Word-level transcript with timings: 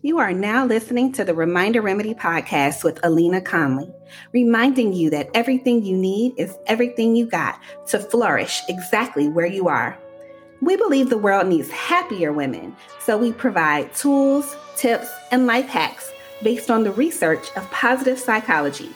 You 0.00 0.20
are 0.20 0.32
now 0.32 0.64
listening 0.64 1.10
to 1.14 1.24
the 1.24 1.34
Reminder 1.34 1.82
Remedy 1.82 2.14
podcast 2.14 2.84
with 2.84 3.04
Alina 3.04 3.40
Conley, 3.40 3.92
reminding 4.32 4.92
you 4.92 5.10
that 5.10 5.28
everything 5.34 5.84
you 5.84 5.96
need 5.96 6.34
is 6.36 6.56
everything 6.68 7.16
you 7.16 7.26
got 7.26 7.60
to 7.88 7.98
flourish 7.98 8.62
exactly 8.68 9.28
where 9.28 9.48
you 9.48 9.66
are. 9.66 9.98
We 10.62 10.76
believe 10.76 11.10
the 11.10 11.18
world 11.18 11.48
needs 11.48 11.68
happier 11.70 12.32
women, 12.32 12.76
so 13.00 13.18
we 13.18 13.32
provide 13.32 13.92
tools, 13.92 14.56
tips, 14.76 15.08
and 15.32 15.48
life 15.48 15.66
hacks 15.66 16.12
based 16.44 16.70
on 16.70 16.84
the 16.84 16.92
research 16.92 17.48
of 17.56 17.68
positive 17.72 18.20
psychology. 18.20 18.90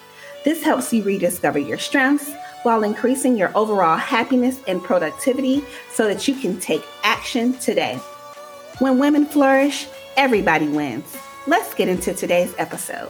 This 0.45 0.63
helps 0.63 0.93
you 0.93 1.03
rediscover 1.03 1.59
your 1.59 1.79
strengths 1.79 2.31
while 2.63 2.81
increasing 2.81 3.35
your 3.35 3.51
overall 3.57 3.97
happiness 3.97 4.61
and 4.69 4.81
productivity 4.81 5.65
so 5.91 6.07
that 6.07 6.29
you 6.29 6.35
can 6.35 6.61
take 6.61 6.85
action 7.03 7.55
today. 7.55 7.99
When 8.79 8.99
women 8.99 9.25
flourish, 9.25 9.87
Everybody 10.15 10.67
wins. 10.67 11.17
Let's 11.47 11.73
get 11.73 11.87
into 11.87 12.13
today's 12.13 12.53
episode. 12.57 13.09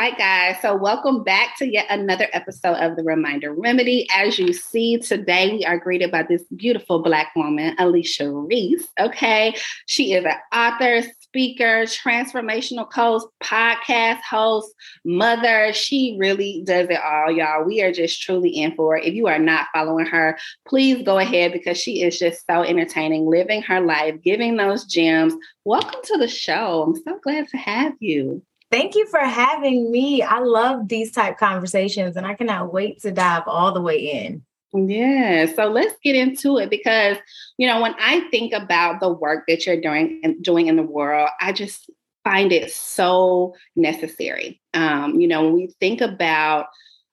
Right, 0.00 0.16
guys. 0.16 0.56
So, 0.62 0.74
welcome 0.74 1.22
back 1.22 1.58
to 1.58 1.70
yet 1.70 1.84
another 1.90 2.26
episode 2.32 2.76
of 2.76 2.96
the 2.96 3.02
Reminder 3.02 3.52
Remedy. 3.52 4.08
As 4.16 4.38
you 4.38 4.54
see 4.54 4.96
today, 4.96 5.52
we 5.52 5.66
are 5.66 5.76
greeted 5.76 6.10
by 6.10 6.22
this 6.22 6.42
beautiful 6.56 7.02
Black 7.02 7.36
woman, 7.36 7.76
Alechia 7.76 8.48
Reese. 8.48 8.88
Okay. 8.98 9.54
She 9.84 10.14
is 10.14 10.24
an 10.24 10.36
author, 10.54 11.06
speaker, 11.20 11.82
transformational 11.82 12.90
coach, 12.90 13.24
podcast 13.44 14.22
host, 14.22 14.72
mother. 15.04 15.74
She 15.74 16.16
really 16.18 16.62
does 16.64 16.88
it 16.88 17.00
all, 17.04 17.30
y'all. 17.30 17.64
We 17.64 17.82
are 17.82 17.92
just 17.92 18.22
truly 18.22 18.48
in 18.48 18.74
for 18.76 18.96
it. 18.96 19.04
If 19.04 19.12
you 19.12 19.26
are 19.26 19.38
not 19.38 19.66
following 19.74 20.06
her, 20.06 20.38
please 20.66 21.04
go 21.04 21.18
ahead 21.18 21.52
because 21.52 21.76
she 21.76 22.02
is 22.04 22.18
just 22.18 22.46
so 22.46 22.62
entertaining, 22.62 23.26
living 23.26 23.60
her 23.64 23.82
life, 23.82 24.14
giving 24.24 24.56
those 24.56 24.86
gems. 24.86 25.34
Welcome 25.66 26.00
to 26.04 26.16
the 26.16 26.26
show. 26.26 26.84
I'm 26.84 26.96
so 26.96 27.18
glad 27.22 27.48
to 27.48 27.58
have 27.58 27.92
you. 28.00 28.42
Thank 28.70 28.94
you 28.94 29.06
for 29.08 29.18
having 29.18 29.90
me. 29.90 30.22
I 30.22 30.38
love 30.38 30.88
these 30.88 31.10
type 31.10 31.38
conversations 31.38 32.16
and 32.16 32.26
I 32.26 32.34
cannot 32.34 32.72
wait 32.72 33.00
to 33.02 33.10
dive 33.10 33.42
all 33.46 33.72
the 33.72 33.80
way 33.80 33.98
in. 33.98 34.44
Yeah, 34.72 35.46
so 35.52 35.66
let's 35.66 35.96
get 36.04 36.14
into 36.14 36.58
it 36.58 36.70
because 36.70 37.16
you 37.56 37.66
know 37.66 37.82
when 37.82 37.96
I 37.98 38.20
think 38.30 38.52
about 38.52 39.00
the 39.00 39.12
work 39.12 39.44
that 39.48 39.66
you're 39.66 39.80
doing 39.80 40.20
and 40.22 40.40
doing 40.44 40.68
in 40.68 40.76
the 40.76 40.84
world, 40.84 41.28
I 41.40 41.52
just 41.52 41.90
find 42.22 42.52
it 42.52 42.70
so 42.70 43.54
necessary. 43.74 44.60
Um, 44.72 45.18
you 45.18 45.26
know, 45.26 45.44
when 45.44 45.54
we 45.54 45.74
think 45.80 46.00
about 46.00 46.66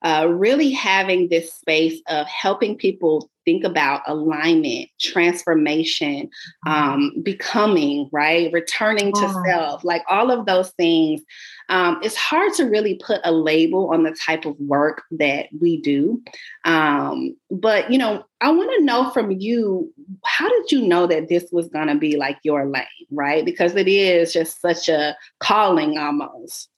uh, 0.03 0.28
really 0.30 0.72
having 0.72 1.30
this 1.30 1.53
space 1.53 2.02
of 2.08 2.28
helping 2.28 2.78
people 2.78 3.30
think 3.45 3.64
about 3.64 4.02
alignment, 4.08 4.90
transformation, 5.00 6.30
um, 6.67 7.14
becoming, 7.23 8.09
right? 8.12 8.52
Returning 8.52 9.14
to 9.14 9.23
oh. 9.23 9.44
self, 9.45 9.84
like 9.86 10.03
all 10.09 10.30
of 10.30 10.45
those 10.45 10.70
things. 10.72 11.22
Um, 11.70 12.00
it's 12.03 12.18
hard 12.18 12.53
to 12.56 12.66
really 12.66 12.95
put 12.95 13.22
a 13.23 13.31
label 13.31 13.94
on 13.94 14.03
the 14.03 14.16
type 14.25 14.45
of 14.45 14.59
work 14.59 15.03
that 15.12 15.48
we 15.59 15.81
do. 15.81 16.22
Um, 16.66 17.38
but, 17.50 17.90
you 17.90 17.98
know, 17.98 18.25
I 18.42 18.52
want 18.52 18.70
to 18.78 18.84
know 18.84 19.12
from 19.12 19.31
you, 19.31 19.94
how 20.25 20.50
did 20.50 20.72
you 20.72 20.86
know 20.86 21.08
that 21.08 21.30
this 21.30 21.48
was 21.52 21.70
going 21.70 21.88
to 21.88 21.95
be 21.95 22.18
like 22.18 22.38
your 22.44 22.66
lane, 22.68 22.86
right? 23.12 23.45
Because 23.45 23.75
it 23.75 23.88
is 23.88 24.34
just 24.34 24.62
such 24.62 24.90
a 24.90 25.16
calling 25.40 25.98
almost. 25.98 26.69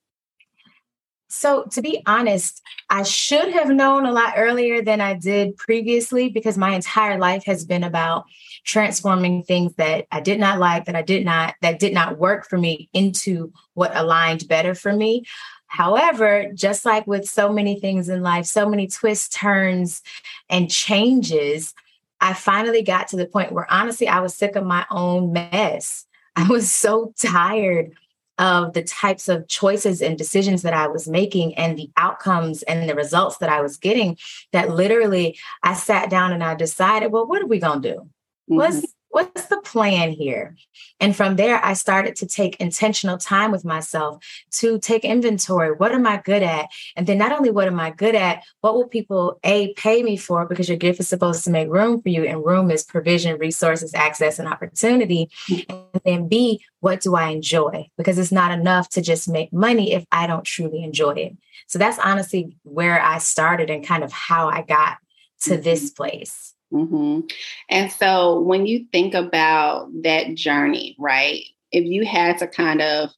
So, 1.32 1.66
to 1.72 1.82
be 1.82 2.02
honest, 2.08 2.62
I 2.90 3.04
should 3.04 3.54
have 3.54 3.70
known 3.70 4.08
a 4.08 4.12
lot 4.12 4.34
earlier 4.36 4.82
than 4.82 5.00
I 5.00 5.14
did 5.14 5.58
previously 5.58 6.30
because 6.30 6.58
my 6.58 6.74
entire 6.74 7.20
life 7.20 7.46
has 7.46 7.66
been 7.66 7.84
about 7.84 8.26
transforming 8.66 9.44
things 9.44 9.76
that 9.76 10.08
I 10.12 10.22
did 10.22 10.40
not 10.40 10.58
like, 10.58 10.86
that 10.86 10.96
I 10.96 11.04
did 11.04 11.24
not, 11.24 11.54
that 11.62 11.80
did 11.80 11.94
not 11.94 12.18
work 12.18 12.48
for 12.50 12.58
me 12.58 12.90
into 12.94 13.54
what 13.76 13.96
aligned 13.96 14.48
better 14.48 14.74
for 14.74 14.92
me. 14.92 15.24
However, 15.68 16.52
just 16.56 16.84
like 16.84 17.06
with 17.06 17.30
so 17.30 17.54
many 17.54 17.80
things 17.80 18.10
in 18.10 18.24
life, 18.24 18.48
so 18.48 18.68
many 18.68 18.88
twists, 18.88 19.30
turns, 19.30 20.02
and 20.50 20.70
changes, 20.70 21.76
I 22.20 22.34
finally 22.34 22.82
got 22.82 23.08
to 23.10 23.18
the 23.18 23.28
point 23.28 23.52
where 23.52 23.72
honestly, 23.72 24.08
I 24.08 24.20
was 24.20 24.34
sick 24.34 24.56
of 24.56 24.66
my 24.66 24.84
own 24.90 25.32
mess. 25.32 26.08
I 26.36 26.48
was 26.48 26.72
so 26.72 27.14
tired 27.18 27.92
of 28.40 28.74
the 28.74 28.82
types 28.82 29.28
of 29.28 29.48
choices 29.48 30.02
and 30.02 30.18
decisions 30.18 30.64
that 30.64 30.74
I 30.74 30.88
was 30.88 31.08
making 31.08 31.56
and 31.56 31.78
the 31.78 31.92
outcomes 31.98 32.64
and 32.64 32.90
the 32.90 32.96
results 32.96 33.38
that 33.38 33.50
I 33.50 33.62
was 33.62 33.78
getting 33.78 34.18
that 34.54 34.72
literally 34.72 35.38
I 35.62 35.74
sat 35.74 36.10
down 36.10 36.32
and 36.32 36.44
I 36.44 36.56
decided, 36.56 37.12
well, 37.12 37.28
what 37.28 37.42
are 37.42 37.48
we 37.48 37.60
going 37.60 37.82
to 37.82 37.94
do? 37.94 37.96
Mm-hmm. 38.00 38.56
What's 38.56 38.86
what's 39.10 39.48
the 39.48 39.58
plan 39.62 40.12
here? 40.12 40.56
And 41.00 41.16
from 41.16 41.36
there, 41.36 41.64
I 41.64 41.74
started 41.74 42.16
to 42.18 42.28
take 42.28 42.56
intentional 42.58 43.18
time 43.18 43.52
with 43.52 43.66
myself 43.66 44.24
to 44.52 44.80
take 44.80 45.04
inventory. 45.04 45.72
What 45.72 45.92
am 45.92 46.06
I 46.06 46.18
good 46.18 46.44
at? 46.44 46.68
And 46.96 47.08
then 47.08 47.18
not 47.18 47.32
only 47.32 47.52
what 47.52 47.68
am 47.68 47.80
I 47.80 47.92
good 47.92 48.16
at, 48.16 48.44
what 48.62 48.76
will 48.76 48.88
people 48.88 49.40
A 49.44 49.74
pay 49.74 50.04
me 50.04 50.18
for? 50.18 50.46
Because 50.46 50.70
your 50.70 50.78
gift 50.78 51.00
is 51.00 51.08
supposed 51.08 51.44
to 51.44 51.52
make 51.52 51.70
room 51.70 52.02
for 52.02 52.10
you, 52.10 52.24
and 52.24 52.46
room 52.46 52.72
is 52.72 52.84
provision, 52.84 53.38
resources, 53.38 53.94
access, 53.94 54.40
and 54.40 54.48
opportunity. 54.48 55.30
And 55.68 56.02
then 56.06 56.28
B, 56.28 56.64
what 56.80 57.02
do 57.02 57.16
I 57.16 57.30
enjoy? 57.30 57.90
Because 57.98 58.18
it's 58.18 58.32
not 58.32 58.52
enough 58.52 58.90
to 58.90 59.02
just 59.02 59.28
make 59.28 59.52
money 59.52 59.94
if 59.94 60.06
I 60.12 60.28
don't 60.28 60.46
truly 60.46 60.84
enjoy 60.84 61.12
it. 61.12 61.38
So 61.68 61.80
that's 61.80 62.00
honestly 62.00 62.56
where 62.64 63.02
I 63.02 63.20
started 63.20 63.70
and 63.70 63.86
kind 63.86 64.04
of 64.04 64.12
how 64.12 64.50
I 64.50 64.62
got 64.62 64.98
to 65.42 65.58
this 65.58 65.86
mm-hmm. 65.86 66.04
place. 66.04 66.54
Mm-hmm. 66.74 67.22
And 67.70 67.92
so 67.92 68.40
when 68.42 68.66
you 68.66 68.86
think 68.92 69.14
about 69.14 69.90
that 70.04 70.36
journey, 70.36 70.96
right? 71.00 71.44
If 71.72 71.86
you 71.86 72.06
had 72.06 72.38
to 72.40 72.48
kind 72.48 72.82
of 72.82 73.10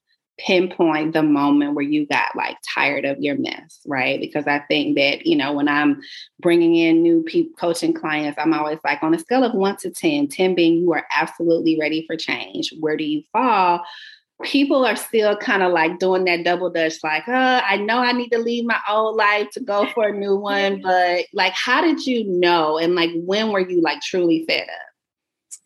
pinpoint 0.45 1.13
the 1.13 1.21
moment 1.21 1.75
where 1.75 1.85
you 1.85 2.05
got 2.07 2.35
like 2.35 2.57
tired 2.73 3.05
of 3.05 3.19
your 3.19 3.37
mess, 3.37 3.79
right? 3.85 4.19
Because 4.19 4.47
I 4.47 4.59
think 4.59 4.97
that, 4.97 5.25
you 5.25 5.35
know, 5.35 5.53
when 5.53 5.67
I'm 5.67 6.01
bringing 6.39 6.75
in 6.75 7.01
new 7.01 7.23
people, 7.23 7.53
coaching 7.57 7.93
clients, 7.93 8.39
I'm 8.39 8.53
always 8.53 8.79
like 8.83 9.03
on 9.03 9.13
a 9.13 9.19
scale 9.19 9.43
of 9.43 9.53
one 9.53 9.77
to 9.77 9.91
10, 9.91 10.29
10 10.29 10.55
being 10.55 10.77
you 10.77 10.93
are 10.93 11.05
absolutely 11.15 11.77
ready 11.79 12.05
for 12.07 12.15
change. 12.15 12.73
Where 12.79 12.97
do 12.97 13.03
you 13.03 13.23
fall? 13.31 13.83
People 14.41 14.85
are 14.85 14.95
still 14.95 15.35
kind 15.37 15.63
of 15.63 15.71
like 15.71 15.99
doing 15.99 16.25
that 16.25 16.43
double 16.43 16.69
dutch, 16.69 16.95
like, 17.03 17.27
uh, 17.27 17.61
I 17.65 17.77
know 17.77 17.97
I 17.97 18.11
need 18.11 18.29
to 18.29 18.37
leave 18.37 18.65
my 18.65 18.79
old 18.89 19.15
life 19.15 19.49
to 19.51 19.59
go 19.59 19.87
for 19.93 20.07
a 20.07 20.17
new 20.17 20.35
one, 20.37 20.81
but 20.81 21.25
like, 21.33 21.53
how 21.53 21.81
did 21.81 22.05
you 22.05 22.25
know? 22.25 22.77
And 22.77 22.95
like, 22.95 23.11
when 23.15 23.51
were 23.51 23.59
you 23.59 23.81
like 23.81 24.01
truly 24.01 24.45
fed 24.47 24.63
up? 24.63 25.59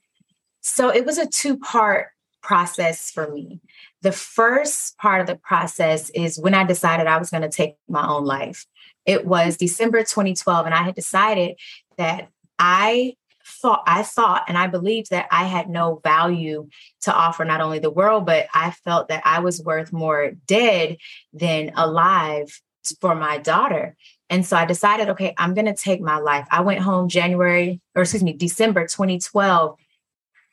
So 0.61 0.89
it 0.89 1.05
was 1.05 1.17
a 1.17 1.27
two 1.27 1.57
part 1.57 2.07
process 2.41 3.11
for 3.11 3.31
me. 3.31 3.59
The 4.01 4.11
first 4.11 4.97
part 4.97 5.21
of 5.21 5.27
the 5.27 5.35
process 5.35 6.09
is 6.11 6.39
when 6.39 6.53
I 6.53 6.63
decided 6.63 7.07
I 7.07 7.17
was 7.17 7.29
going 7.29 7.43
to 7.43 7.49
take 7.49 7.75
my 7.89 8.07
own 8.07 8.23
life. 8.23 8.65
It 9.05 9.25
was 9.25 9.57
December 9.57 9.99
2012, 9.99 10.65
and 10.65 10.73
I 10.73 10.83
had 10.83 10.95
decided 10.95 11.57
that 11.97 12.29
I 12.57 13.15
thought 13.45 13.83
I 13.85 14.03
thought 14.03 14.45
and 14.47 14.57
I 14.57 14.67
believed 14.67 15.11
that 15.11 15.27
I 15.31 15.45
had 15.45 15.69
no 15.69 16.01
value 16.03 16.67
to 17.01 17.13
offer 17.13 17.45
not 17.45 17.61
only 17.61 17.79
the 17.79 17.91
world, 17.91 18.25
but 18.25 18.47
I 18.53 18.71
felt 18.71 19.09
that 19.09 19.23
I 19.25 19.39
was 19.39 19.61
worth 19.61 19.93
more 19.93 20.31
dead 20.47 20.97
than 21.33 21.71
alive 21.75 22.59
for 22.99 23.15
my 23.15 23.37
daughter. 23.37 23.95
And 24.29 24.45
so 24.45 24.57
I 24.57 24.65
decided, 24.65 25.09
okay, 25.09 25.33
I'm 25.37 25.53
going 25.53 25.65
to 25.67 25.73
take 25.73 26.01
my 26.01 26.17
life. 26.17 26.47
I 26.49 26.61
went 26.61 26.79
home 26.79 27.09
January, 27.09 27.81
or 27.95 28.01
excuse 28.01 28.23
me, 28.23 28.33
December 28.33 28.87
2012. 28.87 29.77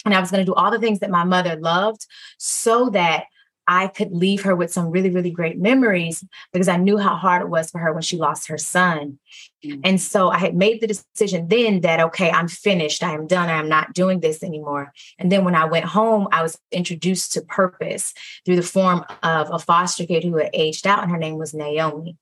And 0.05 0.15
I 0.15 0.21
was 0.21 0.31
going 0.31 0.45
to 0.45 0.51
do 0.51 0.55
all 0.55 0.71
the 0.71 0.79
things 0.79 0.99
that 0.99 1.11
my 1.11 1.25
mother 1.25 1.57
loved 1.57 2.07
so 2.39 2.91
that 2.91 3.25
I 3.67 3.87
could 3.87 4.13
leave 4.13 4.43
her 4.43 4.57
with 4.57 4.73
some 4.73 4.91
really, 4.91 5.11
really 5.11 5.31
great 5.31 5.59
memories 5.59 6.25
because 6.53 6.69
I 6.69 6.77
knew 6.77 6.99
how 6.99 7.15
hard 7.15 7.43
it 7.43 7.49
was 7.49 7.71
for 7.71 7.79
her 7.79 7.93
when 7.93 8.03
she 8.03 8.17
lost 8.17 8.49
her 8.49 8.59
son. 8.59 9.19
Mm-hmm. 9.65 9.81
And 9.85 10.01
so 10.01 10.31
I 10.31 10.39
had 10.39 10.57
made 10.57 10.81
the 10.81 10.89
decision 10.89 11.49
then 11.49 11.83
that, 11.83 12.01
okay, 12.01 12.31
I'm 12.31 12.49
finished. 12.49 13.03
I 13.03 13.15
am 13.15 13.27
done. 13.27 13.49
I 13.49 13.59
am 13.59 13.69
not 13.69 13.95
doing 13.95 14.21
this 14.21 14.43
anymore. 14.43 14.93
And 15.19 15.31
then 15.31 15.45
when 15.45 15.55
I 15.55 15.65
went 15.65 15.85
home, 15.85 16.29
I 16.33 16.43
was 16.43 16.59
introduced 16.71 17.33
to 17.33 17.43
purpose 17.43 18.13
through 18.45 18.57
the 18.57 18.63
form 18.63 19.05
of 19.23 19.51
a 19.53 19.59
foster 19.59 20.07
kid 20.07 20.25
who 20.25 20.37
had 20.37 20.51
aged 20.53 20.87
out, 20.87 21.03
and 21.03 21.11
her 21.11 21.19
name 21.19 21.39
was 21.39 21.55
Naomi. 21.55 22.17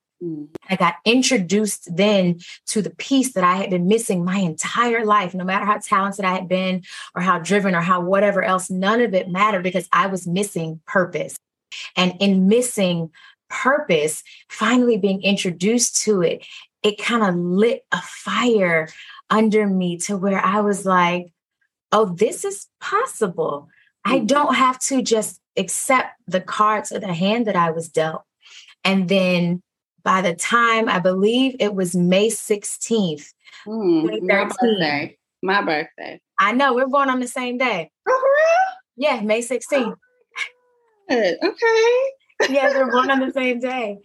I 0.69 0.77
got 0.77 0.97
introduced 1.05 1.95
then 1.97 2.41
to 2.67 2.83
the 2.83 2.91
piece 2.91 3.33
that 3.33 3.45
I 3.45 3.57
had 3.57 3.71
been 3.71 3.89
missing 3.89 4.25
my 4.25 4.39
entire 4.39 5.05
life, 5.05 5.35
no 5.35 5.45
matter 5.45 5.65
how 5.65 5.79
talented 5.79 6.25
I 6.25 6.35
had 6.35 6.49
been 6.49 6.83
or 7.15 7.23
how 7.23 7.39
driven 7.39 7.75
or 7.75 7.81
how 7.81 8.01
whatever 8.01 8.43
else, 8.43 8.71
none 8.71 9.01
of 9.01 9.15
it 9.15 9.31
mattered 9.31 9.63
because 9.63 9.89
I 9.93 10.09
was 10.09 10.27
missing 10.27 10.81
purpose. 10.87 11.37
And 11.97 12.15
in 12.21 12.49
missing 12.49 13.11
purpose, 13.49 14.23
finally 14.49 14.97
being 14.97 15.23
introduced 15.23 16.03
to 16.05 16.23
it, 16.23 16.47
it 16.83 16.99
kind 16.99 17.23
of 17.23 17.35
lit 17.35 17.85
a 17.93 18.01
fire 18.03 18.89
under 19.29 19.67
me 19.67 19.97
to 19.99 20.17
where 20.17 20.45
I 20.45 20.61
was 20.61 20.85
like, 20.85 21.33
oh, 21.93 22.07
this 22.07 22.45
is 22.45 22.67
possible. 22.81 23.69
I 24.05 24.19
mm-hmm. 24.19 24.27
don't 24.27 24.55
have 24.55 24.79
to 24.81 25.03
just 25.03 25.41
accept 25.57 26.15
the 26.27 26.41
cards 26.41 26.93
of 26.93 27.01
the 27.01 27.13
hand 27.13 27.47
that 27.47 27.57
I 27.57 27.71
was 27.71 27.89
dealt. 27.89 28.23
And 28.85 29.09
then 29.09 29.63
by 30.03 30.23
the 30.23 30.35
time 30.35 30.89
I 30.89 30.99
believe 30.99 31.57
it 31.59 31.75
was 31.75 31.95
May 31.95 32.29
16th, 32.29 33.27
mm, 33.67 34.23
my 34.27 34.45
birthday. 34.45 35.17
My 35.43 35.63
birthday. 35.63 36.21
I 36.39 36.53
know 36.53 36.75
we're 36.75 36.87
born 36.87 37.09
on 37.09 37.21
the 37.21 37.29
same 37.29 37.59
day. 37.59 37.91
Oh, 38.09 38.23
real? 38.23 39.09
Yeah, 39.09 39.21
May 39.23 39.41
16th. 39.41 39.97
Oh, 41.11 41.35
okay. 41.43 42.53
yeah, 42.53 42.71
we're 42.75 42.91
born 42.91 43.11
on 43.11 43.21
the 43.21 43.33
same 43.33 43.59
day. 43.59 43.99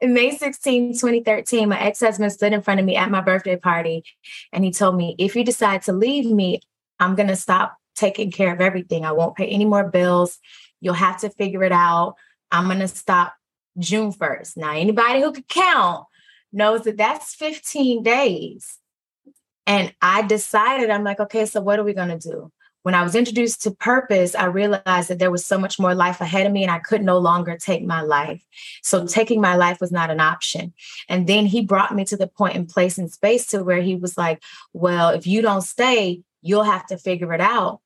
In 0.00 0.14
May 0.14 0.36
16, 0.36 0.92
2013, 0.92 1.68
my 1.68 1.80
ex-husband 1.80 2.32
stood 2.32 2.52
in 2.52 2.62
front 2.62 2.78
of 2.78 2.86
me 2.86 2.94
at 2.94 3.10
my 3.10 3.20
birthday 3.20 3.56
party 3.56 4.04
and 4.52 4.64
he 4.64 4.70
told 4.70 4.96
me, 4.96 5.16
if 5.18 5.34
you 5.34 5.44
decide 5.44 5.82
to 5.82 5.92
leave 5.92 6.26
me, 6.30 6.60
I'm 7.00 7.16
gonna 7.16 7.36
stop 7.36 7.76
taking 7.96 8.30
care 8.30 8.52
of 8.52 8.60
everything. 8.60 9.04
I 9.04 9.12
won't 9.12 9.36
pay 9.36 9.46
any 9.46 9.64
more 9.64 9.88
bills. 9.88 10.38
You'll 10.80 10.94
have 10.94 11.20
to 11.20 11.30
figure 11.30 11.64
it 11.64 11.72
out. 11.72 12.14
I'm 12.52 12.68
gonna 12.68 12.88
stop 12.88 13.34
June 13.78 14.12
1st. 14.12 14.56
Now, 14.56 14.72
anybody 14.72 15.20
who 15.20 15.32
could 15.32 15.48
count 15.48 16.06
knows 16.52 16.82
that 16.82 16.96
that's 16.96 17.34
15 17.34 18.02
days. 18.02 18.78
And 19.66 19.94
I 20.00 20.22
decided, 20.22 20.90
I'm 20.90 21.04
like, 21.04 21.20
okay, 21.20 21.44
so 21.44 21.60
what 21.60 21.78
are 21.78 21.84
we 21.84 21.92
going 21.92 22.08
to 22.08 22.18
do? 22.18 22.50
When 22.84 22.94
I 22.94 23.02
was 23.02 23.14
introduced 23.14 23.62
to 23.62 23.70
purpose, 23.72 24.34
I 24.34 24.46
realized 24.46 25.10
that 25.10 25.18
there 25.18 25.30
was 25.30 25.44
so 25.44 25.58
much 25.58 25.78
more 25.78 25.94
life 25.94 26.22
ahead 26.22 26.46
of 26.46 26.52
me 26.52 26.62
and 26.62 26.70
I 26.70 26.78
could 26.78 27.02
no 27.02 27.18
longer 27.18 27.58
take 27.58 27.84
my 27.84 28.00
life. 28.00 28.42
So 28.82 29.06
taking 29.06 29.42
my 29.42 29.56
life 29.56 29.78
was 29.78 29.92
not 29.92 30.10
an 30.10 30.20
option. 30.20 30.72
And 31.06 31.26
then 31.26 31.44
he 31.44 31.60
brought 31.60 31.94
me 31.94 32.04
to 32.06 32.16
the 32.16 32.28
point 32.28 32.56
in 32.56 32.66
place 32.66 32.96
and 32.96 33.10
space 33.12 33.46
to 33.48 33.62
where 33.62 33.82
he 33.82 33.96
was 33.96 34.16
like, 34.16 34.42
well, 34.72 35.10
if 35.10 35.26
you 35.26 35.42
don't 35.42 35.60
stay, 35.60 36.22
you'll 36.40 36.62
have 36.62 36.86
to 36.86 36.96
figure 36.96 37.34
it 37.34 37.42
out. 37.42 37.80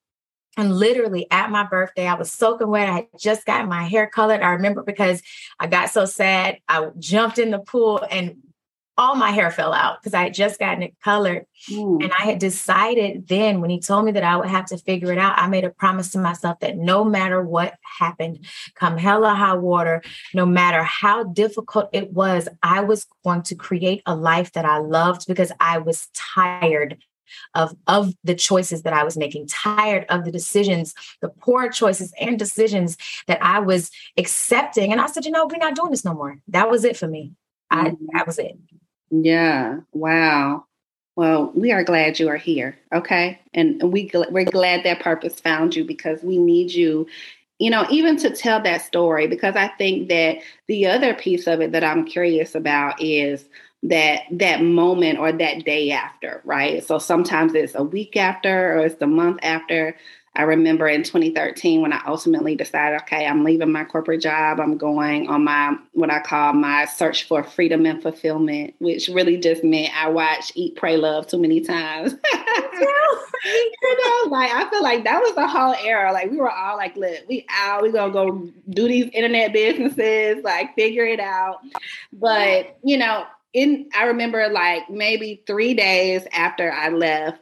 And 0.57 0.77
literally 0.77 1.27
at 1.31 1.51
my 1.51 1.65
birthday, 1.65 2.07
I 2.07 2.15
was 2.15 2.31
soaking 2.31 2.69
wet. 2.69 2.89
I 2.89 2.93
had 2.93 3.07
just 3.19 3.47
gotten 3.47 3.69
my 3.69 3.85
hair 3.85 4.07
colored. 4.07 4.43
I 4.43 4.51
remember 4.51 4.83
because 4.83 5.23
I 5.59 5.67
got 5.67 5.91
so 5.91 6.05
sad, 6.05 6.59
I 6.69 6.91
jumped 6.99 7.39
in 7.39 7.51
the 7.51 7.59
pool 7.59 8.05
and 8.11 8.37
all 8.99 9.15
my 9.15 9.31
hair 9.31 9.51
fell 9.51 9.73
out 9.73 10.03
because 10.03 10.13
I 10.13 10.25
had 10.25 10.35
just 10.35 10.59
gotten 10.59 10.83
it 10.83 10.95
colored. 11.03 11.47
Mm. 11.71 12.05
And 12.05 12.13
I 12.13 12.25
had 12.25 12.39
decided 12.39 13.27
then 13.27 13.61
when 13.61 13.71
he 13.71 13.81
told 13.81 14.05
me 14.05 14.13
that 14.13 14.23
I 14.23 14.37
would 14.37 14.49
have 14.49 14.67
to 14.67 14.77
figure 14.77 15.11
it 15.13 15.19
out, 15.19 15.39
I 15.39 15.49
made 15.49 15.65
a 15.65 15.71
promise 15.71 16.11
to 16.11 16.19
myself 16.19 16.61
that 16.61 16.77
no 16.77 17.03
matter 17.03 17.43
what 17.43 17.79
happened, 17.99 18.45
come 18.75 18.99
hell 18.99 19.25
or 19.25 19.35
high 19.35 19.55
water, 19.55 20.03
no 20.35 20.45
matter 20.45 20.83
how 20.83 21.25
difficult 21.25 21.89
it 21.93 22.13
was, 22.13 22.49
I 22.63 22.81
was 22.81 23.07
going 23.25 23.43
to 23.45 23.55
create 23.55 24.03
a 24.05 24.15
life 24.15 24.53
that 24.53 24.67
I 24.67 24.79
loved 24.79 25.27
because 25.27 25.53
I 25.59 25.79
was 25.79 26.09
tired 26.15 26.99
of 27.55 27.75
of 27.87 28.15
the 28.25 28.35
choices 28.35 28.83
that 28.83 28.93
I 28.93 29.05
was 29.05 29.17
making, 29.17 29.47
tired 29.49 30.07
of 30.09 30.25
the 30.25 30.33
decisions, 30.33 30.95
the 31.21 31.29
poor 31.29 31.69
choices 31.71 32.13
and 32.21 32.39
decisions 32.39 32.97
that 33.27 33.43
I 33.43 33.61
was 33.61 33.91
accepting. 34.17 34.93
And 34.93 35.01
I 35.01 35.07
said, 35.07 35.25
you 35.25 35.31
know, 35.31 35.47
we're 35.47 35.59
not 35.59 35.75
doing 35.75 35.91
this 35.91 36.05
no 36.05 36.15
more. 36.15 36.39
That 36.49 36.71
was 36.71 36.85
it 36.85 36.97
for 36.97 37.09
me. 37.09 37.33
I 37.71 37.89
mm-hmm. 37.89 38.05
that 38.15 38.27
was 38.27 38.39
it. 38.39 38.57
Yeah. 39.11 39.81
Wow. 39.93 40.65
Well, 41.15 41.53
we 41.55 41.73
are 41.73 41.85
glad 41.85 42.19
you 42.19 42.29
are 42.29 42.37
here. 42.37 42.79
Okay. 42.95 43.39
And 43.53 43.83
we 43.93 44.11
we're 44.31 44.45
glad 44.45 44.85
that 44.85 45.01
purpose 45.01 45.41
found 45.41 45.77
you 45.77 45.85
because 45.85 46.23
we 46.23 46.39
need 46.39 46.73
you 46.73 47.07
you 47.63 47.71
know, 47.71 47.87
even 47.91 48.17
to 48.17 48.31
tell 48.31 48.61
that 48.61 48.83
story, 48.83 49.29
because 49.29 49.55
I 49.55 49.69
think 49.69 50.09
that 50.09 50.39
the 50.67 50.87
other 50.87 51.15
piece 51.15 51.47
of 51.47 51.61
it 51.61 51.71
that 51.71 51.85
I'm 51.85 52.05
curious 52.05 52.57
about 52.57 53.01
is 53.01 53.45
that 53.85 54.23
that 54.31 54.63
moment 54.63 55.19
or 55.19 55.33
that 55.33 55.65
day 55.65 55.91
after, 55.91 56.41
right? 56.45 56.85
So 56.85 56.99
sometimes 56.99 57.55
it's 57.55 57.75
a 57.75 57.83
week 57.83 58.17
after 58.17 58.79
or 58.79 58.87
it's 58.87 58.97
the 58.97 59.07
month 59.07 59.41
after. 59.43 59.97
I 60.35 60.45
remember 60.45 60.89
in 60.89 61.03
2013 61.03 61.83
when 61.83 61.93
I 61.93 62.01
ultimately 62.07 62.55
decided, 62.55 63.03
okay, 63.03 63.27
I'm 63.27 63.45
leaving 63.45 63.71
my 63.71 63.85
corporate 63.85 64.23
job. 64.23 64.61
I'm 64.61 64.79
going 64.79 65.29
on 65.29 65.45
my 65.45 65.77
what 65.93 66.11
I 66.11 66.21
call 66.21 66.55
my 66.55 66.87
search 66.87 67.25
for 67.25 67.45
freedom 67.45 67.85
and 67.85 68.01
fulfillment, 68.01 68.75
which 68.79 69.09
really 69.09 69.37
just 69.37 69.63
meant 69.63 69.95
I 69.95 70.09
watched 70.09 70.53
Eat, 70.55 70.77
Pray, 70.77 70.97
Love 70.97 71.27
too 71.27 71.39
many 71.39 71.61
times. 71.61 72.15
you 73.45 73.99
know, 74.05 74.31
like 74.31 74.51
I 74.53 74.67
feel 74.71 74.83
like 74.83 75.05
that 75.05 75.21
was 75.21 75.35
the 75.35 75.47
whole 75.47 75.75
era. 75.85 76.13
Like 76.13 76.31
we 76.31 76.39
were 76.39 76.51
all 76.51 76.79
like, 76.79 76.97
look, 76.97 77.29
we 77.29 77.45
out, 77.51 77.83
we 77.83 77.93
gonna 77.93 78.11
go 78.11 78.49
do 78.71 78.89
these 78.89 79.11
internet 79.13 79.53
businesses, 79.53 80.43
like 80.43 80.75
figure 80.77 81.05
it 81.05 81.21
out. 81.21 81.59
But 82.11 82.79
you 82.83 82.97
know, 82.97 83.27
in 83.55 83.89
I 83.95 84.05
remember 84.05 84.49
like 84.49 84.89
maybe 84.89 85.43
three 85.47 85.75
days 85.75 86.27
after 86.33 86.73
I 86.73 86.89
left 86.89 87.41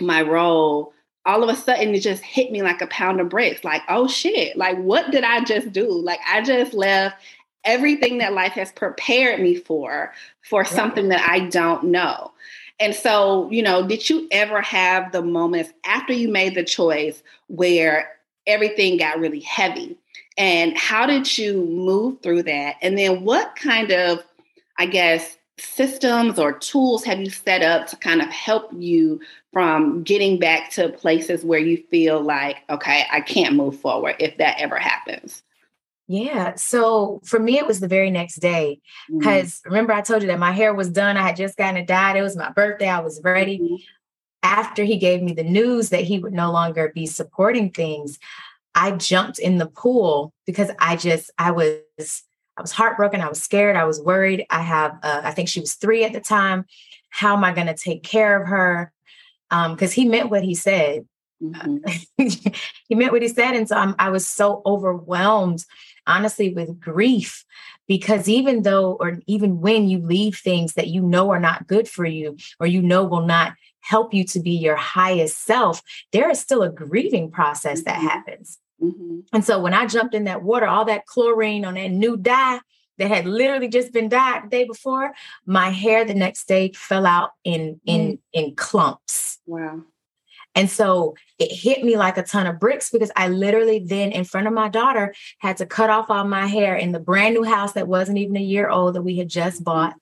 my 0.00 0.22
role, 0.22 0.92
all 1.24 1.42
of 1.42 1.48
a 1.48 1.56
sudden 1.56 1.94
it 1.94 2.00
just 2.00 2.22
hit 2.22 2.50
me 2.50 2.62
like 2.62 2.80
a 2.80 2.86
pound 2.88 3.20
of 3.20 3.28
bricks. 3.28 3.64
Like, 3.64 3.82
oh 3.88 4.08
shit, 4.08 4.56
like 4.56 4.78
what 4.78 5.10
did 5.10 5.24
I 5.24 5.42
just 5.44 5.72
do? 5.72 5.90
Like 5.90 6.20
I 6.28 6.42
just 6.42 6.74
left 6.74 7.22
everything 7.64 8.18
that 8.18 8.32
life 8.32 8.52
has 8.52 8.72
prepared 8.72 9.40
me 9.40 9.54
for 9.54 10.12
for 10.42 10.64
something 10.64 11.08
that 11.08 11.28
I 11.28 11.48
don't 11.48 11.84
know. 11.84 12.32
And 12.80 12.94
so, 12.94 13.48
you 13.50 13.62
know, 13.62 13.86
did 13.86 14.10
you 14.10 14.26
ever 14.32 14.60
have 14.60 15.12
the 15.12 15.22
moments 15.22 15.72
after 15.84 16.12
you 16.12 16.28
made 16.28 16.56
the 16.56 16.64
choice 16.64 17.22
where 17.46 18.10
everything 18.46 18.96
got 18.96 19.20
really 19.20 19.40
heavy? 19.40 19.96
And 20.36 20.76
how 20.76 21.06
did 21.06 21.38
you 21.38 21.64
move 21.64 22.20
through 22.22 22.44
that? 22.44 22.76
And 22.82 22.98
then 22.98 23.22
what 23.22 23.54
kind 23.54 23.92
of 23.92 24.24
I 24.78 24.86
guess, 24.86 25.38
systems 25.58 26.38
or 26.38 26.52
tools 26.52 27.04
have 27.04 27.20
you 27.20 27.30
set 27.30 27.62
up 27.62 27.86
to 27.88 27.96
kind 27.96 28.22
of 28.22 28.28
help 28.28 28.70
you 28.76 29.20
from 29.52 30.02
getting 30.02 30.38
back 30.38 30.70
to 30.70 30.88
places 30.88 31.44
where 31.44 31.60
you 31.60 31.82
feel 31.90 32.20
like, 32.20 32.58
okay, 32.70 33.04
I 33.12 33.20
can't 33.20 33.54
move 33.54 33.78
forward 33.78 34.16
if 34.18 34.38
that 34.38 34.58
ever 34.60 34.78
happens? 34.78 35.42
Yeah. 36.08 36.54
So 36.56 37.20
for 37.24 37.38
me, 37.38 37.58
it 37.58 37.66
was 37.66 37.80
the 37.80 37.88
very 37.88 38.10
next 38.10 38.36
day. 38.36 38.80
Because 39.10 39.60
mm-hmm. 39.60 39.70
remember, 39.70 39.92
I 39.92 40.00
told 40.00 40.22
you 40.22 40.28
that 40.28 40.38
my 40.38 40.52
hair 40.52 40.74
was 40.74 40.90
done. 40.90 41.16
I 41.16 41.22
had 41.22 41.36
just 41.36 41.56
gotten 41.56 41.76
it 41.76 41.86
dyed. 41.86 42.16
It 42.16 42.22
was 42.22 42.36
my 42.36 42.50
birthday. 42.50 42.88
I 42.88 43.00
was 43.00 43.20
ready. 43.22 43.58
Mm-hmm. 43.58 43.76
After 44.42 44.82
he 44.84 44.96
gave 44.96 45.22
me 45.22 45.32
the 45.32 45.44
news 45.44 45.90
that 45.90 46.02
he 46.02 46.18
would 46.18 46.32
no 46.32 46.50
longer 46.50 46.90
be 46.94 47.06
supporting 47.06 47.70
things, 47.70 48.18
I 48.74 48.90
jumped 48.92 49.38
in 49.38 49.58
the 49.58 49.66
pool 49.66 50.32
because 50.46 50.70
I 50.80 50.96
just, 50.96 51.30
I 51.38 51.52
was 51.52 52.24
I 52.56 52.60
was 52.60 52.72
heartbroken. 52.72 53.20
I 53.20 53.28
was 53.28 53.42
scared. 53.42 53.76
I 53.76 53.84
was 53.84 54.00
worried. 54.00 54.46
I 54.50 54.62
have, 54.62 54.98
uh, 55.02 55.22
I 55.24 55.32
think 55.32 55.48
she 55.48 55.60
was 55.60 55.74
three 55.74 56.04
at 56.04 56.12
the 56.12 56.20
time. 56.20 56.66
How 57.08 57.36
am 57.36 57.44
I 57.44 57.52
going 57.52 57.66
to 57.66 57.74
take 57.74 58.02
care 58.02 58.40
of 58.40 58.48
her? 58.48 58.92
Because 59.48 59.90
um, 59.90 59.94
he 59.94 60.04
meant 60.06 60.30
what 60.30 60.42
he 60.42 60.54
said. 60.54 61.06
Mm-hmm. 61.42 61.78
he 62.88 62.94
meant 62.94 63.12
what 63.12 63.22
he 63.22 63.28
said. 63.28 63.54
And 63.54 63.68
so 63.68 63.76
I'm, 63.76 63.94
I 63.98 64.10
was 64.10 64.26
so 64.26 64.62
overwhelmed, 64.64 65.64
honestly, 66.06 66.52
with 66.52 66.80
grief 66.80 67.44
because 67.88 68.28
even 68.28 68.62
though, 68.62 68.92
or 68.94 69.18
even 69.26 69.60
when 69.60 69.88
you 69.88 69.98
leave 69.98 70.38
things 70.38 70.74
that 70.74 70.88
you 70.88 71.02
know 71.02 71.30
are 71.30 71.40
not 71.40 71.66
good 71.66 71.88
for 71.88 72.06
you, 72.06 72.36
or 72.60 72.66
you 72.66 72.80
know 72.80 73.04
will 73.04 73.26
not 73.26 73.54
help 73.80 74.14
you 74.14 74.24
to 74.24 74.40
be 74.40 74.52
your 74.52 74.76
highest 74.76 75.44
self, 75.44 75.82
there 76.12 76.30
is 76.30 76.40
still 76.40 76.62
a 76.62 76.70
grieving 76.70 77.30
process 77.30 77.82
mm-hmm. 77.82 77.90
that 77.90 78.10
happens. 78.10 78.58
Mm-hmm. 78.82 79.20
And 79.32 79.44
so 79.44 79.60
when 79.60 79.74
I 79.74 79.86
jumped 79.86 80.14
in 80.14 80.24
that 80.24 80.42
water, 80.42 80.66
all 80.66 80.84
that 80.86 81.06
chlorine 81.06 81.64
on 81.64 81.74
that 81.74 81.90
new 81.90 82.16
dye 82.16 82.60
that 82.98 83.08
had 83.08 83.26
literally 83.26 83.68
just 83.68 83.92
been 83.92 84.08
dyed 84.08 84.44
the 84.44 84.48
day 84.48 84.64
before, 84.64 85.12
my 85.46 85.70
hair 85.70 86.04
the 86.04 86.14
next 86.14 86.46
day 86.48 86.72
fell 86.74 87.06
out 87.06 87.30
in 87.44 87.80
in 87.86 88.12
mm. 88.12 88.18
in 88.32 88.54
clumps. 88.54 89.38
Wow. 89.46 89.82
And 90.54 90.68
so 90.68 91.14
it 91.38 91.50
hit 91.50 91.82
me 91.82 91.96
like 91.96 92.18
a 92.18 92.22
ton 92.22 92.46
of 92.46 92.60
bricks 92.60 92.90
because 92.90 93.10
I 93.16 93.28
literally 93.28 93.78
then, 93.78 94.12
in 94.12 94.24
front 94.24 94.46
of 94.46 94.52
my 94.52 94.68
daughter, 94.68 95.14
had 95.38 95.56
to 95.58 95.66
cut 95.66 95.88
off 95.88 96.10
all 96.10 96.24
my 96.24 96.46
hair 96.46 96.76
in 96.76 96.92
the 96.92 97.00
brand 97.00 97.34
new 97.34 97.42
house 97.42 97.72
that 97.72 97.88
wasn't 97.88 98.18
even 98.18 98.36
a 98.36 98.40
year 98.40 98.68
old 98.68 98.94
that 98.94 99.02
we 99.02 99.16
had 99.16 99.28
just 99.28 99.58
mm-hmm. 99.58 99.64
bought. 99.64 99.94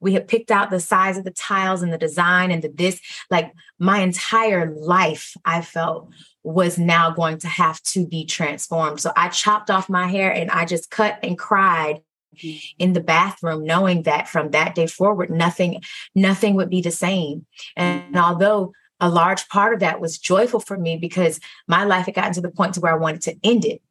We 0.00 0.14
had 0.14 0.28
picked 0.28 0.50
out 0.50 0.70
the 0.70 0.80
size 0.80 1.16
of 1.16 1.24
the 1.24 1.30
tiles 1.30 1.82
and 1.82 1.92
the 1.92 1.98
design 1.98 2.50
and 2.50 2.62
the 2.62 2.68
this, 2.68 3.00
like 3.30 3.52
my 3.78 4.00
entire 4.00 4.74
life, 4.74 5.36
I 5.44 5.60
felt 5.60 6.10
was 6.42 6.78
now 6.78 7.10
going 7.10 7.38
to 7.38 7.48
have 7.48 7.82
to 7.82 8.06
be 8.06 8.26
transformed. 8.26 9.00
So 9.00 9.12
I 9.16 9.28
chopped 9.28 9.70
off 9.70 9.88
my 9.88 10.06
hair 10.06 10.30
and 10.30 10.50
I 10.50 10.66
just 10.66 10.90
cut 10.90 11.18
and 11.22 11.38
cried 11.38 12.02
mm-hmm. 12.36 12.58
in 12.78 12.92
the 12.92 13.00
bathroom 13.00 13.64
knowing 13.64 14.02
that 14.02 14.28
from 14.28 14.50
that 14.50 14.74
day 14.74 14.86
forward 14.86 15.30
nothing 15.30 15.80
nothing 16.14 16.54
would 16.54 16.68
be 16.68 16.82
the 16.82 16.90
same. 16.90 17.46
And 17.76 18.16
although 18.16 18.72
a 19.00 19.08
large 19.08 19.48
part 19.48 19.74
of 19.74 19.80
that 19.80 20.00
was 20.00 20.18
joyful 20.18 20.60
for 20.60 20.78
me 20.78 20.96
because 20.96 21.40
my 21.66 21.84
life 21.84 22.06
had 22.06 22.14
gotten 22.14 22.34
to 22.34 22.40
the 22.40 22.50
point 22.50 22.74
to 22.74 22.80
where 22.80 22.92
I 22.92 22.98
wanted 22.98 23.22
to 23.22 23.36
end 23.42 23.64
it. 23.64 23.82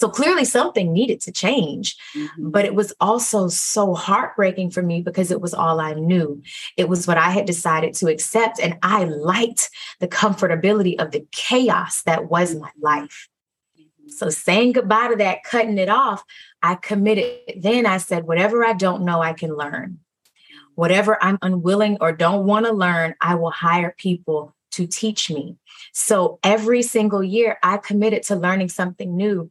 So 0.00 0.08
clearly 0.08 0.44
something 0.44 0.92
needed 0.92 1.20
to 1.22 1.32
change, 1.32 1.96
mm-hmm. 2.16 2.50
but 2.50 2.64
it 2.64 2.74
was 2.74 2.94
also 3.00 3.48
so 3.48 3.94
heartbreaking 3.94 4.70
for 4.70 4.82
me 4.82 5.02
because 5.02 5.30
it 5.30 5.40
was 5.40 5.52
all 5.52 5.80
I 5.80 5.92
knew. 5.92 6.42
It 6.76 6.88
was 6.88 7.06
what 7.06 7.18
I 7.18 7.30
had 7.30 7.44
decided 7.44 7.94
to 7.94 8.08
accept. 8.08 8.58
And 8.58 8.78
I 8.82 9.04
liked 9.04 9.70
the 10.00 10.08
comfortability 10.08 11.00
of 11.00 11.10
the 11.10 11.26
chaos 11.30 12.02
that 12.02 12.30
was 12.30 12.54
my 12.54 12.70
life. 12.80 13.28
Mm-hmm. 13.78 14.08
So 14.08 14.30
saying 14.30 14.72
goodbye 14.72 15.08
to 15.08 15.16
that, 15.16 15.44
cutting 15.44 15.78
it 15.78 15.90
off, 15.90 16.24
I 16.62 16.76
committed. 16.76 17.60
Then 17.60 17.84
I 17.84 17.98
said, 17.98 18.24
whatever 18.24 18.64
I 18.64 18.72
don't 18.72 19.04
know, 19.04 19.20
I 19.20 19.34
can 19.34 19.54
learn. 19.54 19.98
Whatever 20.74 21.22
I'm 21.22 21.38
unwilling 21.42 21.98
or 22.00 22.12
don't 22.12 22.46
want 22.46 22.64
to 22.64 22.72
learn, 22.72 23.14
I 23.20 23.34
will 23.34 23.50
hire 23.50 23.94
people 23.98 24.54
to 24.72 24.86
teach 24.86 25.30
me. 25.30 25.56
So 25.92 26.38
every 26.42 26.82
single 26.82 27.22
year, 27.22 27.58
I 27.62 27.76
committed 27.76 28.22
to 28.24 28.36
learning 28.36 28.70
something 28.70 29.14
new. 29.16 29.50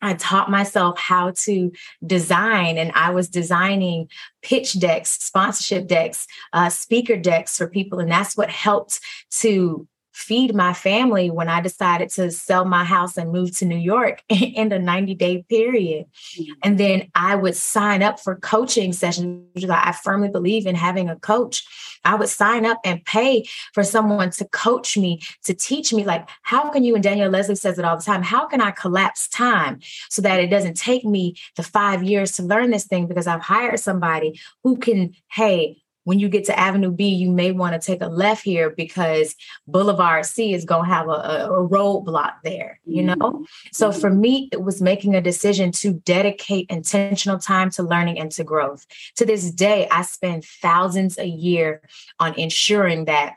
I 0.00 0.14
taught 0.14 0.50
myself 0.50 0.98
how 0.98 1.32
to 1.44 1.72
design, 2.06 2.78
and 2.78 2.92
I 2.94 3.10
was 3.10 3.28
designing 3.28 4.08
pitch 4.42 4.78
decks, 4.78 5.10
sponsorship 5.10 5.88
decks, 5.88 6.26
uh, 6.52 6.68
speaker 6.68 7.16
decks 7.16 7.56
for 7.56 7.68
people. 7.68 7.98
And 7.98 8.10
that's 8.10 8.36
what 8.36 8.50
helped 8.50 9.00
to 9.40 9.86
feed 10.18 10.52
my 10.52 10.74
family 10.74 11.30
when 11.30 11.48
I 11.48 11.60
decided 11.60 12.08
to 12.10 12.28
sell 12.32 12.64
my 12.64 12.82
house 12.82 13.16
and 13.16 13.30
move 13.30 13.56
to 13.58 13.64
New 13.64 13.78
York 13.78 14.20
in 14.28 14.72
a 14.72 14.78
90 14.78 15.14
day 15.14 15.44
period. 15.48 16.06
Mm-hmm. 16.36 16.52
And 16.64 16.78
then 16.78 17.08
I 17.14 17.36
would 17.36 17.54
sign 17.54 18.02
up 18.02 18.18
for 18.18 18.34
coaching 18.34 18.92
sessions 18.92 19.46
because 19.54 19.70
I 19.70 19.92
firmly 19.92 20.28
believe 20.28 20.66
in 20.66 20.74
having 20.74 21.08
a 21.08 21.14
coach. 21.14 21.64
I 22.04 22.16
would 22.16 22.28
sign 22.28 22.66
up 22.66 22.80
and 22.84 23.04
pay 23.04 23.46
for 23.72 23.84
someone 23.84 24.30
to 24.30 24.44
coach 24.46 24.96
me, 24.96 25.20
to 25.44 25.54
teach 25.54 25.92
me, 25.92 26.04
like, 26.04 26.28
how 26.42 26.68
can 26.70 26.82
you, 26.82 26.96
and 26.96 27.04
Danielle 27.04 27.30
Leslie 27.30 27.54
says 27.54 27.78
it 27.78 27.84
all 27.84 27.96
the 27.96 28.02
time, 28.02 28.22
how 28.22 28.46
can 28.46 28.60
I 28.60 28.72
collapse 28.72 29.28
time 29.28 29.78
so 30.10 30.20
that 30.22 30.40
it 30.40 30.48
doesn't 30.48 30.76
take 30.76 31.04
me 31.04 31.36
the 31.54 31.62
five 31.62 32.02
years 32.02 32.32
to 32.32 32.42
learn 32.42 32.70
this 32.70 32.86
thing 32.86 33.06
because 33.06 33.28
I've 33.28 33.42
hired 33.42 33.78
somebody 33.78 34.40
who 34.64 34.78
can, 34.78 35.14
hey, 35.30 35.76
when 36.08 36.18
you 36.18 36.30
get 36.30 36.46
to 36.46 36.58
Avenue 36.58 36.90
B, 36.90 37.08
you 37.08 37.30
may 37.30 37.52
want 37.52 37.74
to 37.74 37.86
take 37.86 38.00
a 38.00 38.06
left 38.06 38.42
here 38.42 38.70
because 38.70 39.36
Boulevard 39.66 40.24
C 40.24 40.54
is 40.54 40.64
going 40.64 40.88
to 40.88 40.94
have 40.94 41.06
a, 41.06 41.50
a, 41.50 41.68
roadblock 41.68 42.36
there, 42.42 42.80
you 42.86 43.02
know? 43.02 43.14
Mm-hmm. 43.16 43.42
So 43.74 43.92
for 43.92 44.08
me, 44.08 44.48
it 44.50 44.62
was 44.62 44.80
making 44.80 45.14
a 45.14 45.20
decision 45.20 45.70
to 45.72 45.92
dedicate 45.92 46.70
intentional 46.70 47.38
time 47.38 47.68
to 47.72 47.82
learning 47.82 48.18
and 48.18 48.32
to 48.32 48.42
growth. 48.42 48.86
To 49.16 49.26
this 49.26 49.50
day, 49.50 49.86
I 49.90 50.00
spend 50.00 50.46
thousands 50.46 51.18
a 51.18 51.26
year 51.26 51.82
on 52.18 52.32
ensuring 52.36 53.04
that 53.04 53.34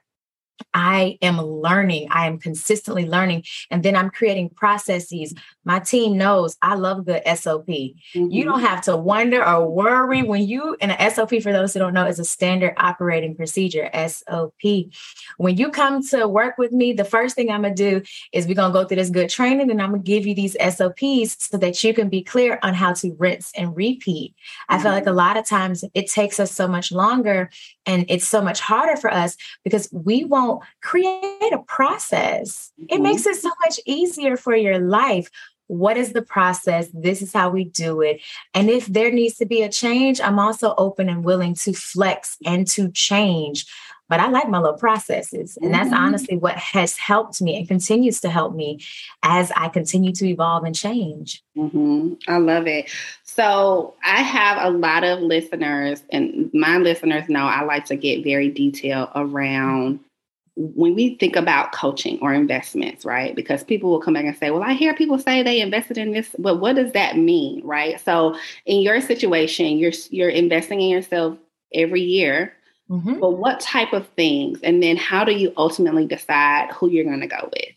I 0.74 1.18
am 1.22 1.40
learning. 1.40 2.08
I 2.12 2.28
am 2.28 2.38
consistently 2.38 3.06
learning. 3.06 3.44
And 3.70 3.84
then 3.84 3.96
I'm 3.96 4.10
creating 4.10 4.50
processes. 4.50 5.34
My 5.66 5.80
team 5.80 6.18
knows 6.18 6.58
I 6.62 6.76
love 6.76 7.06
good 7.06 7.22
SOP. 7.36 7.66
Mm-hmm. 7.68 8.32
You 8.32 8.44
don't 8.44 8.62
have 8.62 8.82
to 8.84 8.98
wonder 8.98 9.46
or 9.46 9.70
worry 9.70 10.24
when 10.24 10.48
you, 10.48 10.76
and 10.82 10.92
an 10.92 11.12
SOP, 11.12 11.42
for 11.42 11.52
those 11.52 11.74
who 11.74 11.80
don't 11.80 11.94
know, 11.94 12.06
is 12.06 12.20
a 12.20 12.26
standard 12.26 12.74
operating 12.78 13.36
procedure, 13.36 13.90
SOP. 14.08 14.62
When 15.38 15.58
you 15.58 15.70
come 15.70 16.06
to 16.08 16.28
work 16.28 16.58
with 16.58 16.72
me, 16.72 16.94
the 16.94 17.06
first 17.06 17.36
thing 17.36 17.50
I'm 17.50 17.62
going 17.62 17.76
to 17.76 18.00
do 18.00 18.06
is 18.34 18.48
we're 18.48 18.56
going 18.56 18.72
to 18.72 18.80
go 18.80 18.86
through 18.86 18.98
this 18.98 19.10
good 19.10 19.30
training 19.30 19.72
and 19.72 19.82
I'm 19.82 19.92
going 19.92 20.04
to 20.04 20.08
give 20.08 20.26
you 20.26 20.36
these 20.36 20.56
SOPs 20.60 21.48
so 21.50 21.58
that 21.58 21.84
you 21.84 21.94
can 21.94 22.10
be 22.10 22.24
clear 22.24 22.60
on 22.64 22.74
how 22.74 22.94
to 22.94 23.16
rinse 23.18 23.52
and 23.56 23.76
repeat. 23.76 24.32
Mm-hmm. 24.32 24.76
I 24.76 24.84
feel 24.84 24.92
like 24.92 25.08
a 25.08 25.12
lot 25.12 25.38
of 25.38 25.46
times 25.46 25.84
it 25.94 26.10
takes 26.10 26.40
us 26.40 26.52
so 26.52 26.68
much 26.68 26.92
longer 26.92 27.50
and 27.86 28.06
it's 28.10 28.28
so 28.28 28.42
much 28.42 28.60
harder 28.60 28.98
for 28.98 29.12
us 29.12 29.38
because 29.64 29.90
we 29.92 30.26
won't 30.26 30.51
create 30.82 31.54
a 31.54 31.64
process. 31.68 32.72
Mm-hmm. 32.80 32.96
It 32.96 33.02
makes 33.02 33.26
it 33.26 33.36
so 33.36 33.52
much 33.64 33.80
easier 33.86 34.36
for 34.38 34.56
your 34.56 34.80
life. 34.80 35.30
What 35.68 35.96
is 35.96 36.12
the 36.12 36.22
process? 36.22 36.90
This 36.94 37.22
is 37.22 37.32
how 37.32 37.50
we 37.50 37.64
do 37.64 38.02
it. 38.02 38.20
And 38.54 38.70
if 38.70 38.88
there 38.88 39.12
needs 39.12 39.38
to 39.38 39.46
be 39.46 39.62
a 39.62 39.70
change, 39.70 40.20
I'm 40.20 40.40
also 40.40 40.76
open 40.78 41.08
and 41.08 41.24
willing 41.24 41.56
to 41.56 41.72
flex 41.72 42.38
and 42.46 42.68
to 42.70 42.92
change. 42.92 43.66
But 44.10 44.20
I 44.20 44.28
like 44.28 44.50
my 44.50 44.60
little 44.60 44.78
processes. 44.78 45.58
And 45.62 45.74
that's 45.74 45.86
mm-hmm. 45.86 46.04
honestly 46.04 46.36
what 46.36 46.58
has 46.58 46.98
helped 46.98 47.42
me 47.42 47.56
and 47.56 47.66
continues 47.66 48.20
to 48.20 48.30
help 48.30 48.54
me 48.54 48.82
as 49.24 49.54
I 49.56 49.70
continue 49.70 50.12
to 50.12 50.28
evolve 50.28 50.66
and 50.66 50.76
change. 50.76 51.42
Mm-hmm. 51.58 52.16
I 52.28 52.38
love 52.40 52.68
it. 52.68 52.90
So 53.24 53.94
I 54.04 54.22
have 54.22 54.58
a 54.62 54.78
lot 54.78 55.06
of 55.06 55.22
listeners, 55.22 56.04
and 56.10 56.52
my 56.54 56.80
listeners 56.80 57.30
know 57.30 57.46
I 57.46 57.64
like 57.64 57.86
to 57.86 57.96
get 57.96 58.26
very 58.26 58.50
detailed 58.50 59.08
around 59.16 60.02
when 60.56 60.96
we 60.96 61.16
think 61.16 61.36
about 61.36 61.72
coaching 61.72 62.20
or 62.22 62.34
investments, 62.34 63.06
right? 63.06 63.36
Because 63.36 63.64
people 63.64 63.90
will 63.90 64.02
come 64.02 64.14
back 64.14 64.26
and 64.26 64.36
say, 64.36 64.52
Well, 64.52 64.64
I 64.64 64.74
hear 64.74 64.94
people 64.94 65.18
say 65.18 65.44
they 65.44 65.62
invested 65.62 65.98
in 65.98 66.12
this, 66.12 66.36
but 66.38 66.60
what 66.60 66.76
does 66.76 66.92
that 66.92 67.18
mean? 67.18 67.62
Right. 67.64 68.00
So 68.00 68.36
in 68.66 68.82
your 68.82 69.02
situation, 69.02 69.78
you're 69.78 69.94
you're 70.10 70.30
investing 70.30 70.82
in 70.82 70.90
yourself 70.90 71.38
every 71.74 72.02
year. 72.02 72.54
Mm-hmm. 72.90 73.20
But 73.20 73.32
what 73.32 73.62
type 73.62 73.94
of 73.94 74.08
things? 74.10 74.60
And 74.64 74.84
then 74.84 74.98
how 74.98 75.24
do 75.24 75.32
you 75.32 75.54
ultimately 75.56 76.06
decide 76.06 76.72
who 76.72 76.90
you're 76.90 77.06
going 77.06 77.22
to 77.22 77.28
go 77.28 77.50
with? 77.56 77.76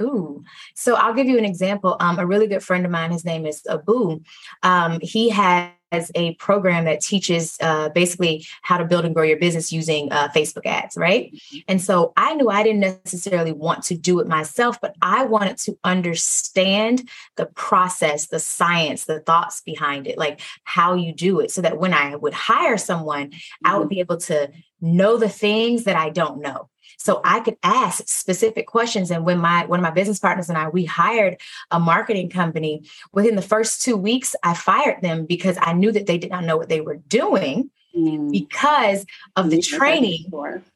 Ooh, 0.00 0.42
so 0.74 0.94
I'll 0.94 1.14
give 1.14 1.26
you 1.26 1.38
an 1.38 1.44
example. 1.44 1.96
Um, 2.00 2.18
a 2.18 2.26
really 2.26 2.46
good 2.46 2.62
friend 2.62 2.84
of 2.84 2.90
mine, 2.90 3.12
his 3.12 3.24
name 3.24 3.46
is 3.46 3.62
Abu. 3.68 4.20
Um, 4.62 4.98
he 5.02 5.28
has 5.30 5.72
a 6.14 6.34
program 6.36 6.84
that 6.84 7.00
teaches 7.00 7.56
uh, 7.60 7.88
basically 7.90 8.46
how 8.62 8.78
to 8.78 8.84
build 8.84 9.04
and 9.04 9.14
grow 9.14 9.24
your 9.24 9.38
business 9.38 9.72
using 9.72 10.10
uh, 10.12 10.28
Facebook 10.28 10.64
ads, 10.64 10.96
right? 10.96 11.32
Mm-hmm. 11.32 11.58
And 11.68 11.82
so 11.82 12.12
I 12.16 12.34
knew 12.34 12.48
I 12.48 12.62
didn't 12.62 12.80
necessarily 12.80 13.52
want 13.52 13.82
to 13.84 13.96
do 13.96 14.20
it 14.20 14.28
myself, 14.28 14.80
but 14.80 14.94
I 15.02 15.24
wanted 15.24 15.58
to 15.58 15.78
understand 15.84 17.08
the 17.36 17.46
process, 17.46 18.28
the 18.28 18.38
science, 18.38 19.04
the 19.04 19.20
thoughts 19.20 19.60
behind 19.60 20.06
it, 20.06 20.16
like 20.16 20.40
how 20.64 20.94
you 20.94 21.12
do 21.12 21.40
it, 21.40 21.50
so 21.50 21.60
that 21.60 21.78
when 21.78 21.92
I 21.92 22.16
would 22.16 22.34
hire 22.34 22.78
someone, 22.78 23.32
I 23.64 23.76
would 23.76 23.84
mm-hmm. 23.84 23.88
be 23.88 24.00
able 24.00 24.18
to 24.18 24.50
know 24.80 25.18
the 25.18 25.28
things 25.28 25.84
that 25.84 25.96
I 25.96 26.08
don't 26.08 26.40
know. 26.40 26.69
So 27.00 27.22
I 27.24 27.40
could 27.40 27.56
ask 27.62 28.06
specific 28.06 28.66
questions. 28.66 29.10
And 29.10 29.24
when 29.24 29.38
my 29.38 29.64
one 29.64 29.78
of 29.78 29.82
my 29.82 29.90
business 29.90 30.18
partners 30.18 30.50
and 30.50 30.58
I 30.58 30.68
we 30.68 30.84
hired 30.84 31.40
a 31.70 31.80
marketing 31.80 32.28
company, 32.28 32.84
within 33.12 33.36
the 33.36 33.42
first 33.42 33.82
two 33.82 33.96
weeks, 33.96 34.36
I 34.42 34.52
fired 34.52 35.00
them 35.00 35.24
because 35.24 35.56
I 35.62 35.72
knew 35.72 35.92
that 35.92 36.06
they 36.06 36.18
did 36.18 36.30
not 36.30 36.44
know 36.44 36.58
what 36.58 36.68
they 36.68 36.82
were 36.82 36.96
doing. 36.96 37.70
Mm. 37.96 38.30
Because 38.30 39.04
of 39.34 39.50
the 39.50 39.60
training. 39.60 40.26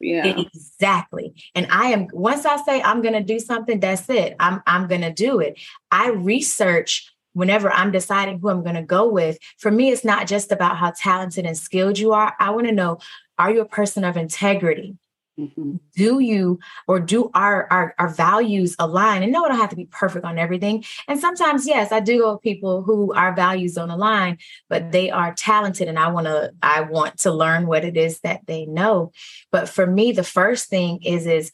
Yeah. 0.01 0.37
Exactly. 0.37 1.33
And 1.55 1.69
I 1.71 1.91
am 1.91 2.09
once 2.13 2.45
I 2.45 2.57
say 2.65 2.83
I'm 2.83 3.03
gonna 3.03 3.23
do 3.23 3.39
something, 3.39 3.79
that's 3.79 4.09
it. 4.09 4.35
I'm 4.41 4.63
I'm 4.67 4.89
gonna 4.89 5.13
do 5.13 5.39
it. 5.39 5.61
I 5.93 6.09
research 6.11 7.15
whenever 7.35 7.71
I'm 7.71 7.93
deciding 7.93 8.41
who 8.41 8.49
I'm 8.49 8.63
going 8.63 8.77
to 8.77 8.83
go 8.83 9.09
with, 9.09 9.39
for 9.59 9.71
me, 9.71 9.91
it's 9.91 10.05
not 10.05 10.29
just 10.29 10.53
about 10.53 10.77
how 10.77 10.93
talented 10.97 11.45
and 11.45 11.59
skilled 11.59 11.99
you 11.99 12.13
are. 12.13 12.33
I 12.39 12.51
want 12.51 12.69
to 12.69 12.73
know 12.73 12.99
are 13.39 13.51
you 13.51 13.61
a 13.61 13.67
person 13.67 14.05
of 14.05 14.17
integrity? 14.17 14.97
Mm-hmm. 15.39 15.77
Do 15.97 16.21
you 16.21 16.61
or 16.87 17.01
do 17.01 17.31
our, 17.35 17.67
our 17.73 17.95
our 17.99 18.09
values 18.09 18.77
align? 18.79 19.25
And 19.25 19.33
no, 19.33 19.45
it 19.45 19.49
don't 19.49 19.59
have 19.59 19.71
to 19.71 19.77
be 19.77 19.87
perfect 19.87 20.25
on 20.25 20.39
everything. 20.39 20.85
And 21.09 21.19
sometimes, 21.19 21.67
yes, 21.67 21.91
I 21.91 21.99
do 21.99 22.19
go 22.19 22.33
with 22.35 22.43
people 22.43 22.83
who 22.83 23.13
our 23.15 23.35
values 23.35 23.75
don't 23.75 23.91
align, 23.91 24.39
but 24.69 24.93
they 24.93 25.11
are 25.11 25.35
talented, 25.35 25.89
and 25.89 25.99
I 25.99 26.09
want 26.09 26.29
to 26.29 26.53
I 26.63 26.83
want 26.83 27.19
to 27.21 27.33
learn 27.33 27.67
what 27.67 27.85
it 27.85 27.97
is 27.97 28.21
that 28.21 28.47
they 28.47 28.67
know. 28.67 29.11
But 29.51 29.69
for 29.69 29.87
me, 29.87 30.13
the 30.13 30.23
first 30.23 30.69
thing 30.69 31.03
is 31.03 31.27
is 31.27 31.51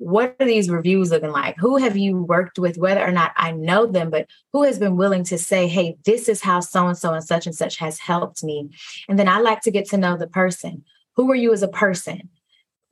what 0.00 0.34
are 0.40 0.46
these 0.46 0.70
reviews 0.70 1.10
looking 1.10 1.30
like? 1.30 1.56
Who 1.58 1.76
have 1.76 1.98
you 1.98 2.22
worked 2.22 2.58
with, 2.58 2.78
whether 2.78 3.06
or 3.06 3.12
not 3.12 3.32
I 3.36 3.52
know 3.52 3.84
them, 3.84 4.08
but 4.08 4.28
who 4.54 4.62
has 4.62 4.78
been 4.78 4.96
willing 4.96 5.24
to 5.24 5.36
say, 5.36 5.68
hey, 5.68 5.98
this 6.06 6.26
is 6.26 6.40
how 6.40 6.60
so 6.60 6.86
and 6.86 6.96
so 6.96 7.12
and 7.12 7.22
such 7.22 7.44
and 7.46 7.54
such 7.54 7.76
has 7.76 7.98
helped 7.98 8.42
me? 8.42 8.70
And 9.10 9.18
then 9.18 9.28
I 9.28 9.40
like 9.40 9.60
to 9.62 9.70
get 9.70 9.86
to 9.90 9.98
know 9.98 10.16
the 10.16 10.26
person. 10.26 10.84
Who 11.16 11.30
are 11.30 11.34
you 11.34 11.52
as 11.52 11.62
a 11.62 11.68
person? 11.68 12.30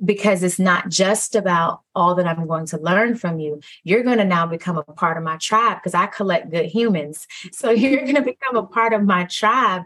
Because 0.04 0.42
it's 0.42 0.58
not 0.58 0.88
just 0.88 1.34
about 1.34 1.80
all 1.94 2.14
that 2.14 2.26
I'm 2.26 2.46
going 2.46 2.66
to 2.66 2.78
learn 2.78 3.16
from 3.16 3.40
you. 3.40 3.60
You're 3.84 4.02
going 4.02 4.18
to 4.18 4.24
now 4.24 4.46
become 4.46 4.78
a 4.78 4.82
part 4.82 5.16
of 5.16 5.22
my 5.22 5.36
tribe 5.38 5.78
because 5.78 5.94
I 5.94 6.06
collect 6.06 6.50
good 6.50 6.66
humans. 6.66 7.26
So 7.52 7.70
you're 7.70 8.02
going 8.02 8.14
to 8.14 8.22
become 8.22 8.56
a 8.56 8.66
part 8.66 8.92
of 8.92 9.02
my 9.02 9.24
tribe. 9.24 9.82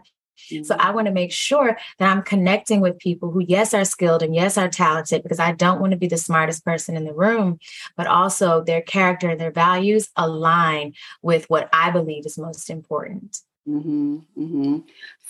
So 0.63 0.75
I 0.75 0.91
want 0.91 1.07
to 1.07 1.13
make 1.13 1.31
sure 1.31 1.77
that 1.99 2.11
I'm 2.11 2.21
connecting 2.21 2.81
with 2.81 2.99
people 2.99 3.31
who, 3.31 3.41
yes, 3.47 3.73
are 3.73 3.85
skilled 3.85 4.23
and 4.23 4.35
yes, 4.35 4.57
are 4.57 4.67
talented, 4.67 5.23
because 5.23 5.39
I 5.39 5.53
don't 5.53 5.79
want 5.79 5.91
to 5.91 5.97
be 5.97 6.07
the 6.07 6.17
smartest 6.17 6.65
person 6.65 6.97
in 6.97 7.05
the 7.05 7.13
room, 7.13 7.59
but 7.95 8.07
also 8.07 8.61
their 8.61 8.81
character 8.81 9.29
and 9.29 9.39
their 9.39 9.51
values 9.51 10.09
align 10.17 10.93
with 11.21 11.49
what 11.49 11.69
I 11.71 11.91
believe 11.91 12.25
is 12.25 12.37
most 12.37 12.69
important. 12.69 13.39
Mm-hmm, 13.67 14.15
mm-hmm. 14.37 14.77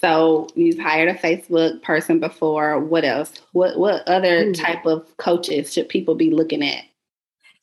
So 0.02 0.48
you've 0.56 0.80
hired 0.80 1.10
a 1.10 1.13
Facebook 1.13 1.82
person 1.82 2.20
before. 2.20 2.80
What 2.80 3.06
else? 3.06 3.32
What 3.52 3.78
what 3.78 4.08
other 4.08 4.46
mm. 4.46 4.60
type 4.60 4.86
of 4.86 5.06
coaches 5.18 5.72
should 5.72 5.88
people 5.88 6.16
be 6.16 6.32
looking 6.32 6.63
at? 6.63 6.84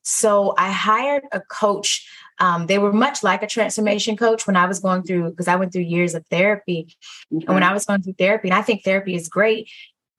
So 0.02 0.54
I 0.56 0.70
hired 0.70 1.24
a 1.32 1.40
coach. 1.40 2.08
Um, 2.38 2.66
they 2.66 2.78
were 2.78 2.92
much 2.92 3.22
like 3.22 3.42
a 3.42 3.46
transformation 3.46 4.16
coach 4.16 4.46
when 4.46 4.56
I 4.56 4.66
was 4.66 4.80
going 4.80 5.02
through 5.02 5.30
because 5.30 5.48
I 5.48 5.56
went 5.56 5.72
through 5.72 5.82
years 5.82 6.14
of 6.14 6.24
therapy. 6.28 6.96
And 7.30 7.46
when 7.46 7.62
I 7.62 7.74
was 7.74 7.84
going 7.84 8.02
through 8.02 8.14
therapy, 8.14 8.48
and 8.48 8.56
I 8.56 8.62
think 8.62 8.82
therapy 8.82 9.14
is 9.14 9.28
great, 9.28 9.68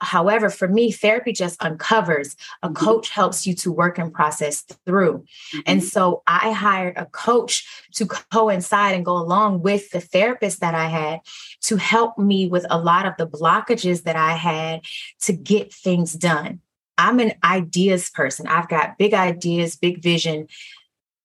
However, 0.02 0.50
for 0.50 0.68
me, 0.68 0.92
therapy 0.92 1.32
just 1.32 1.64
uncovers. 1.64 2.36
A 2.64 2.68
mm-hmm. 2.68 2.74
coach 2.74 3.10
helps 3.10 3.46
you 3.46 3.54
to 3.56 3.72
work 3.72 4.00
and 4.00 4.12
process 4.12 4.64
through. 4.86 5.20
Mm-hmm. 5.54 5.60
And 5.68 5.84
so 5.84 6.24
I 6.26 6.52
hired 6.52 6.98
a 6.98 7.06
coach 7.06 7.68
to 7.94 8.08
coincide 8.08 8.96
and 8.96 9.06
go 9.06 9.16
along 9.16 9.62
with 9.62 9.92
the 9.92 10.02
therapist 10.02 10.60
that 10.62 10.74
I 10.74 10.88
had 10.88 11.20
to 11.62 11.76
help 11.78 12.18
me 12.18 12.48
with 12.48 12.66
a 12.70 12.80
lot 12.80 13.06
of 13.06 13.14
the 13.18 13.28
blockages 13.28 14.04
that 14.04 14.16
I 14.16 14.34
had 14.34 14.82
to 15.22 15.34
get 15.34 15.72
things 15.72 16.14
done. 16.14 16.62
I'm 16.98 17.20
an 17.20 17.34
ideas 17.44 18.10
person. 18.10 18.48
I've 18.48 18.70
got 18.70 18.98
big 18.98 19.14
ideas, 19.14 19.76
big 19.76 20.02
vision. 20.02 20.48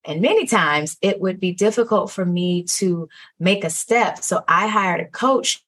And 0.05 0.21
many 0.21 0.45
times 0.45 0.97
it 1.01 1.19
would 1.19 1.39
be 1.39 1.51
difficult 1.51 2.11
for 2.11 2.25
me 2.25 2.63
to 2.63 3.09
make 3.39 3.63
a 3.63 3.69
step. 3.69 4.23
So 4.23 4.43
I 4.47 4.67
hired 4.67 5.01
a 5.01 5.05
coach 5.05 5.63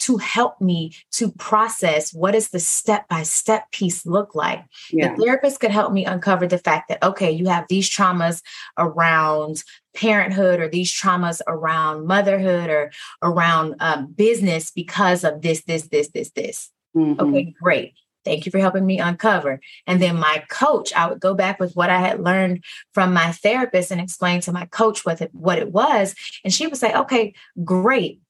to 0.00 0.16
help 0.18 0.60
me 0.60 0.94
to 1.12 1.30
process 1.32 2.12
what 2.12 2.32
does 2.32 2.50
the 2.50 2.60
step 2.60 3.08
by 3.08 3.22
step 3.22 3.70
piece 3.72 4.06
look 4.06 4.34
like. 4.34 4.64
Yeah. 4.90 5.14
The 5.14 5.22
therapist 5.22 5.60
could 5.60 5.70
help 5.70 5.92
me 5.92 6.04
uncover 6.04 6.46
the 6.46 6.58
fact 6.58 6.88
that, 6.88 7.02
okay, 7.02 7.30
you 7.30 7.48
have 7.48 7.66
these 7.68 7.88
traumas 7.88 8.42
around 8.78 9.62
parenthood 9.94 10.60
or 10.60 10.68
these 10.68 10.92
traumas 10.92 11.40
around 11.46 12.06
motherhood 12.06 12.70
or 12.70 12.92
around 13.22 13.76
um, 13.80 14.12
business 14.12 14.70
because 14.70 15.24
of 15.24 15.42
this, 15.42 15.64
this, 15.64 15.88
this, 15.88 16.08
this, 16.08 16.30
this. 16.30 16.70
Mm-hmm. 16.96 17.20
Okay, 17.20 17.54
great. 17.60 17.94
Thank 18.24 18.46
you 18.46 18.52
for 18.52 18.58
helping 18.58 18.86
me 18.86 19.00
uncover. 19.00 19.60
And 19.86 20.00
then 20.00 20.16
my 20.16 20.44
coach, 20.48 20.92
I 20.94 21.08
would 21.08 21.20
go 21.20 21.34
back 21.34 21.58
with 21.58 21.74
what 21.74 21.90
I 21.90 21.98
had 21.98 22.22
learned 22.22 22.64
from 22.94 23.12
my 23.12 23.32
therapist 23.32 23.90
and 23.90 24.00
explain 24.00 24.40
to 24.42 24.52
my 24.52 24.66
coach 24.66 25.04
what 25.04 25.20
it, 25.20 25.34
what 25.34 25.58
it 25.58 25.72
was. 25.72 26.14
And 26.44 26.52
she 26.52 26.66
would 26.66 26.76
say, 26.76 26.94
okay, 26.94 27.34
great. 27.64 28.21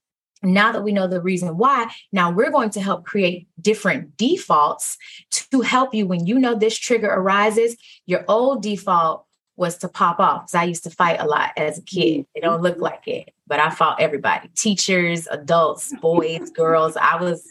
Now 0.42 0.72
that 0.72 0.82
we 0.82 0.92
know 0.92 1.06
the 1.06 1.20
reason 1.20 1.56
why, 1.56 1.90
now 2.12 2.30
we're 2.30 2.50
going 2.50 2.70
to 2.70 2.80
help 2.80 3.04
create 3.04 3.48
different 3.60 4.16
defaults 4.16 4.98
to 5.30 5.60
help 5.60 5.94
you 5.94 6.06
when 6.06 6.26
you 6.26 6.38
know 6.38 6.54
this 6.54 6.76
trigger 6.76 7.08
arises. 7.08 7.76
Your 8.06 8.24
old 8.28 8.62
default 8.62 9.24
was 9.56 9.78
to 9.78 9.88
pop 9.88 10.18
off 10.18 10.42
because 10.42 10.54
I 10.54 10.64
used 10.64 10.84
to 10.84 10.90
fight 10.90 11.20
a 11.20 11.26
lot 11.26 11.50
as 11.56 11.78
a 11.78 11.82
kid. 11.82 12.26
It 12.34 12.40
don't 12.40 12.62
look 12.62 12.74
mm-hmm. 12.74 12.82
like 12.82 13.06
it, 13.06 13.30
but 13.46 13.60
I 13.60 13.70
fought 13.70 14.00
everybody 14.00 14.48
teachers, 14.56 15.26
adults, 15.28 15.92
boys, 16.00 16.50
girls. 16.54 16.96
I 16.96 17.16
was, 17.16 17.44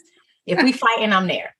if 0.46 0.62
we 0.62 0.72
fighting, 0.72 1.12
I'm 1.12 1.28
there. 1.28 1.54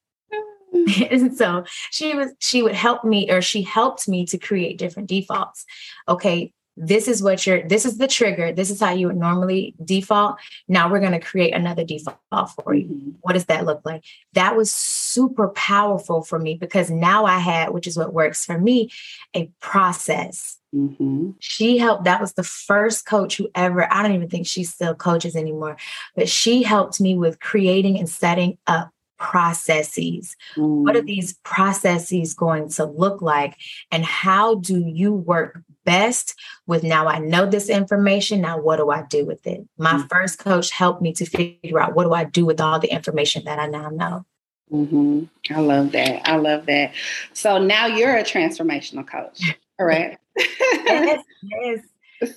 and 0.72 1.36
so 1.36 1.64
she 1.90 2.14
was 2.14 2.30
she 2.38 2.62
would 2.62 2.74
help 2.74 3.04
me 3.04 3.30
or 3.30 3.40
she 3.40 3.62
helped 3.62 4.08
me 4.08 4.26
to 4.26 4.38
create 4.38 4.78
different 4.78 5.08
defaults 5.08 5.64
okay 6.08 6.52
this 6.76 7.06
is 7.06 7.22
what 7.22 7.46
you're 7.46 7.62
this 7.62 7.84
is 7.84 7.98
the 7.98 8.08
trigger. 8.08 8.52
This 8.52 8.70
is 8.70 8.80
how 8.80 8.92
you 8.92 9.08
would 9.08 9.16
normally 9.16 9.74
default. 9.84 10.38
Now 10.68 10.90
we're 10.90 11.00
going 11.00 11.12
to 11.12 11.20
create 11.20 11.54
another 11.54 11.84
default 11.84 12.18
for 12.50 12.74
you. 12.74 12.86
Mm-hmm. 12.86 13.10
what 13.20 13.34
does 13.34 13.46
that 13.46 13.66
look 13.66 13.82
like? 13.84 14.04
That 14.32 14.56
was 14.56 14.72
super 14.72 15.48
powerful 15.48 16.22
for 16.22 16.38
me 16.38 16.54
because 16.54 16.90
now 16.90 17.24
i 17.26 17.38
had 17.38 17.70
which 17.70 17.86
is 17.86 17.96
what 17.96 18.14
works 18.14 18.44
for 18.44 18.58
me 18.58 18.90
a 19.34 19.50
process. 19.60 20.58
Mm-hmm. 20.74 21.32
she 21.38 21.76
helped 21.76 22.04
that 22.04 22.18
was 22.18 22.32
the 22.32 22.42
first 22.42 23.04
coach 23.04 23.36
who 23.36 23.50
ever 23.54 23.92
i 23.92 24.02
don't 24.02 24.14
even 24.14 24.30
think 24.30 24.46
she 24.46 24.64
still 24.64 24.94
coaches 24.94 25.36
anymore 25.36 25.76
but 26.16 26.30
she 26.30 26.62
helped 26.62 26.98
me 26.98 27.14
with 27.14 27.40
creating 27.40 27.98
and 27.98 28.08
setting 28.08 28.56
up 28.66 28.90
processes. 29.22 30.36
Mm. 30.56 30.82
What 30.82 30.96
are 30.96 31.02
mm. 31.02 31.06
these 31.06 31.34
processes 31.44 32.34
going 32.34 32.68
to 32.70 32.84
look 32.84 33.22
like? 33.22 33.56
And 33.92 34.04
how 34.04 34.56
do 34.56 34.80
you 34.84 35.12
work 35.14 35.62
best 35.84 36.34
with 36.66 36.82
now 36.82 37.06
I 37.08 37.18
know 37.18 37.46
this 37.46 37.68
information. 37.68 38.40
Now, 38.40 38.58
what 38.58 38.76
do 38.76 38.90
I 38.90 39.02
do 39.02 39.24
with 39.24 39.46
it? 39.46 39.66
My 39.78 39.94
mm. 39.94 40.08
first 40.08 40.38
coach 40.38 40.70
helped 40.70 41.02
me 41.02 41.12
to 41.14 41.26
figure 41.26 41.80
out 41.80 41.94
what 41.94 42.04
do 42.04 42.12
I 42.12 42.24
do 42.24 42.44
with 42.44 42.60
all 42.60 42.78
the 42.78 42.92
information 42.92 43.44
that 43.44 43.58
I 43.58 43.66
now 43.66 43.88
know. 43.88 44.26
Mm-hmm. 44.72 45.24
I 45.54 45.60
love 45.60 45.92
that. 45.92 46.28
I 46.28 46.36
love 46.36 46.66
that. 46.66 46.92
So 47.32 47.58
now 47.58 47.86
you're 47.86 48.16
a 48.16 48.22
transformational 48.22 49.06
coach, 49.06 49.56
correct? 49.78 50.18
yes, 50.36 51.24
yes. 51.42 51.80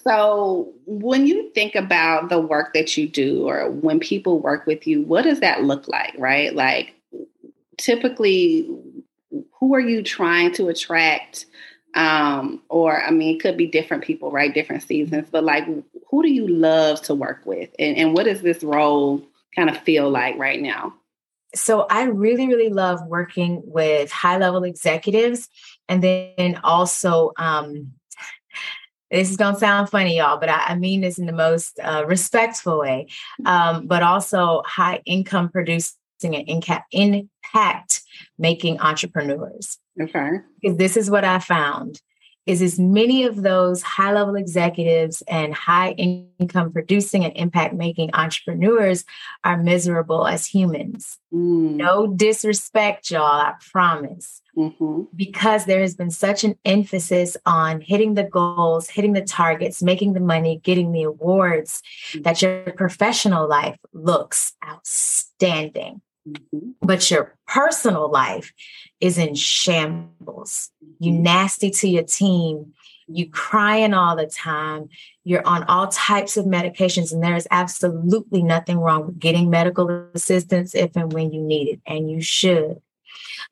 So, 0.04 0.74
when 0.86 1.28
you 1.28 1.52
think 1.52 1.76
about 1.76 2.30
the 2.30 2.40
work 2.40 2.74
that 2.74 2.98
you 2.98 3.08
do 3.08 3.48
or 3.48 3.70
when 3.70 4.00
people 4.00 4.40
work 4.40 4.66
with 4.66 4.88
you, 4.88 5.02
what 5.02 5.24
does 5.24 5.42
that 5.42 5.64
look 5.64 5.88
like, 5.88 6.16
right? 6.18 6.56
Like, 6.56 6.96
typically, 7.78 8.68
who 9.60 9.76
are 9.76 9.80
you 9.80 10.02
trying 10.02 10.54
to 10.54 10.70
attract? 10.70 11.46
Um, 11.94 12.62
or, 12.70 13.02
I 13.02 13.12
mean, 13.12 13.36
it 13.36 13.40
could 13.42 13.58
be 13.58 13.68
different 13.68 14.04
people, 14.04 14.32
right? 14.32 14.54
Different 14.54 14.84
seasons, 14.84 15.28
but 15.32 15.44
like, 15.44 15.66
who 16.10 16.24
do 16.24 16.30
you 16.30 16.48
love 16.48 17.02
to 17.04 17.16
work 17.16 17.42
with? 17.46 17.70
And, 17.80 17.96
and 17.98 18.14
what 18.14 18.26
does 18.26 18.42
this 18.42 18.64
role 18.64 19.26
kind 19.56 19.70
of 19.70 19.78
feel 19.78 20.10
like 20.10 20.38
right 20.38 20.62
now? 20.62 20.94
So, 21.54 21.86
I 21.90 22.04
really, 22.06 22.48
really 22.48 22.70
love 22.70 23.06
working 23.08 23.62
with 23.66 24.12
high 24.12 24.38
level 24.38 24.64
executives 24.64 25.48
and 25.88 26.04
then 26.04 26.60
also, 26.64 27.32
um, 27.38 27.94
this 29.16 29.30
is 29.30 29.38
going 29.38 29.54
to 29.54 29.60
sound 29.60 29.90
funny, 29.90 30.18
y'all, 30.18 30.40
but 30.40 30.50
I, 30.50 30.66
I 30.68 30.76
mean 30.76 31.02
this 31.02 31.18
in 31.18 31.26
the 31.26 31.32
most 31.34 31.80
uh, 31.82 32.04
respectful 32.06 32.80
way, 32.80 33.08
um, 33.46 33.88
but 33.88 34.04
also 34.04 34.62
high 34.66 35.02
income 35.06 35.50
producing 35.50 35.96
and 36.24 36.44
impact 36.92 38.02
making 38.38 38.80
entrepreneurs. 38.80 39.78
Okay. 40.02 40.30
Because 40.62 40.78
this 40.78 40.98
is 40.98 41.10
what 41.10 41.24
I 41.24 41.40
found 41.40 42.02
is 42.46 42.62
as 42.62 42.80
many 42.80 43.24
of 43.24 43.42
those 43.42 43.82
high 43.82 44.14
level 44.14 44.36
executives 44.36 45.24
and 45.28 45.54
high 45.54 45.92
income 45.92 46.72
producing 46.72 47.26
and 47.26 47.36
impact 47.36 47.74
making 47.74 48.12
entrepreneurs 48.14 49.04
are 49.44 49.58
miserable 49.58 50.28
as 50.28 50.46
humans. 50.46 51.18
Mm. 51.34 51.76
No 51.76 52.08
disrespect, 52.08 53.10
y'all, 53.10 53.24
I 53.24 53.54
promise. 53.72 54.42
Mm-hmm. 54.56 55.04
Because 55.16 55.66
there 55.66 55.82
has 55.82 55.96
been 55.96 56.12
such 56.12 56.44
an 56.44 56.56
emphasis 56.64 57.36
on 57.46 57.82
hitting 57.82 58.14
the 58.14 58.24
goals, 58.24 58.90
hitting 58.90 59.14
the 59.14 59.22
targets, 59.22 59.84
making 59.84 60.14
the 60.14 60.20
money, 60.20 60.62
getting 60.64 60.92
the 60.92 61.04
awards, 61.04 61.82
mm-hmm. 62.12 62.22
that 62.22 62.42
your 62.42 62.62
professional 62.74 63.50
life 63.50 63.78
looks 63.92 64.54
outstanding. 64.64 66.02
Mm-hmm. 66.28 66.72
But 66.82 67.10
your 67.12 67.36
personal 67.48 68.10
life 68.10 68.54
is 69.00 69.18
in 69.18 69.36
shambles. 69.36 70.72
You 71.00 71.12
mm-hmm. 71.12 71.24
nasty 71.24 71.70
to 71.72 71.88
your 71.88 72.04
team. 72.04 72.74
You 73.08 73.30
crying 73.30 73.94
all 73.94 74.16
the 74.16 74.26
time. 74.26 74.90
You're 75.24 75.46
on 75.46 75.64
all 75.66 75.90
types 75.90 76.38
of 76.38 76.46
medications, 76.46 77.14
and 77.14 77.24
there 77.24 77.36
is 77.36 77.48
absolutely 77.52 78.42
nothing 78.42 78.80
wrong 78.80 79.06
with 79.06 79.20
getting 79.20 79.50
medical 79.50 80.10
assistance 80.16 80.74
if 80.74 80.96
and 80.96 81.14
when 81.14 81.32
you 81.32 81.42
need 81.42 81.68
it, 81.68 81.82
and 81.86 82.10
you 82.10 82.22
should 82.22 82.82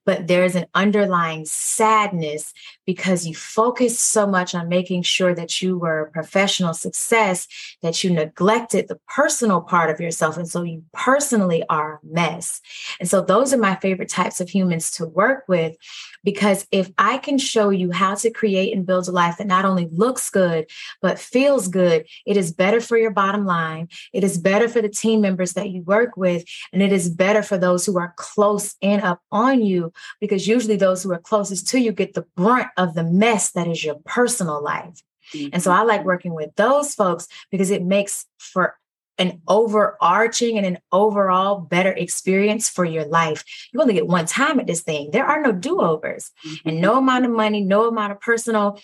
but 0.06 0.28
there's 0.28 0.56
an 0.56 0.66
underlying 0.74 1.46
sadness 1.46 2.54
because 2.86 3.26
you 3.26 3.36
focused 3.36 4.00
so 4.00 4.28
much 4.28 4.54
on 4.54 4.70
making 4.70 5.04
sure 5.04 5.34
that 5.34 5.62
you 5.62 5.78
were 5.78 6.02
a 6.02 6.12
professional 6.12 6.74
success 6.74 7.48
that 7.82 8.04
you 8.04 8.10
neglected 8.10 8.88
the 8.88 9.00
personal 9.08 9.62
part 9.62 9.90
of 9.90 10.00
yourself. 10.00 10.38
And 10.38 10.48
so 10.48 10.64
you 10.64 10.84
personally 10.94 11.64
are 11.70 11.96
a 11.96 12.00
mess. 12.06 12.62
And 13.00 13.10
so 13.10 13.22
those 13.22 13.54
are 13.54 13.58
my 13.58 13.76
favorite 13.76 14.10
types 14.10 14.42
of 14.42 14.50
humans 14.50 14.92
to 14.92 15.06
work 15.06 15.46
with 15.48 15.76
because 16.24 16.66
if 16.72 16.90
I 16.98 17.18
can 17.18 17.38
show 17.38 17.70
you 17.70 17.92
how 17.92 18.16
to 18.16 18.30
create 18.30 18.76
and 18.76 18.86
build 18.86 19.08
a 19.08 19.12
life 19.12 19.38
that 19.38 19.48
not 19.48 19.66
only 19.66 19.88
looks 19.92 20.30
good, 20.30 20.70
but 21.02 21.20
feels 21.20 21.68
good, 21.68 22.06
it 22.26 22.38
is 22.38 22.54
better 22.54 22.80
for 22.80 22.98
your 22.98 23.12
bottom 23.12 23.46
line. 23.46 23.90
It 24.14 24.24
is 24.24 24.38
better 24.38 24.70
for 24.70 24.82
the 24.82 24.90
team 24.90 25.22
members 25.22 25.54
that 25.54 25.70
you 25.70 25.82
work 25.84 26.16
with. 26.16 26.46
And 26.72 26.82
it 26.82 26.94
is 26.94 27.10
better 27.10 27.44
for 27.44 27.58
those 27.58 27.86
who 27.86 28.00
are 28.00 28.14
close 28.18 28.76
and 28.82 29.02
up 29.02 29.22
on 29.32 29.62
you, 29.62 29.92
because 30.20 30.48
usually 30.48 30.78
those 30.78 31.04
who 31.04 31.12
are 31.12 31.20
closest 31.20 31.68
to 31.70 31.80
you 31.80 31.92
get 31.92 32.14
the 32.14 32.26
brunt 32.36 32.68
of 32.78 32.94
the 32.94 33.04
mess 33.04 33.52
that 33.52 33.68
is 33.68 33.84
your 33.84 33.96
personal 34.06 34.64
life. 34.64 35.02
Mm-hmm. 35.34 35.50
And 35.54 35.64
so 35.64 35.72
I 35.72 35.84
like 35.84 36.04
working 36.04 36.34
with 36.34 36.56
those 36.56 36.94
folks 36.94 37.28
because 37.52 37.72
it 37.72 37.84
makes 37.84 38.26
for 38.38 38.76
an 39.18 39.42
overarching 39.48 40.58
and 40.58 40.66
an 40.66 40.80
overall 40.92 41.60
better 41.60 41.92
experience 41.92 42.70
for 42.70 42.84
your 42.84 43.06
life. 43.06 43.44
You 43.72 43.80
only 43.80 43.94
get 43.94 44.08
one 44.08 44.26
time 44.26 44.60
at 44.60 44.68
this 44.68 44.82
thing. 44.82 45.12
There 45.12 45.26
are 45.26 45.42
no 45.42 45.52
do-overs. 45.52 46.32
Mm-hmm. 46.46 46.70
And 46.70 46.82
no 46.82 46.98
amount 46.98 47.26
of 47.26 47.32
money, 47.32 47.62
no 47.62 47.88
amount 47.88 48.12
of 48.12 48.20
personal 48.20 48.80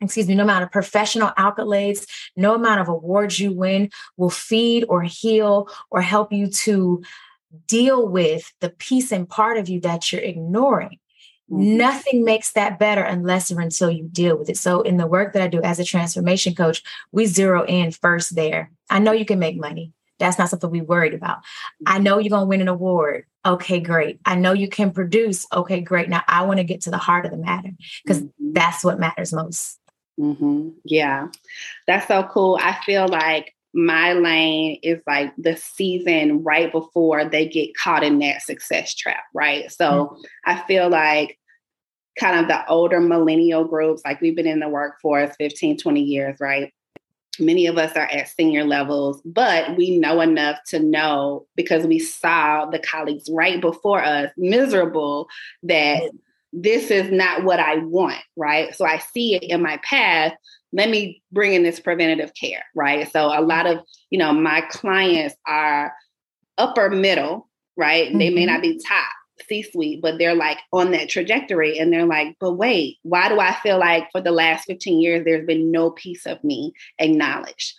excuse 0.00 0.26
me, 0.26 0.34
no 0.34 0.42
amount 0.42 0.64
of 0.64 0.72
professional 0.72 1.30
accolades, 1.38 2.06
no 2.36 2.54
amount 2.54 2.80
of 2.80 2.88
awards 2.88 3.38
you 3.38 3.52
win 3.52 3.88
will 4.16 4.30
feed 4.30 4.84
or 4.88 5.02
heal 5.02 5.68
or 5.90 6.02
help 6.02 6.32
you 6.32 6.48
to 6.48 7.02
deal 7.66 8.08
with 8.08 8.52
the 8.60 8.70
piece 8.70 9.12
and 9.12 9.28
part 9.28 9.58
of 9.58 9.68
you 9.68 9.80
that 9.80 10.10
you're 10.10 10.20
ignoring. 10.20 10.98
Mm-hmm. 11.52 11.76
Nothing 11.76 12.24
makes 12.24 12.52
that 12.52 12.78
better 12.78 13.02
unless 13.02 13.52
or 13.52 13.60
until 13.60 13.90
you 13.90 14.08
deal 14.10 14.38
with 14.38 14.48
it. 14.48 14.56
So, 14.56 14.80
in 14.80 14.96
the 14.96 15.06
work 15.06 15.34
that 15.34 15.42
I 15.42 15.48
do 15.48 15.60
as 15.60 15.78
a 15.78 15.84
transformation 15.84 16.54
coach, 16.54 16.82
we 17.12 17.26
zero 17.26 17.64
in 17.66 17.92
first 17.92 18.34
there. 18.34 18.70
I 18.88 19.00
know 19.00 19.12
you 19.12 19.26
can 19.26 19.38
make 19.38 19.58
money. 19.58 19.92
That's 20.18 20.38
not 20.38 20.48
something 20.48 20.70
we 20.70 20.80
worried 20.80 21.14
about. 21.14 21.40
I 21.84 21.98
know 21.98 22.18
you're 22.18 22.30
going 22.30 22.44
to 22.44 22.48
win 22.48 22.62
an 22.62 22.68
award. 22.68 23.26
Okay, 23.44 23.80
great. 23.80 24.20
I 24.24 24.36
know 24.36 24.52
you 24.52 24.68
can 24.68 24.92
produce. 24.92 25.46
Okay, 25.52 25.80
great. 25.80 26.08
Now 26.08 26.22
I 26.26 26.42
want 26.42 26.58
to 26.58 26.64
get 26.64 26.82
to 26.82 26.90
the 26.90 26.98
heart 26.98 27.26
of 27.26 27.32
the 27.32 27.36
matter 27.36 27.70
because 28.04 28.22
mm-hmm. 28.22 28.52
that's 28.52 28.82
what 28.84 29.00
matters 29.00 29.32
most. 29.32 29.78
Mm-hmm. 30.18 30.70
Yeah, 30.84 31.28
that's 31.86 32.08
so 32.08 32.22
cool. 32.22 32.58
I 32.62 32.78
feel 32.86 33.08
like 33.08 33.54
my 33.74 34.12
lane 34.12 34.78
is 34.82 35.00
like 35.06 35.32
the 35.36 35.56
season 35.56 36.44
right 36.44 36.70
before 36.70 37.24
they 37.24 37.48
get 37.48 37.76
caught 37.76 38.04
in 38.04 38.18
that 38.20 38.42
success 38.42 38.94
trap, 38.94 39.24
right? 39.34 39.70
So 39.72 39.84
mm-hmm. 39.84 40.22
I 40.44 40.62
feel 40.66 40.88
like 40.88 41.38
kind 42.18 42.38
of 42.38 42.48
the 42.48 42.66
older 42.68 43.00
millennial 43.00 43.64
groups, 43.64 44.02
like 44.04 44.20
we've 44.20 44.36
been 44.36 44.46
in 44.46 44.60
the 44.60 44.68
workforce 44.68 45.34
15, 45.36 45.78
20 45.78 46.00
years, 46.00 46.36
right? 46.40 46.72
Many 47.38 47.66
of 47.66 47.78
us 47.78 47.96
are 47.96 48.06
at 48.06 48.28
senior 48.28 48.64
levels, 48.64 49.22
but 49.24 49.76
we 49.76 49.98
know 49.98 50.20
enough 50.20 50.58
to 50.68 50.78
know 50.78 51.46
because 51.56 51.86
we 51.86 51.98
saw 51.98 52.66
the 52.66 52.78
colleagues 52.78 53.28
right 53.32 53.60
before 53.60 54.04
us 54.04 54.30
miserable 54.36 55.28
that 55.62 56.10
this 56.52 56.90
is 56.90 57.10
not 57.10 57.44
what 57.44 57.58
I 57.58 57.78
want, 57.78 58.20
right? 58.36 58.74
So 58.74 58.84
I 58.84 58.98
see 58.98 59.36
it 59.36 59.44
in 59.44 59.62
my 59.62 59.78
path 59.82 60.34
let 60.72 60.88
me 60.88 61.22
bring 61.30 61.52
in 61.52 61.62
this 61.62 61.80
preventative 61.80 62.32
care, 62.34 62.64
right? 62.74 63.10
So 63.12 63.26
a 63.26 63.40
lot 63.42 63.66
of, 63.66 63.80
you 64.10 64.18
know, 64.18 64.32
my 64.32 64.62
clients 64.62 65.34
are 65.46 65.92
upper 66.58 66.90
middle, 66.90 67.48
right? 67.76 68.08
Mm-hmm. 68.08 68.18
They 68.18 68.30
may 68.30 68.46
not 68.46 68.62
mm-hmm. 68.62 68.78
be 68.78 68.84
top 68.86 69.12
C 69.48 69.62
suite, 69.62 70.00
but 70.02 70.18
they're 70.18 70.34
like 70.34 70.58
on 70.72 70.92
that 70.92 71.08
trajectory. 71.08 71.78
And 71.78 71.92
they're 71.92 72.06
like, 72.06 72.36
but 72.40 72.52
wait, 72.52 72.98
why 73.02 73.28
do 73.28 73.40
I 73.40 73.54
feel 73.62 73.78
like 73.78 74.08
for 74.12 74.20
the 74.20 74.32
last 74.32 74.64
15 74.66 75.00
years, 75.00 75.24
there's 75.24 75.46
been 75.46 75.70
no 75.70 75.90
piece 75.90 76.26
of 76.26 76.42
me 76.42 76.72
acknowledged? 76.98 77.74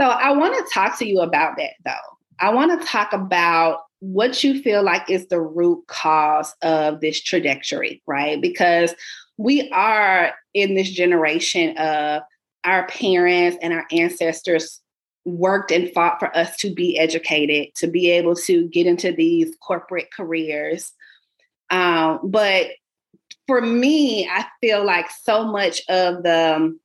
So 0.00 0.06
I 0.06 0.32
want 0.32 0.54
to 0.54 0.72
talk 0.72 0.98
to 0.98 1.06
you 1.06 1.20
about 1.20 1.56
that 1.58 1.72
though. 1.84 1.92
I 2.40 2.52
want 2.52 2.80
to 2.80 2.86
talk 2.86 3.12
about 3.12 3.80
what 4.00 4.42
you 4.42 4.60
feel 4.60 4.82
like 4.82 5.08
is 5.08 5.28
the 5.28 5.40
root 5.40 5.84
cause 5.86 6.54
of 6.62 7.00
this 7.00 7.22
trajectory, 7.22 8.02
right? 8.06 8.40
Because 8.40 8.94
we 9.36 9.70
are 9.70 10.32
in 10.54 10.74
this 10.74 10.90
generation 10.90 11.76
of 11.78 12.22
our 12.64 12.86
parents 12.88 13.56
and 13.62 13.72
our 13.72 13.86
ancestors 13.92 14.80
worked 15.24 15.70
and 15.70 15.92
fought 15.92 16.18
for 16.18 16.36
us 16.36 16.56
to 16.56 16.74
be 16.74 16.98
educated, 16.98 17.74
to 17.76 17.86
be 17.86 18.10
able 18.10 18.34
to 18.34 18.66
get 18.68 18.86
into 18.86 19.12
these 19.12 19.54
corporate 19.62 20.08
careers. 20.12 20.92
Um, 21.72 22.20
but 22.22 22.66
for 23.48 23.60
me, 23.60 24.28
I 24.28 24.46
feel 24.60 24.84
like 24.84 25.06
so 25.10 25.44
much 25.44 25.82
of 25.88 26.22
the 26.22 26.54
um, 26.56 26.80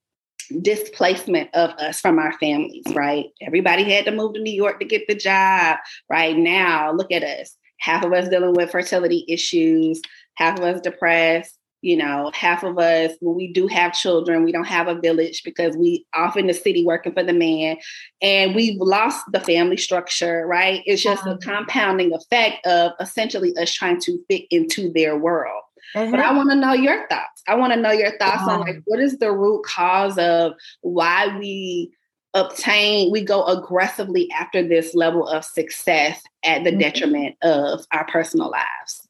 displacement 0.62 1.54
of 1.54 1.72
us 1.72 2.00
from 2.00 2.18
our 2.18 2.32
families, 2.40 2.86
right? 2.94 3.26
Everybody 3.42 3.84
had 3.84 4.06
to 4.06 4.12
move 4.12 4.34
to 4.34 4.42
New 4.42 4.54
York 4.54 4.80
to 4.80 4.86
get 4.86 5.08
the 5.08 5.16
job. 5.16 5.78
Right 6.10 6.36
now, 6.36 6.92
look 6.94 7.12
at 7.12 7.24
us. 7.24 7.56
Half 7.80 8.06
of 8.06 8.14
us 8.14 8.30
dealing 8.30 8.54
with 8.54 8.72
fertility 8.72 9.24
issues, 9.28 10.02
half 10.36 10.58
of 10.58 10.64
us 10.64 10.82
depressed, 10.82 11.57
you 11.88 11.96
know, 11.96 12.30
half 12.34 12.64
of 12.64 12.78
us, 12.78 13.14
when 13.22 13.38
we 13.38 13.54
do 13.54 13.66
have 13.68 13.94
children, 13.94 14.44
we 14.44 14.52
don't 14.52 14.68
have 14.68 14.90
a 14.90 15.00
village 15.00 15.42
because 15.46 15.78
we 15.78 16.06
off 16.14 16.36
in 16.36 16.48
the 16.48 16.54
city 16.54 16.86
working 16.86 17.14
for 17.14 17.24
the 17.24 17.32
man 17.32 17.78
and 18.22 18.54
we've 18.54 18.78
lost 18.78 19.24
the 19.32 19.40
family 19.40 19.78
structure, 19.78 20.46
right? 20.46 20.82
It's 20.86 21.02
just 21.02 21.26
a 21.26 21.38
compounding 21.38 22.14
effect 22.14 22.68
of 22.68 22.92
essentially 23.00 23.56
us 23.56 23.74
trying 23.74 24.02
to 24.02 24.20
fit 24.30 24.44
into 24.52 24.92
their 24.92 25.18
world. 25.18 25.62
Mm-hmm. 25.96 26.12
But 26.12 26.20
I 26.20 26.34
want 26.34 26.50
to 26.50 26.58
know 26.58 26.74
your 26.74 27.08
thoughts. 27.08 27.42
I 27.48 27.56
want 27.56 27.72
to 27.72 27.80
know 27.80 27.92
your 27.92 28.18
thoughts 28.18 28.44
on 28.46 28.60
like 28.60 28.82
what 28.84 29.00
is 29.00 29.18
the 29.20 29.32
root 29.32 29.64
cause 29.64 30.18
of 30.18 30.56
why 30.82 31.38
we 31.38 31.94
obtain 32.34 33.14
we 33.14 33.24
go 33.24 33.46
aggressively 33.46 34.30
after 34.38 34.62
this 34.62 34.94
level 34.94 35.26
of 35.26 35.46
success 35.46 36.22
at 36.44 36.66
the 36.66 36.72
mm-hmm. 36.72 36.80
detriment 36.80 37.38
of 37.44 37.86
our 37.94 38.06
personal 38.08 38.52
lives. 38.52 39.07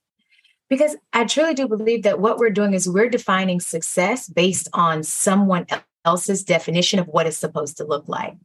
Because 0.69 0.95
I 1.13 1.25
truly 1.25 1.53
do 1.53 1.67
believe 1.67 2.03
that 2.03 2.19
what 2.19 2.37
we're 2.37 2.49
doing 2.49 2.73
is 2.73 2.89
we're 2.89 3.09
defining 3.09 3.59
success 3.59 4.27
based 4.27 4.67
on 4.73 5.03
someone 5.03 5.65
else's 6.05 6.43
definition 6.43 6.99
of 6.99 7.07
what 7.07 7.25
it's 7.25 7.37
supposed 7.37 7.77
to 7.77 7.85
look 7.85 8.07
like. 8.07 8.35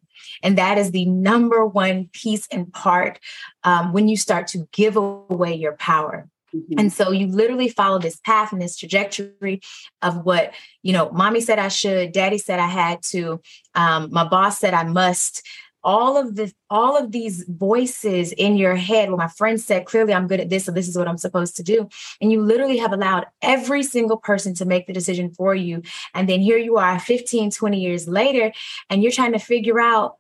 And 0.43 0.59
that 0.59 0.79
is 0.79 0.91
the 0.91 1.05
number 1.07 1.67
one 1.67 2.09
piece 2.13 2.47
and 2.51 2.73
part 2.73 3.19
um, 3.65 3.93
when 3.93 4.09
you 4.09 4.17
start 4.17 4.47
to 4.49 4.69
give 4.73 4.97
away 4.97 5.55
your 5.55 5.77
power. 5.77 6.29
Mm-hmm. 6.55 6.79
And 6.79 6.93
so 6.93 7.11
you 7.11 7.29
literally 7.29 7.69
follow 7.69 7.99
this 7.99 8.21
path 8.21 8.53
and 8.53 8.61
this 8.61 8.77
trajectory 8.77 9.61
of 10.03 10.25
what, 10.25 10.53
you 10.83 10.93
know, 10.93 11.11
mommy 11.11 11.41
said 11.41 11.59
I 11.59 11.69
should, 11.69 12.13
daddy 12.13 12.39
said 12.39 12.59
I 12.59 12.67
had 12.67 13.03
to, 13.11 13.41
um, 13.75 14.09
my 14.13 14.25
boss 14.29 14.59
said 14.59 14.75
I 14.75 14.85
must, 14.85 15.47
all 15.85 16.17
of 16.17 16.37
the 16.37 16.53
all 16.71 16.97
of 16.97 17.13
these 17.13 17.45
voices 17.49 18.33
in 18.33 18.57
your 18.57 18.77
head. 18.77 19.09
Well 19.09 19.19
my 19.19 19.29
friend 19.29 19.61
said 19.61 19.87
clearly 19.87 20.15
i'm 20.15 20.27
good 20.27 20.41
at 20.41 20.51
this 20.51 20.65
so 20.65 20.73
this 20.73 20.89
is 20.89 20.97
what 20.97 21.09
i'm 21.09 21.19
supposed 21.19 21.57
to 21.57 21.63
do. 21.63 21.89
And 22.21 22.33
you 22.33 22.41
literally 22.43 22.79
have 22.79 22.93
allowed 22.93 23.27
every 23.41 23.83
single 23.83 24.17
person 24.17 24.55
to 24.55 24.65
make 24.65 24.87
the 24.87 24.93
decision 24.93 25.33
for 25.33 25.55
you. 25.55 25.83
And 26.15 26.29
then 26.29 26.41
here 26.41 26.59
you 26.59 26.77
are 26.77 26.99
15 26.99 27.51
20 27.51 27.81
years 27.81 28.09
later 28.09 28.53
and 28.91 29.03
you're 29.03 29.13
trying 29.13 29.33
to 29.33 29.39
figure 29.39 29.81
out 29.81 30.17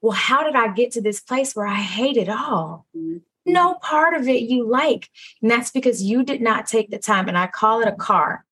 well 0.00 0.12
how 0.12 0.42
did 0.42 0.54
i 0.54 0.72
get 0.72 0.92
to 0.92 1.00
this 1.00 1.20
place 1.20 1.54
where 1.54 1.66
i 1.66 1.74
hate 1.74 2.16
it 2.16 2.28
all? 2.28 2.86
Mm-hmm. 2.96 3.18
no 3.46 3.74
part 3.74 4.14
of 4.14 4.28
it 4.28 4.42
you 4.42 4.68
like. 4.68 5.08
And 5.42 5.50
that's 5.50 5.70
because 5.70 6.02
you 6.02 6.22
did 6.22 6.40
not 6.40 6.66
take 6.66 6.90
the 6.90 6.98
time 6.98 7.28
and 7.28 7.36
i 7.36 7.46
call 7.46 7.80
it 7.80 7.88
a 7.88 7.92
car 7.92 8.44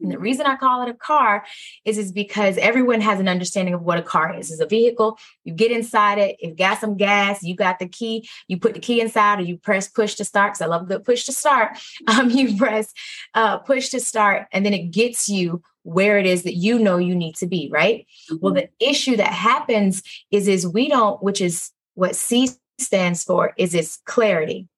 and 0.00 0.10
the 0.10 0.18
reason 0.18 0.46
I 0.46 0.56
call 0.56 0.82
it 0.82 0.88
a 0.88 0.94
car 0.94 1.44
is, 1.84 1.98
is 1.98 2.12
because 2.12 2.56
everyone 2.58 3.00
has 3.00 3.20
an 3.20 3.28
understanding 3.28 3.74
of 3.74 3.82
what 3.82 3.98
a 3.98 4.02
car 4.02 4.34
is. 4.34 4.50
It's 4.50 4.60
a 4.60 4.66
vehicle. 4.66 5.18
You 5.44 5.52
get 5.52 5.70
inside 5.70 6.18
it. 6.18 6.36
If 6.40 6.56
got 6.56 6.80
some 6.80 6.96
gas, 6.96 7.42
you 7.42 7.54
got 7.54 7.78
the 7.78 7.88
key. 7.88 8.28
You 8.48 8.58
put 8.58 8.74
the 8.74 8.80
key 8.80 9.00
inside, 9.00 9.40
or 9.40 9.42
you 9.42 9.56
press 9.56 9.88
push 9.88 10.14
to 10.16 10.24
start. 10.24 10.52
Because 10.52 10.62
I 10.62 10.66
love 10.66 10.88
good 10.88 11.04
push 11.04 11.24
to 11.24 11.32
start. 11.32 11.78
Um, 12.10 12.28
you 12.30 12.56
press 12.56 12.92
uh, 13.34 13.58
push 13.58 13.90
to 13.90 14.00
start, 14.00 14.48
and 14.52 14.66
then 14.66 14.74
it 14.74 14.90
gets 14.90 15.28
you 15.28 15.62
where 15.82 16.18
it 16.18 16.26
is 16.26 16.42
that 16.42 16.54
you 16.54 16.78
know 16.78 16.96
you 16.96 17.14
need 17.14 17.36
to 17.36 17.46
be. 17.46 17.68
Right. 17.70 18.06
Mm-hmm. 18.30 18.36
Well, 18.40 18.54
the 18.54 18.68
issue 18.80 19.16
that 19.16 19.32
happens 19.32 20.02
is 20.30 20.48
is 20.48 20.66
we 20.66 20.88
don't, 20.88 21.22
which 21.22 21.40
is 21.40 21.70
what 21.94 22.16
C 22.16 22.48
stands 22.78 23.22
for, 23.22 23.52
is 23.56 23.74
it's 23.74 23.98
clarity. 24.06 24.68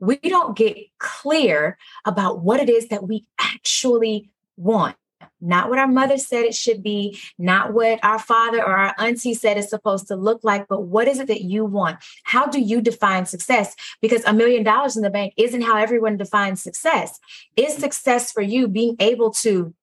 We 0.00 0.16
don't 0.16 0.56
get 0.56 0.78
clear 0.98 1.76
about 2.06 2.40
what 2.40 2.60
it 2.60 2.70
is 2.70 2.88
that 2.88 3.06
we 3.06 3.26
actually 3.38 4.30
want 4.60 4.96
not 5.40 5.70
what 5.70 5.78
our 5.78 5.88
mother 5.88 6.18
said 6.18 6.44
it 6.44 6.54
should 6.54 6.82
be, 6.82 7.18
not 7.38 7.72
what 7.72 7.98
our 8.02 8.18
father 8.18 8.58
or 8.58 8.76
our 8.76 8.94
auntie 8.98 9.34
said 9.34 9.56
it's 9.56 9.70
supposed 9.70 10.08
to 10.08 10.16
look 10.16 10.40
like, 10.42 10.66
but 10.68 10.82
what 10.82 11.08
is 11.08 11.18
it 11.18 11.28
that 11.28 11.42
you 11.42 11.64
want? 11.64 11.98
How 12.24 12.46
do 12.46 12.60
you 12.60 12.80
define 12.80 13.26
success? 13.26 13.74
Because 14.00 14.24
a 14.24 14.32
million 14.32 14.62
dollars 14.62 14.96
in 14.96 15.02
the 15.02 15.10
bank 15.10 15.34
isn't 15.36 15.62
how 15.62 15.76
everyone 15.76 16.16
defines 16.16 16.62
success. 16.62 17.18
Is 17.56 17.74
success 17.74 18.32
for 18.32 18.42
you 18.42 18.68
being 18.68 18.96
able 18.98 19.30
to 19.32 19.74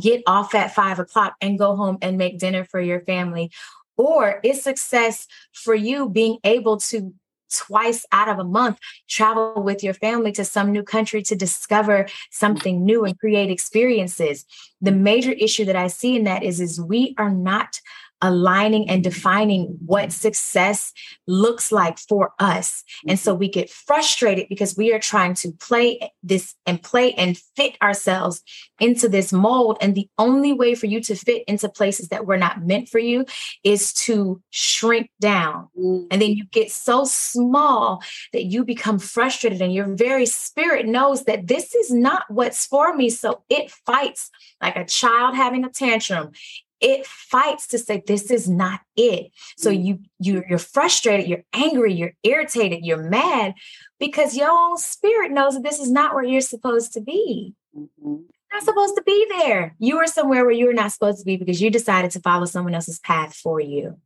get 0.00 0.22
off 0.26 0.54
at 0.54 0.74
five 0.74 0.98
o'clock 0.98 1.34
and 1.40 1.58
go 1.58 1.76
home 1.76 1.98
and 2.02 2.18
make 2.18 2.38
dinner 2.38 2.64
for 2.64 2.80
your 2.80 3.00
family? 3.00 3.50
Or 3.98 4.40
is 4.42 4.62
success 4.62 5.26
for 5.52 5.74
you 5.74 6.08
being 6.08 6.38
able 6.44 6.78
to 6.78 7.14
twice 7.52 8.04
out 8.12 8.28
of 8.28 8.38
a 8.38 8.44
month 8.44 8.78
travel 9.08 9.62
with 9.62 9.82
your 9.82 9.94
family 9.94 10.32
to 10.32 10.44
some 10.44 10.72
new 10.72 10.82
country 10.82 11.22
to 11.22 11.36
discover 11.36 12.06
something 12.30 12.84
new 12.84 13.04
and 13.04 13.18
create 13.18 13.50
experiences. 13.50 14.44
The 14.80 14.92
major 14.92 15.32
issue 15.32 15.64
that 15.64 15.76
i 15.76 15.86
see 15.86 16.16
in 16.16 16.24
that 16.24 16.42
is 16.42 16.60
is 16.60 16.80
we 16.80 17.14
are 17.18 17.30
not 17.30 17.80
aligning 18.22 18.88
and 18.88 19.04
defining 19.04 19.76
what 19.84 20.12
success 20.12 20.92
looks 21.26 21.70
like 21.70 21.98
for 21.98 22.32
us. 22.38 22.82
And 23.06 23.18
so 23.18 23.32
mm-hmm. 23.32 23.40
we 23.40 23.48
get 23.48 23.70
frustrated 23.70 24.48
because 24.48 24.76
we 24.76 24.92
are 24.92 24.98
trying 24.98 25.34
to 25.34 25.52
play 25.52 26.12
this 26.22 26.54
and 26.64 26.82
play 26.82 27.12
and 27.14 27.36
fit 27.56 27.76
ourselves 27.82 28.42
into 28.80 29.08
this 29.08 29.32
mold. 29.32 29.78
And 29.80 29.94
the 29.94 30.08
only 30.18 30.52
way 30.52 30.74
for 30.74 30.86
you 30.86 31.00
to 31.02 31.14
fit 31.14 31.44
into 31.46 31.68
places 31.68 32.08
that 32.08 32.26
were 32.26 32.36
not 32.36 32.64
meant 32.64 32.88
for 32.88 32.98
you 32.98 33.26
is 33.64 33.92
to 33.94 34.40
shrink 34.50 35.10
down. 35.20 35.68
And 35.76 36.10
then 36.10 36.20
mm-hmm. 36.20 36.32
you 36.32 36.44
get 36.46 36.70
so 36.70 37.04
small 37.04 38.02
that 38.32 38.44
you 38.44 38.64
become 38.64 38.98
frustrated, 38.98 39.60
and 39.60 39.74
your 39.74 39.94
very 39.94 40.26
spirit 40.26 40.86
knows 40.86 41.24
that 41.24 41.46
this 41.46 41.74
is 41.74 41.90
not 41.90 42.24
what's 42.28 42.66
for 42.66 42.94
me. 42.94 43.10
So 43.10 43.42
it 43.48 43.70
fights 43.70 44.30
like 44.62 44.76
a 44.76 44.84
child 44.84 45.34
having 45.34 45.64
a 45.64 45.68
tantrum 45.68 46.32
it 46.80 47.06
fights 47.06 47.68
to 47.68 47.78
say 47.78 48.02
this 48.06 48.30
is 48.30 48.48
not 48.48 48.80
it. 48.96 49.30
So 49.56 49.70
mm. 49.70 49.84
you, 49.84 49.98
you 50.18 50.44
you're 50.48 50.58
frustrated 50.58 51.26
you're 51.28 51.44
angry 51.52 51.94
you're 51.94 52.14
irritated 52.22 52.84
you're 52.84 53.02
mad 53.02 53.54
because 53.98 54.36
your 54.36 54.50
own 54.50 54.76
spirit 54.76 55.32
knows 55.32 55.54
that 55.54 55.62
this 55.62 55.78
is 55.78 55.90
not 55.90 56.14
where 56.14 56.24
you're 56.24 56.40
supposed 56.40 56.92
to 56.94 57.00
be. 57.00 57.54
Mm-hmm. 57.76 58.16
not 58.52 58.62
supposed 58.62 58.96
to 58.96 59.02
be 59.02 59.26
there. 59.38 59.74
You 59.78 59.98
are 59.98 60.06
somewhere 60.06 60.44
where 60.44 60.54
you're 60.54 60.72
not 60.72 60.92
supposed 60.92 61.18
to 61.18 61.24
be 61.26 61.36
because 61.36 61.60
you 61.60 61.70
decided 61.70 62.10
to 62.12 62.20
follow 62.20 62.46
someone 62.46 62.74
else's 62.74 62.98
path 62.98 63.34
for 63.34 63.60
you. 63.60 63.98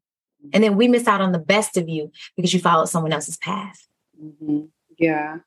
And 0.53 0.65
then 0.65 0.77
we 0.77 0.89
miss 0.89 1.07
out 1.07 1.21
on 1.21 1.33
the 1.33 1.39
best 1.39 1.77
of 1.77 1.89
you 1.89 2.11
because 2.35 2.53
you 2.53 2.61
followed 2.61 2.89
someone 2.89 3.13
else's 3.13 3.37
path. 3.37 3.87
Mm-hmm. 4.21 4.63
yeah. 4.99 5.39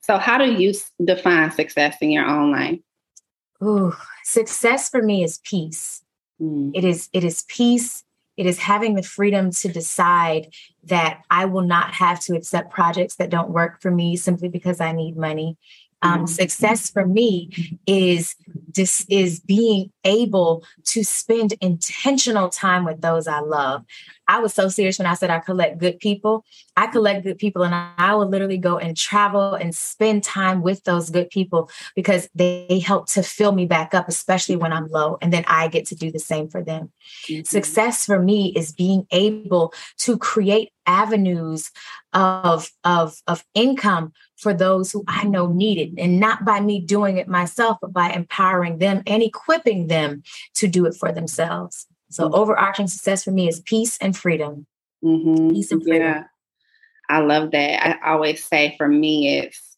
So 0.00 0.16
how 0.18 0.38
do 0.38 0.50
you 0.50 0.72
define 1.04 1.50
success 1.50 1.96
in 2.00 2.10
your 2.10 2.26
own 2.26 2.50
life? 2.50 2.80
Ooh, 3.62 3.94
success 4.24 4.88
for 4.88 5.02
me 5.02 5.22
is 5.22 5.38
peace 5.44 6.02
Mm. 6.40 6.72
It 6.74 6.84
is 6.84 7.08
it 7.12 7.24
is 7.24 7.44
peace. 7.48 8.04
It 8.36 8.46
is 8.46 8.58
having 8.58 8.94
the 8.94 9.02
freedom 9.02 9.50
to 9.50 9.68
decide 9.68 10.48
that 10.84 11.20
I 11.30 11.44
will 11.44 11.62
not 11.62 11.92
have 11.94 12.20
to 12.20 12.34
accept 12.34 12.72
projects 12.72 13.16
that 13.16 13.28
don't 13.28 13.50
work 13.50 13.82
for 13.82 13.90
me 13.90 14.16
simply 14.16 14.48
because 14.48 14.80
I 14.80 14.92
need 14.92 15.16
money. 15.16 15.58
Um, 16.02 16.20
mm-hmm. 16.20 16.26
Success 16.26 16.90
for 16.90 17.06
me 17.06 17.78
is 17.86 18.34
this 18.74 19.04
is 19.10 19.40
being 19.40 19.92
able 20.04 20.64
to 20.86 21.04
spend 21.04 21.54
intentional 21.60 22.48
time 22.48 22.84
with 22.84 23.02
those 23.02 23.28
I 23.28 23.40
love. 23.40 23.84
I 24.30 24.38
was 24.38 24.54
so 24.54 24.68
serious 24.68 24.96
when 24.96 25.08
I 25.08 25.14
said 25.14 25.28
I 25.28 25.40
collect 25.40 25.78
good 25.78 25.98
people. 25.98 26.44
I 26.76 26.86
collect 26.86 27.24
good 27.24 27.36
people 27.36 27.64
and 27.64 27.74
I 27.74 28.14
will 28.14 28.28
literally 28.28 28.58
go 28.58 28.78
and 28.78 28.96
travel 28.96 29.54
and 29.54 29.74
spend 29.74 30.22
time 30.22 30.62
with 30.62 30.84
those 30.84 31.10
good 31.10 31.30
people 31.30 31.68
because 31.96 32.28
they 32.32 32.80
help 32.86 33.08
to 33.08 33.24
fill 33.24 33.50
me 33.50 33.66
back 33.66 33.92
up, 33.92 34.08
especially 34.08 34.54
when 34.54 34.72
I'm 34.72 34.86
low. 34.86 35.18
And 35.20 35.32
then 35.32 35.44
I 35.48 35.66
get 35.66 35.84
to 35.86 35.96
do 35.96 36.12
the 36.12 36.20
same 36.20 36.48
for 36.48 36.62
them. 36.62 36.92
Mm-hmm. 37.28 37.42
Success 37.42 38.06
for 38.06 38.20
me 38.20 38.52
is 38.54 38.70
being 38.70 39.04
able 39.10 39.74
to 39.98 40.16
create 40.16 40.70
avenues 40.86 41.72
of, 42.12 42.70
of, 42.84 43.20
of 43.26 43.44
income 43.54 44.12
for 44.36 44.54
those 44.54 44.92
who 44.92 45.02
I 45.08 45.24
know 45.24 45.48
need 45.48 45.78
it. 45.78 46.00
And 46.00 46.20
not 46.20 46.44
by 46.44 46.60
me 46.60 46.80
doing 46.80 47.16
it 47.16 47.26
myself, 47.26 47.78
but 47.80 47.92
by 47.92 48.10
empowering 48.10 48.78
them 48.78 49.02
and 49.08 49.24
equipping 49.24 49.88
them 49.88 50.22
to 50.54 50.68
do 50.68 50.86
it 50.86 50.94
for 50.94 51.10
themselves. 51.10 51.88
So, 52.10 52.24
mm-hmm. 52.24 52.34
overarching 52.34 52.88
success 52.88 53.24
for 53.24 53.30
me 53.30 53.48
is 53.48 53.60
peace 53.60 53.98
and 53.98 54.16
freedom. 54.16 54.66
Mm-hmm. 55.04 55.50
Peace 55.50 55.72
and 55.72 55.82
freedom. 55.82 56.02
Yeah. 56.02 56.24
I 57.08 57.20
love 57.20 57.50
that. 57.50 57.98
I 58.04 58.12
always 58.12 58.44
say 58.44 58.74
for 58.76 58.86
me, 58.86 59.38
it's 59.38 59.70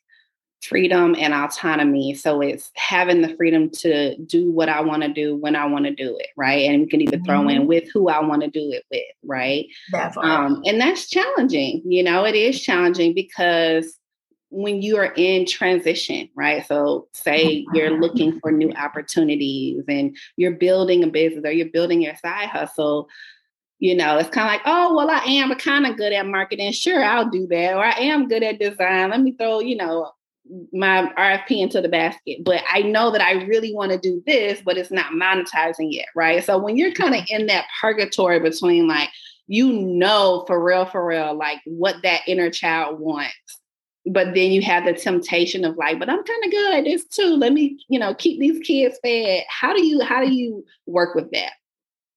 freedom 0.62 1.16
and 1.18 1.34
autonomy. 1.34 2.14
So 2.14 2.40
it's 2.40 2.70
having 2.76 3.20
the 3.20 3.34
freedom 3.36 3.68
to 3.70 4.16
do 4.18 4.50
what 4.50 4.68
I 4.68 4.80
want 4.80 5.02
to 5.02 5.08
do 5.08 5.36
when 5.36 5.56
I 5.56 5.66
want 5.66 5.86
to 5.86 5.94
do 5.94 6.16
it, 6.18 6.28
right? 6.36 6.68
And 6.70 6.80
you 6.80 6.86
can 6.86 7.00
either 7.00 7.18
throw 7.26 7.48
in 7.48 7.58
mm-hmm. 7.58 7.66
with 7.66 7.84
who 7.92 8.08
I 8.08 8.20
want 8.20 8.42
to 8.42 8.48
do 8.48 8.70
it 8.70 8.84
with, 8.90 9.02
right? 9.24 9.66
Um, 10.22 10.62
and 10.64 10.80
that's 10.80 11.08
challenging. 11.08 11.82
You 11.84 12.02
know, 12.02 12.24
it 12.24 12.34
is 12.34 12.60
challenging 12.60 13.12
because 13.12 13.98
when 14.52 14.82
you 14.82 14.98
are 14.98 15.12
in 15.16 15.46
transition, 15.46 16.28
right? 16.36 16.66
So 16.66 17.08
say 17.14 17.62
mm-hmm. 17.62 17.74
you're 17.74 17.98
looking 17.98 18.38
for 18.38 18.52
new 18.52 18.70
opportunities 18.72 19.82
and 19.88 20.16
you're 20.36 20.52
building 20.52 21.02
a 21.02 21.06
business 21.06 21.44
or 21.44 21.52
you're 21.52 21.70
building 21.70 22.02
your 22.02 22.14
side 22.16 22.48
hustle, 22.48 23.08
you 23.78 23.96
know, 23.96 24.18
it's 24.18 24.28
kind 24.28 24.46
of 24.46 24.52
like, 24.52 24.62
oh, 24.66 24.94
well, 24.94 25.10
I 25.10 25.24
am 25.24 25.52
kind 25.54 25.86
of 25.86 25.96
good 25.96 26.12
at 26.12 26.26
marketing. 26.26 26.70
Sure, 26.72 27.02
I'll 27.02 27.30
do 27.30 27.46
that. 27.48 27.74
Or 27.74 27.84
I 27.84 27.98
am 27.98 28.28
good 28.28 28.42
at 28.42 28.60
design. 28.60 29.10
Let 29.10 29.22
me 29.22 29.32
throw, 29.32 29.60
you 29.60 29.74
know, 29.74 30.12
my 30.72 31.10
RFP 31.16 31.62
into 31.62 31.80
the 31.80 31.88
basket, 31.88 32.44
but 32.44 32.62
I 32.70 32.82
know 32.82 33.10
that 33.10 33.22
I 33.22 33.44
really 33.44 33.74
want 33.74 33.92
to 33.92 33.98
do 33.98 34.22
this, 34.26 34.60
but 34.62 34.76
it's 34.76 34.90
not 34.90 35.12
monetizing 35.12 35.88
yet, 35.90 36.08
right? 36.14 36.44
So 36.44 36.58
when 36.58 36.76
you're 36.76 36.92
kind 36.92 37.14
of 37.14 37.22
mm-hmm. 37.22 37.42
in 37.42 37.46
that 37.46 37.64
purgatory 37.80 38.38
between 38.38 38.86
like, 38.86 39.08
you 39.46 39.72
know, 39.72 40.44
for 40.46 40.62
real, 40.62 40.84
for 40.84 41.04
real, 41.04 41.34
like 41.34 41.60
what 41.64 41.96
that 42.02 42.20
inner 42.26 42.50
child 42.50 43.00
wants, 43.00 43.32
but 44.06 44.34
then 44.34 44.50
you 44.50 44.62
have 44.62 44.84
the 44.84 44.92
temptation 44.92 45.64
of 45.64 45.76
like, 45.76 45.98
but 45.98 46.08
I'm 46.08 46.22
kind 46.22 46.44
of 46.44 46.50
good 46.50 46.74
at 46.74 46.84
this 46.84 47.04
too. 47.06 47.36
Let 47.36 47.52
me, 47.52 47.78
you 47.88 47.98
know, 47.98 48.14
keep 48.14 48.40
these 48.40 48.58
kids 48.66 48.98
fed. 49.02 49.44
How 49.48 49.74
do 49.74 49.84
you, 49.84 50.00
how 50.00 50.24
do 50.24 50.32
you 50.32 50.64
work 50.86 51.14
with 51.14 51.30
that? 51.32 51.52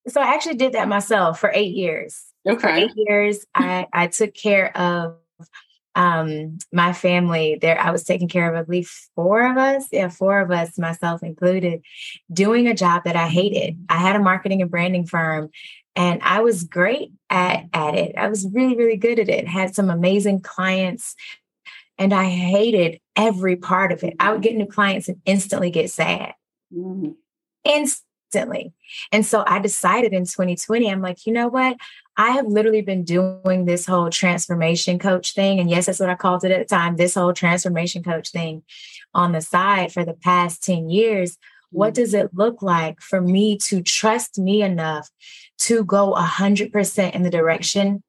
So 0.07 0.21
I 0.21 0.33
actually 0.33 0.55
did 0.55 0.73
that 0.73 0.87
myself 0.87 1.39
for 1.39 1.51
eight 1.53 1.75
years. 1.75 2.23
Okay. 2.47 2.59
For 2.59 2.69
eight 2.69 2.91
years, 2.95 3.45
I, 3.55 3.87
I 3.93 4.07
took 4.07 4.33
care 4.33 4.75
of 4.77 5.17
um 5.95 6.57
my 6.73 6.91
family 6.91 7.57
there 7.61 7.79
i 7.79 7.89
was 7.89 8.03
taking 8.03 8.27
care 8.27 8.53
of 8.53 8.59
at 8.59 8.67
least 8.67 9.09
four 9.15 9.49
of 9.49 9.57
us 9.57 9.87
yeah 9.93 10.09
four 10.09 10.41
of 10.41 10.51
us 10.51 10.77
myself 10.77 11.23
included 11.23 11.81
doing 12.31 12.67
a 12.67 12.73
job 12.73 13.03
that 13.05 13.15
i 13.15 13.29
hated 13.29 13.77
i 13.87 13.97
had 13.97 14.15
a 14.15 14.19
marketing 14.19 14.61
and 14.61 14.69
branding 14.69 15.05
firm 15.05 15.49
and 15.95 16.21
i 16.21 16.41
was 16.41 16.65
great 16.65 17.13
at 17.29 17.63
at 17.71 17.95
it 17.95 18.13
i 18.17 18.27
was 18.27 18.45
really 18.51 18.75
really 18.75 18.97
good 18.97 19.19
at 19.19 19.29
it 19.29 19.47
had 19.47 19.73
some 19.73 19.89
amazing 19.89 20.41
clients 20.41 21.15
and 21.97 22.13
i 22.13 22.25
hated 22.25 22.99
every 23.15 23.55
part 23.55 23.91
of 23.91 24.03
it 24.03 24.15
i 24.19 24.31
would 24.31 24.41
get 24.41 24.55
new 24.55 24.65
clients 24.65 25.07
and 25.07 25.21
instantly 25.25 25.69
get 25.69 25.89
sad 25.89 26.33
mm-hmm. 26.73 27.11
instantly 27.63 28.73
and 29.11 29.25
so 29.25 29.43
i 29.47 29.59
decided 29.59 30.13
in 30.13 30.23
2020 30.23 30.91
i'm 30.91 31.01
like 31.01 31.25
you 31.25 31.33
know 31.33 31.47
what 31.47 31.77
I 32.17 32.31
have 32.31 32.47
literally 32.47 32.81
been 32.81 33.03
doing 33.03 33.65
this 33.65 33.85
whole 33.85 34.09
transformation 34.09 34.99
coach 34.99 35.33
thing. 35.33 35.59
And 35.59 35.69
yes, 35.69 35.85
that's 35.85 35.99
what 35.99 36.09
I 36.09 36.15
called 36.15 36.45
it 36.45 36.51
at 36.51 36.67
the 36.67 36.75
time 36.75 36.95
this 36.95 37.15
whole 37.15 37.33
transformation 37.33 38.03
coach 38.03 38.31
thing 38.31 38.63
on 39.13 39.33
the 39.33 39.41
side 39.41 39.91
for 39.91 40.05
the 40.05 40.13
past 40.13 40.63
10 40.63 40.89
years. 40.89 41.37
What 41.71 41.91
mm. 41.91 41.95
does 41.95 42.13
it 42.13 42.33
look 42.33 42.61
like 42.61 43.01
for 43.01 43.19
me 43.19 43.57
to 43.59 43.81
trust 43.81 44.39
me 44.39 44.61
enough 44.61 45.09
to 45.59 45.83
go 45.83 46.13
100% 46.13 47.11
in 47.11 47.23
the 47.23 47.29
direction 47.29 48.01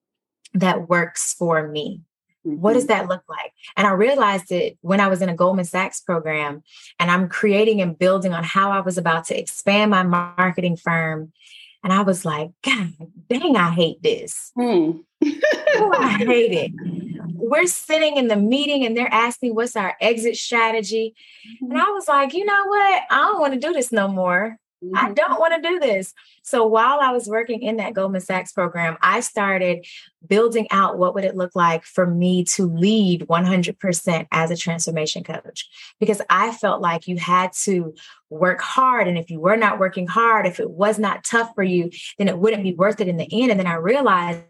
that 0.55 0.89
works 0.89 1.35
for 1.35 1.67
me? 1.67 2.03
What 2.47 2.75
does 2.75 2.85
mm-hmm. 2.85 2.89
that 2.89 3.09
look 3.09 3.23
like? 3.29 3.53
And 3.77 3.87
I 3.87 3.91
realized 3.91 4.53
it 4.53 4.79
when 4.81 5.01
I 5.01 5.09
was 5.09 5.23
in 5.23 5.29
a 5.29 5.35
Goldman 5.35 5.65
Sachs 5.65 6.01
program 6.01 6.63
and 6.99 7.11
I'm 7.11 7.29
creating 7.29 7.81
and 7.81 7.99
building 7.99 8.33
on 8.33 8.45
how 8.45 8.71
I 8.71 8.81
was 8.81 8.99
about 8.99 9.25
to 9.27 9.39
expand 9.39 9.91
my 9.91 10.03
marketing 10.03 10.77
firm 10.77 11.33
and 11.83 11.93
I 11.93 12.03
was 12.03 12.25
like, 12.25 12.51
God 12.65 12.93
dang, 13.29 13.57
I 13.57 13.71
hate 13.71 14.03
this. 14.03 14.51
Mm. 14.59 15.05
oh, 15.25 15.95
I 15.97 16.11
hate 16.19 16.53
it. 16.53 16.73
We're 17.35 17.67
sitting 17.67 18.17
in 18.17 18.29
the 18.29 18.37
meeting 18.37 18.85
and 18.85 18.97
they're 18.97 19.13
asking 19.13 19.55
what's 19.55 19.77
our 19.77 19.95
exit 20.01 20.37
strategy. 20.37 21.15
Mm-hmm. 21.63 21.71
And 21.71 21.81
I 21.81 21.91
was 21.91 22.09
like, 22.09 22.35
you 22.35 22.45
know 22.45 22.65
what? 22.67 23.03
I 23.11 23.17
don't 23.29 23.41
want 23.41 23.55
to 23.55 23.61
do 23.61 23.73
this 23.73 23.93
no 23.93 24.09
more. 24.09 24.59
Mm-hmm. 24.85 24.97
I 24.97 25.13
don't 25.13 25.41
want 25.41 25.55
to 25.55 25.69
do 25.69 25.79
this. 25.79 26.13
So 26.43 26.67
while 26.67 27.01
I 27.01 27.11
was 27.11 27.27
working 27.27 27.63
in 27.63 27.77
that 27.77 27.95
Goldman 27.95 28.21
Sachs 28.21 28.53
program, 28.53 28.97
I 29.01 29.21
started 29.21 29.87
building 30.27 30.67
out 30.71 30.99
what 30.99 31.15
would 31.15 31.25
it 31.25 31.37
look 31.37 31.53
like 31.55 31.85
for 31.85 32.07
me 32.07 32.45
to 32.45 32.67
lead 32.67 33.23
100% 33.23 34.27
as 34.31 34.51
a 34.51 34.57
transformation 34.57 35.25
coach 35.25 35.69
because 35.99 36.21
I 36.29 36.53
felt 36.53 36.83
like 36.83 37.09
you 37.09 37.17
had 37.17 37.53
to 37.65 37.95
work 38.29 38.61
hard 38.61 39.09
and 39.09 39.17
if 39.17 39.31
you 39.31 39.41
were 39.41 39.57
not 39.57 39.79
working 39.79 40.07
hard, 40.07 40.47
if 40.47 40.61
it 40.61 40.71
was 40.71 40.99
not 40.99 41.25
tough 41.25 41.53
for 41.55 41.63
you, 41.63 41.91
then 42.19 42.29
it 42.29 42.39
wouldn't 42.39 42.63
be 42.63 42.75
worth 42.75 43.01
it 43.01 43.09
in 43.09 43.17
the 43.17 43.29
end 43.31 43.51
and 43.51 43.59
then 43.59 43.67
I 43.67 43.75
realized 43.75 44.43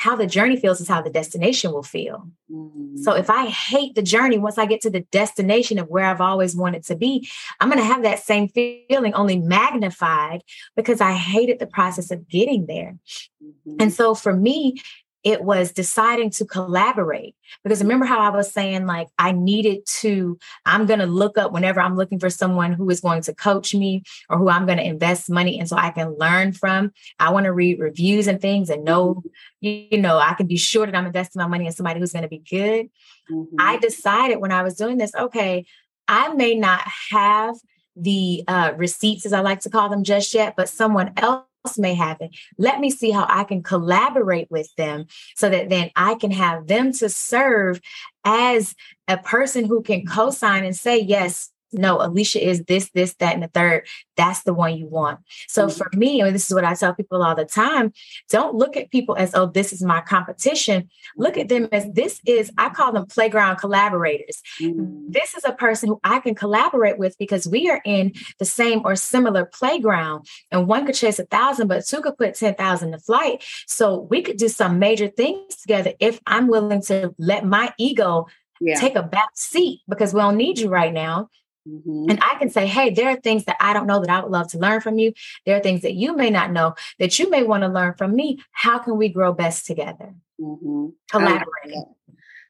how 0.00 0.16
the 0.16 0.26
journey 0.26 0.56
feels 0.56 0.80
is 0.80 0.88
how 0.88 1.02
the 1.02 1.10
destination 1.10 1.72
will 1.72 1.82
feel. 1.82 2.26
Mm-hmm. 2.50 2.96
So 3.02 3.12
if 3.12 3.28
I 3.28 3.46
hate 3.48 3.94
the 3.94 4.02
journey, 4.02 4.38
once 4.38 4.56
I 4.56 4.64
get 4.64 4.80
to 4.80 4.90
the 4.90 5.02
destination 5.12 5.78
of 5.78 5.88
where 5.88 6.06
I've 6.06 6.22
always 6.22 6.56
wanted 6.56 6.84
to 6.84 6.96
be, 6.96 7.28
I'm 7.60 7.68
going 7.68 7.80
to 7.80 7.84
have 7.84 8.02
that 8.04 8.20
same 8.20 8.48
feeling 8.48 9.12
only 9.12 9.38
magnified 9.38 10.40
because 10.74 11.02
I 11.02 11.12
hated 11.12 11.58
the 11.58 11.66
process 11.66 12.10
of 12.10 12.26
getting 12.30 12.64
there. 12.64 12.96
Mm-hmm. 13.44 13.76
And 13.78 13.92
so 13.92 14.14
for 14.14 14.32
me, 14.32 14.80
it 15.22 15.42
was 15.42 15.72
deciding 15.72 16.30
to 16.30 16.44
collaborate. 16.44 17.34
Because 17.62 17.82
remember 17.82 18.06
how 18.06 18.20
i 18.20 18.34
was 18.34 18.52
saying 18.52 18.86
like 18.86 19.08
i 19.18 19.32
needed 19.32 19.84
to 19.86 20.38
i'm 20.64 20.86
going 20.86 21.00
to 21.00 21.06
look 21.06 21.36
up 21.36 21.52
whenever 21.52 21.80
i'm 21.80 21.96
looking 21.96 22.18
for 22.18 22.30
someone 22.30 22.72
who 22.72 22.88
is 22.90 23.00
going 23.00 23.22
to 23.22 23.34
coach 23.34 23.74
me 23.74 24.02
or 24.28 24.38
who 24.38 24.48
i'm 24.48 24.66
going 24.66 24.78
to 24.78 24.86
invest 24.86 25.28
money 25.28 25.58
in 25.58 25.66
so 25.66 25.76
i 25.76 25.90
can 25.90 26.16
learn 26.18 26.52
from. 26.52 26.92
I 27.18 27.30
want 27.30 27.44
to 27.44 27.52
read 27.52 27.80
reviews 27.80 28.26
and 28.26 28.40
things 28.40 28.70
and 28.70 28.84
know 28.84 29.22
you 29.60 29.98
know 29.98 30.18
i 30.18 30.34
can 30.34 30.46
be 30.46 30.56
sure 30.56 30.86
that 30.86 30.94
i'm 30.94 31.06
investing 31.06 31.40
my 31.40 31.48
money 31.48 31.66
in 31.66 31.72
somebody 31.72 32.00
who's 32.00 32.12
going 32.12 32.22
to 32.22 32.28
be 32.28 32.38
good. 32.38 32.88
Mm-hmm. 33.30 33.56
i 33.58 33.76
decided 33.78 34.38
when 34.38 34.52
i 34.52 34.62
was 34.62 34.74
doing 34.74 34.96
this 34.96 35.14
okay 35.14 35.66
i 36.08 36.32
may 36.34 36.54
not 36.54 36.82
have 37.10 37.56
the 37.96 38.44
uh, 38.48 38.72
receipts 38.76 39.26
as 39.26 39.32
i 39.32 39.40
like 39.40 39.60
to 39.60 39.70
call 39.70 39.88
them 39.88 40.04
just 40.04 40.32
yet 40.32 40.54
but 40.56 40.68
someone 40.68 41.12
else 41.16 41.44
may 41.78 41.94
happen. 41.94 42.30
Let 42.58 42.80
me 42.80 42.90
see 42.90 43.10
how 43.10 43.26
I 43.28 43.44
can 43.44 43.62
collaborate 43.62 44.50
with 44.50 44.74
them 44.76 45.06
so 45.36 45.48
that 45.50 45.68
then 45.68 45.90
I 45.96 46.14
can 46.14 46.30
have 46.30 46.66
them 46.66 46.92
to 46.94 47.08
serve 47.08 47.80
as 48.24 48.74
a 49.08 49.18
person 49.18 49.64
who 49.64 49.82
can 49.82 50.06
co 50.06 50.30
sign 50.30 50.64
and 50.64 50.76
say, 50.76 50.98
yes, 50.98 51.49
no, 51.72 51.98
Alechia 51.98 52.40
is 52.40 52.64
this, 52.64 52.90
this, 52.90 53.14
that, 53.14 53.34
and 53.34 53.42
the 53.42 53.48
third. 53.48 53.86
That's 54.16 54.42
the 54.42 54.54
one 54.54 54.76
you 54.76 54.86
want. 54.86 55.20
So 55.48 55.66
mm-hmm. 55.66 55.76
for 55.76 55.90
me, 55.96 56.20
and 56.20 56.34
this 56.34 56.50
is 56.50 56.54
what 56.54 56.64
I 56.64 56.74
tell 56.74 56.94
people 56.94 57.22
all 57.22 57.34
the 57.34 57.44
time 57.44 57.92
don't 58.28 58.54
look 58.54 58.76
at 58.76 58.90
people 58.90 59.16
as, 59.16 59.34
oh, 59.34 59.46
this 59.46 59.72
is 59.72 59.82
my 59.82 60.00
competition. 60.00 60.88
Look 61.16 61.36
at 61.36 61.48
them 61.48 61.68
as 61.72 61.90
this 61.92 62.20
is, 62.26 62.50
I 62.58 62.68
call 62.68 62.92
them 62.92 63.06
playground 63.06 63.56
collaborators. 63.56 64.42
Mm-hmm. 64.60 65.10
This 65.10 65.34
is 65.34 65.44
a 65.44 65.52
person 65.52 65.88
who 65.88 66.00
I 66.04 66.20
can 66.20 66.34
collaborate 66.34 66.98
with 66.98 67.16
because 67.18 67.46
we 67.46 67.70
are 67.70 67.80
in 67.84 68.12
the 68.38 68.44
same 68.44 68.82
or 68.84 68.96
similar 68.96 69.44
playground. 69.44 70.26
And 70.50 70.66
one 70.66 70.86
could 70.86 70.94
chase 70.94 71.18
a 71.18 71.24
thousand, 71.24 71.68
but 71.68 71.86
two 71.86 72.00
could 72.02 72.18
put 72.18 72.34
10,000 72.34 72.92
to 72.92 72.98
flight. 72.98 73.44
So 73.66 74.00
we 74.10 74.22
could 74.22 74.36
do 74.36 74.48
some 74.48 74.78
major 74.78 75.08
things 75.08 75.56
together 75.56 75.94
if 76.00 76.20
I'm 76.26 76.48
willing 76.48 76.82
to 76.82 77.14
let 77.18 77.44
my 77.44 77.72
ego 77.78 78.26
yeah. 78.60 78.78
take 78.78 78.96
a 78.96 79.02
back 79.02 79.30
seat 79.34 79.80
because 79.88 80.12
we 80.14 80.20
don't 80.20 80.36
need 80.36 80.58
you 80.58 80.68
right 80.68 80.92
now. 80.92 81.28
Mm-hmm. 81.68 82.10
And 82.10 82.18
I 82.22 82.36
can 82.38 82.50
say, 82.50 82.66
hey, 82.66 82.90
there 82.90 83.10
are 83.10 83.16
things 83.16 83.44
that 83.44 83.56
I 83.60 83.72
don't 83.72 83.86
know 83.86 84.00
that 84.00 84.10
I 84.10 84.20
would 84.20 84.32
love 84.32 84.50
to 84.52 84.58
learn 84.58 84.80
from 84.80 84.98
you. 84.98 85.12
There 85.44 85.56
are 85.56 85.60
things 85.60 85.82
that 85.82 85.94
you 85.94 86.16
may 86.16 86.30
not 86.30 86.52
know 86.52 86.74
that 86.98 87.18
you 87.18 87.28
may 87.30 87.42
want 87.42 87.62
to 87.62 87.68
learn 87.68 87.94
from 87.94 88.14
me. 88.14 88.42
How 88.52 88.78
can 88.78 88.96
we 88.96 89.08
grow 89.08 89.32
best 89.32 89.66
together? 89.66 90.14
Mm-hmm. 90.40 90.86
Collaborating. 91.10 91.84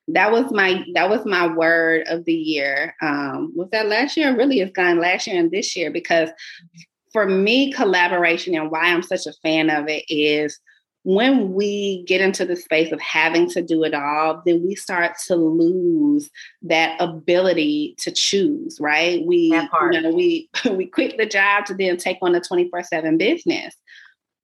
That 0.08 0.32
was 0.32 0.50
my 0.50 0.84
that 0.94 1.08
was 1.08 1.24
my 1.24 1.46
word 1.46 2.06
of 2.08 2.24
the 2.24 2.34
year. 2.34 2.96
Um, 3.00 3.52
was 3.54 3.68
that 3.70 3.86
last 3.86 4.16
year? 4.16 4.36
Really, 4.36 4.60
it's 4.60 4.72
gone 4.72 5.00
last 5.00 5.26
year 5.26 5.38
and 5.38 5.50
this 5.50 5.76
year 5.76 5.90
because 5.90 6.30
for 7.12 7.26
me, 7.26 7.72
collaboration 7.72 8.54
and 8.54 8.70
why 8.70 8.86
I'm 8.86 9.02
such 9.02 9.26
a 9.26 9.32
fan 9.42 9.70
of 9.70 9.88
it 9.88 10.04
is 10.08 10.58
when 11.02 11.54
we 11.54 12.04
get 12.06 12.20
into 12.20 12.44
the 12.44 12.56
space 12.56 12.92
of 12.92 13.00
having 13.00 13.48
to 13.50 13.62
do 13.62 13.84
it 13.84 13.94
all, 13.94 14.42
then 14.44 14.62
we 14.62 14.74
start 14.74 15.12
to 15.26 15.34
lose 15.34 16.30
that 16.62 17.00
ability 17.00 17.94
to 17.98 18.10
choose, 18.10 18.78
right? 18.80 19.24
We, 19.24 19.36
you 19.92 20.00
know, 20.02 20.10
we 20.10 20.50
we 20.70 20.86
quit 20.86 21.16
the 21.16 21.26
job 21.26 21.64
to 21.66 21.74
then 21.74 21.96
take 21.96 22.18
on 22.20 22.34
a 22.34 22.40
24-7 22.40 23.18
business. 23.18 23.74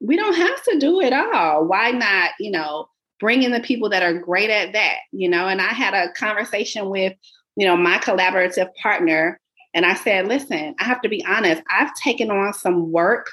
We 0.01 0.17
don't 0.17 0.35
have 0.35 0.63
to 0.65 0.79
do 0.79 1.01
it 1.01 1.13
all. 1.13 1.67
Why 1.67 1.91
not, 1.91 2.31
you 2.41 2.51
know, 2.51 2.89
bring 3.21 3.43
in 3.43 3.53
the 3.53 3.61
people 3.61 3.89
that 3.91 4.03
are 4.03 4.19
great 4.19 4.51
at 4.51 4.73
that, 4.73 4.97
you 5.13 5.29
know? 5.29 5.49
And 5.49 5.61
I 5.61 5.69
had 5.69 5.95
a 5.95 6.13
conversation 6.13 6.89
with, 6.89 7.15
you 7.57 7.67
know, 7.67 7.77
my 7.77 7.99
collaborative 7.99 8.69
partner, 8.81 9.41
and 9.75 9.85
I 9.85 9.95
said, 9.95 10.27
listen, 10.27 10.75
I 10.79 10.85
have 10.85 11.03
to 11.03 11.09
be 11.11 11.25
honest, 11.27 11.63
I've 11.71 11.95
taken 12.03 12.31
on 12.31 12.55
some 12.55 12.93
work 12.93 13.31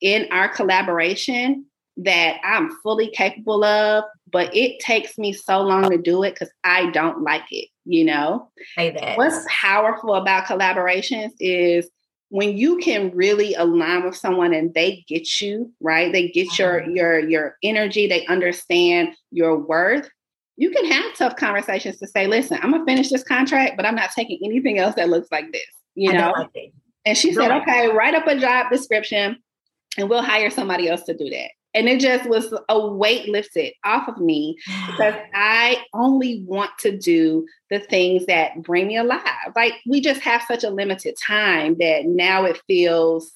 in 0.00 0.26
our 0.30 0.48
collaboration 0.48 1.66
that 1.98 2.38
I'm 2.42 2.70
fully 2.82 3.10
capable 3.10 3.64
of, 3.64 4.04
but 4.30 4.54
it 4.56 4.80
takes 4.80 5.18
me 5.18 5.32
so 5.32 5.60
long 5.60 5.90
to 5.90 5.98
do 5.98 6.22
it 6.22 6.34
because 6.34 6.50
I 6.64 6.90
don't 6.90 7.22
like 7.22 7.44
it, 7.50 7.68
you 7.84 8.04
know? 8.04 8.50
What's 9.16 9.44
powerful 9.48 10.14
about 10.14 10.46
collaborations 10.46 11.32
is 11.38 11.88
when 12.30 12.56
you 12.56 12.78
can 12.78 13.10
really 13.14 13.54
align 13.54 14.04
with 14.04 14.16
someone 14.16 14.54
and 14.54 14.72
they 14.72 15.04
get 15.06 15.40
you, 15.42 15.70
right? 15.80 16.10
They 16.10 16.28
get 16.28 16.58
your 16.58 16.80
mm-hmm. 16.80 16.96
your 16.96 17.18
your 17.18 17.56
energy, 17.62 18.06
they 18.06 18.24
understand 18.26 19.14
your 19.30 19.58
worth, 19.58 20.08
you 20.56 20.70
can 20.70 20.84
have 20.86 21.14
tough 21.14 21.36
conversations 21.36 21.98
to 21.98 22.06
say, 22.06 22.26
listen, 22.26 22.58
I'm 22.62 22.70
gonna 22.72 22.84
finish 22.84 23.10
this 23.10 23.24
contract, 23.24 23.76
but 23.76 23.86
I'm 23.86 23.94
not 23.94 24.10
taking 24.12 24.38
anything 24.44 24.78
else 24.78 24.94
that 24.94 25.08
looks 25.08 25.28
like 25.30 25.50
this, 25.52 25.66
you 25.94 26.12
know? 26.12 26.32
Like 26.36 26.72
and 27.04 27.18
she 27.18 27.32
said, 27.32 27.50
okay, 27.50 27.88
write 27.88 28.14
up 28.14 28.26
a 28.26 28.38
job 28.38 28.70
description 28.70 29.38
and 29.98 30.08
we'll 30.08 30.22
hire 30.22 30.50
somebody 30.50 30.88
else 30.88 31.02
to 31.04 31.16
do 31.16 31.28
that. 31.30 31.50
And 31.74 31.88
it 31.88 32.00
just 32.00 32.28
was 32.28 32.54
a 32.68 32.86
weight 32.86 33.28
lifted 33.28 33.72
off 33.84 34.08
of 34.08 34.18
me 34.18 34.56
because 34.88 35.14
I 35.34 35.84
only 35.94 36.44
want 36.46 36.70
to 36.80 36.96
do 36.96 37.46
the 37.70 37.80
things 37.80 38.26
that 38.26 38.62
bring 38.62 38.88
me 38.88 38.96
alive. 38.96 39.22
Like 39.56 39.74
we 39.86 40.00
just 40.00 40.20
have 40.20 40.42
such 40.46 40.64
a 40.64 40.70
limited 40.70 41.16
time 41.24 41.76
that 41.78 42.04
now 42.04 42.44
it 42.44 42.60
feels 42.66 43.32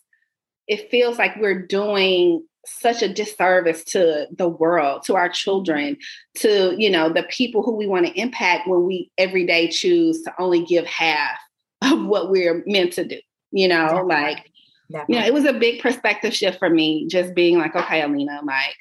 it 0.66 0.90
feels 0.90 1.16
like 1.16 1.36
we're 1.36 1.64
doing 1.66 2.44
such 2.66 3.00
a 3.00 3.12
disservice 3.12 3.84
to 3.84 4.26
the 4.36 4.48
world, 4.48 5.04
to 5.04 5.14
our 5.14 5.28
children, 5.28 5.96
to 6.34 6.74
you 6.76 6.90
know 6.90 7.08
the 7.08 7.22
people 7.24 7.62
who 7.62 7.74
we 7.74 7.86
want 7.86 8.06
to 8.06 8.20
impact 8.20 8.68
when 8.68 8.84
we 8.84 9.10
every 9.16 9.46
day 9.46 9.68
choose 9.68 10.22
to 10.22 10.32
only 10.38 10.64
give 10.64 10.84
half 10.86 11.38
of 11.82 12.04
what 12.04 12.30
we're 12.30 12.62
meant 12.66 12.92
to 12.94 13.04
do. 13.04 13.20
You 13.52 13.68
know, 13.68 14.04
like 14.06 14.50
Definitely. 14.90 15.16
know, 15.16 15.26
it 15.26 15.34
was 15.34 15.44
a 15.44 15.52
big 15.52 15.80
perspective 15.80 16.34
shift 16.34 16.58
for 16.58 16.70
me, 16.70 17.06
just 17.08 17.34
being 17.34 17.58
like, 17.58 17.74
okay, 17.74 18.02
Alina, 18.02 18.40
like 18.44 18.76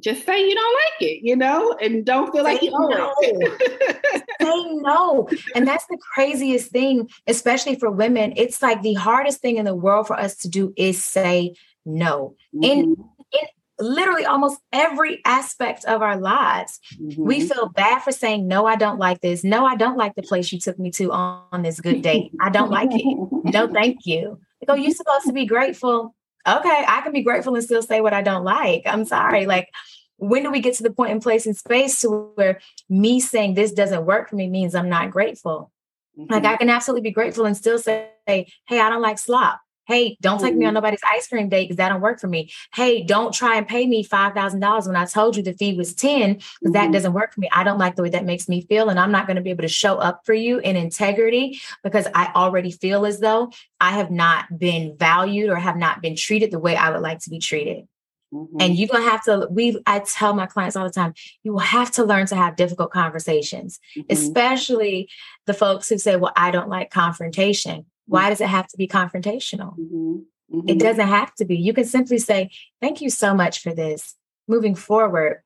just 0.00 0.26
say 0.26 0.46
you 0.46 0.54
don't 0.54 0.74
like 0.74 1.10
it, 1.10 1.20
you 1.22 1.36
know, 1.36 1.72
and 1.80 2.04
don't 2.04 2.32
feel 2.32 2.44
like 2.44 2.62
you 2.62 2.70
owe 2.74 2.88
no. 2.88 3.14
it. 3.20 4.22
say 4.42 4.74
no. 4.74 5.28
And 5.54 5.66
that's 5.66 5.86
the 5.86 5.98
craziest 6.14 6.70
thing, 6.70 7.08
especially 7.26 7.76
for 7.76 7.90
women. 7.90 8.34
It's 8.36 8.60
like 8.60 8.82
the 8.82 8.94
hardest 8.94 9.40
thing 9.40 9.56
in 9.56 9.64
the 9.64 9.74
world 9.74 10.06
for 10.06 10.18
us 10.18 10.36
to 10.38 10.48
do 10.48 10.74
is 10.76 11.02
say 11.02 11.54
no. 11.86 12.34
Mm-hmm. 12.54 12.64
In, 12.64 12.96
in 13.32 13.46
literally 13.78 14.24
almost 14.24 14.60
every 14.72 15.22
aspect 15.24 15.84
of 15.84 16.02
our 16.02 16.18
lives, 16.18 16.80
mm-hmm. 17.00 17.24
we 17.24 17.46
feel 17.46 17.68
bad 17.68 18.02
for 18.02 18.12
saying, 18.12 18.46
No, 18.48 18.66
I 18.66 18.76
don't 18.76 18.98
like 18.98 19.20
this. 19.20 19.44
No, 19.44 19.64
I 19.64 19.76
don't 19.76 19.96
like 19.96 20.16
the 20.16 20.22
place 20.22 20.52
you 20.52 20.58
took 20.58 20.78
me 20.78 20.90
to 20.92 21.12
on, 21.12 21.44
on 21.52 21.62
this 21.62 21.80
good 21.80 22.02
date. 22.02 22.32
I 22.40 22.50
don't 22.50 22.70
like 22.70 22.90
it. 22.92 23.52
No, 23.54 23.68
thank 23.68 24.06
you. 24.06 24.40
Oh, 24.68 24.74
you're 24.74 24.94
supposed 24.94 25.26
to 25.26 25.32
be 25.32 25.46
grateful 25.46 26.14
okay, 26.46 26.84
I 26.86 27.00
can 27.00 27.12
be 27.12 27.22
grateful 27.22 27.54
and 27.54 27.64
still 27.64 27.82
say 27.82 28.00
what 28.00 28.12
I 28.12 28.22
don't 28.22 28.44
like. 28.44 28.82
I'm 28.86 29.04
sorry. 29.04 29.46
Like, 29.46 29.70
when 30.16 30.42
do 30.42 30.50
we 30.50 30.60
get 30.60 30.74
to 30.74 30.82
the 30.82 30.92
point 30.92 31.12
in 31.12 31.20
place 31.20 31.46
and 31.46 31.56
space 31.56 32.00
to 32.02 32.30
where 32.34 32.60
me 32.88 33.20
saying 33.20 33.54
this 33.54 33.72
doesn't 33.72 34.06
work 34.06 34.28
for 34.28 34.36
me 34.36 34.48
means 34.48 34.74
I'm 34.74 34.88
not 34.88 35.10
grateful? 35.10 35.72
Mm-hmm. 36.18 36.32
Like, 36.32 36.44
I 36.44 36.56
can 36.56 36.70
absolutely 36.70 37.08
be 37.08 37.14
grateful 37.14 37.46
and 37.46 37.56
still 37.56 37.78
say, 37.78 38.10
hey, 38.26 38.46
I 38.70 38.88
don't 38.88 39.02
like 39.02 39.18
slop. 39.18 39.60
Hey, 39.86 40.16
don't 40.20 40.40
take 40.40 40.54
me 40.54 40.66
on 40.66 40.74
nobody's 40.74 41.00
ice 41.06 41.28
cream 41.28 41.48
date 41.48 41.64
because 41.64 41.76
that 41.76 41.90
don't 41.90 42.00
work 42.00 42.20
for 42.20 42.26
me. 42.26 42.50
Hey, 42.74 43.02
don't 43.02 43.34
try 43.34 43.56
and 43.56 43.66
pay 43.66 43.86
me 43.86 44.04
$5,000 44.04 44.86
when 44.86 44.96
I 44.96 45.04
told 45.04 45.36
you 45.36 45.42
the 45.42 45.52
fee 45.52 45.76
was 45.76 45.94
10 45.94 46.34
because 46.34 46.42
mm-hmm. 46.42 46.72
that 46.72 46.92
doesn't 46.92 47.12
work 47.12 47.34
for 47.34 47.40
me. 47.40 47.48
I 47.52 47.64
don't 47.64 47.78
like 47.78 47.96
the 47.96 48.02
way 48.02 48.10
that 48.10 48.24
makes 48.24 48.48
me 48.48 48.62
feel. 48.62 48.88
And 48.88 48.98
I'm 48.98 49.12
not 49.12 49.26
going 49.26 49.36
to 49.36 49.42
be 49.42 49.50
able 49.50 49.62
to 49.62 49.68
show 49.68 49.96
up 49.96 50.22
for 50.24 50.34
you 50.34 50.58
in 50.58 50.76
integrity 50.76 51.60
because 51.82 52.06
I 52.14 52.32
already 52.34 52.70
feel 52.70 53.04
as 53.06 53.20
though 53.20 53.50
I 53.80 53.92
have 53.92 54.10
not 54.10 54.58
been 54.58 54.96
valued 54.96 55.50
or 55.50 55.56
have 55.56 55.76
not 55.76 56.00
been 56.00 56.16
treated 56.16 56.50
the 56.50 56.58
way 56.58 56.76
I 56.76 56.90
would 56.90 57.02
like 57.02 57.20
to 57.20 57.30
be 57.30 57.38
treated. 57.38 57.86
Mm-hmm. 58.34 58.56
And 58.60 58.76
you're 58.76 58.88
gonna 58.88 59.08
have 59.08 59.22
to, 59.24 59.46
we 59.50 59.80
I 59.86 60.00
tell 60.00 60.34
my 60.34 60.46
clients 60.46 60.76
all 60.76 60.84
the 60.84 60.92
time, 60.92 61.14
you 61.44 61.52
will 61.52 61.60
have 61.60 61.90
to 61.92 62.04
learn 62.04 62.26
to 62.26 62.36
have 62.36 62.56
difficult 62.56 62.90
conversations, 62.90 63.78
mm-hmm. 63.96 64.06
especially 64.10 65.08
the 65.46 65.54
folks 65.54 65.88
who 65.88 65.98
say, 65.98 66.16
Well, 66.16 66.32
I 66.34 66.50
don't 66.50 66.68
like 66.68 66.90
confrontation. 66.90 67.86
Why 68.06 68.28
does 68.28 68.40
it 68.40 68.48
have 68.48 68.66
to 68.68 68.76
be 68.76 68.86
confrontational? 68.86 69.78
Mm-hmm. 69.78 70.16
Mm-hmm. 70.52 70.68
It 70.68 70.78
doesn't 70.78 71.08
have 71.08 71.34
to 71.36 71.44
be. 71.44 71.56
You 71.56 71.72
can 71.72 71.84
simply 71.84 72.18
say, 72.18 72.50
Thank 72.80 73.00
you 73.00 73.10
so 73.10 73.34
much 73.34 73.60
for 73.60 73.74
this. 73.74 74.14
Moving 74.46 74.74
forward, 74.74 75.42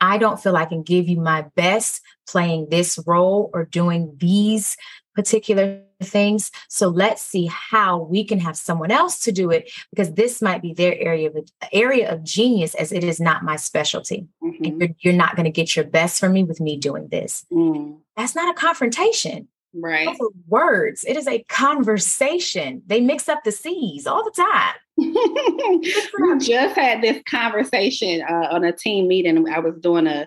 I 0.00 0.18
don't 0.18 0.40
feel 0.40 0.56
I 0.56 0.66
can 0.66 0.82
give 0.82 1.08
you 1.08 1.20
my 1.20 1.46
best 1.54 2.02
playing 2.28 2.68
this 2.70 2.98
role 3.06 3.50
or 3.54 3.64
doing 3.64 4.14
these 4.18 4.76
particular 5.14 5.80
things. 6.02 6.50
So 6.68 6.88
let's 6.88 7.22
see 7.22 7.46
how 7.46 8.02
we 8.02 8.22
can 8.22 8.38
have 8.40 8.56
someone 8.56 8.90
else 8.90 9.20
to 9.20 9.32
do 9.32 9.50
it 9.50 9.70
because 9.90 10.12
this 10.12 10.42
might 10.42 10.60
be 10.60 10.74
their 10.74 10.94
area 10.98 11.30
of 11.30 11.50
area 11.72 12.12
of 12.12 12.22
genius 12.22 12.74
as 12.74 12.92
it 12.92 13.02
is 13.02 13.18
not 13.18 13.42
my 13.42 13.56
specialty. 13.56 14.28
Mm-hmm. 14.42 14.64
And 14.64 14.80
you're, 14.80 14.90
you're 15.00 15.14
not 15.14 15.36
going 15.36 15.44
to 15.44 15.50
get 15.50 15.74
your 15.74 15.86
best 15.86 16.20
from 16.20 16.32
me 16.32 16.44
with 16.44 16.60
me 16.60 16.76
doing 16.76 17.08
this. 17.08 17.46
Mm. 17.50 18.00
That's 18.16 18.34
not 18.34 18.54
a 18.54 18.58
confrontation. 18.58 19.48
Right. 19.78 20.08
Words. 20.48 21.04
It 21.04 21.16
is 21.16 21.28
a 21.28 21.42
conversation. 21.44 22.82
They 22.86 23.00
mix 23.00 23.28
up 23.28 23.44
the 23.44 23.52
C's 23.52 24.06
all 24.06 24.24
the 24.24 24.30
time. 24.30 24.74
we 24.96 26.38
just 26.38 26.76
had 26.76 27.02
this 27.02 27.22
conversation 27.28 28.22
uh, 28.22 28.48
on 28.50 28.64
a 28.64 28.72
team 28.72 29.08
meeting. 29.08 29.48
I 29.48 29.58
was 29.58 29.74
doing 29.80 30.06
a 30.06 30.26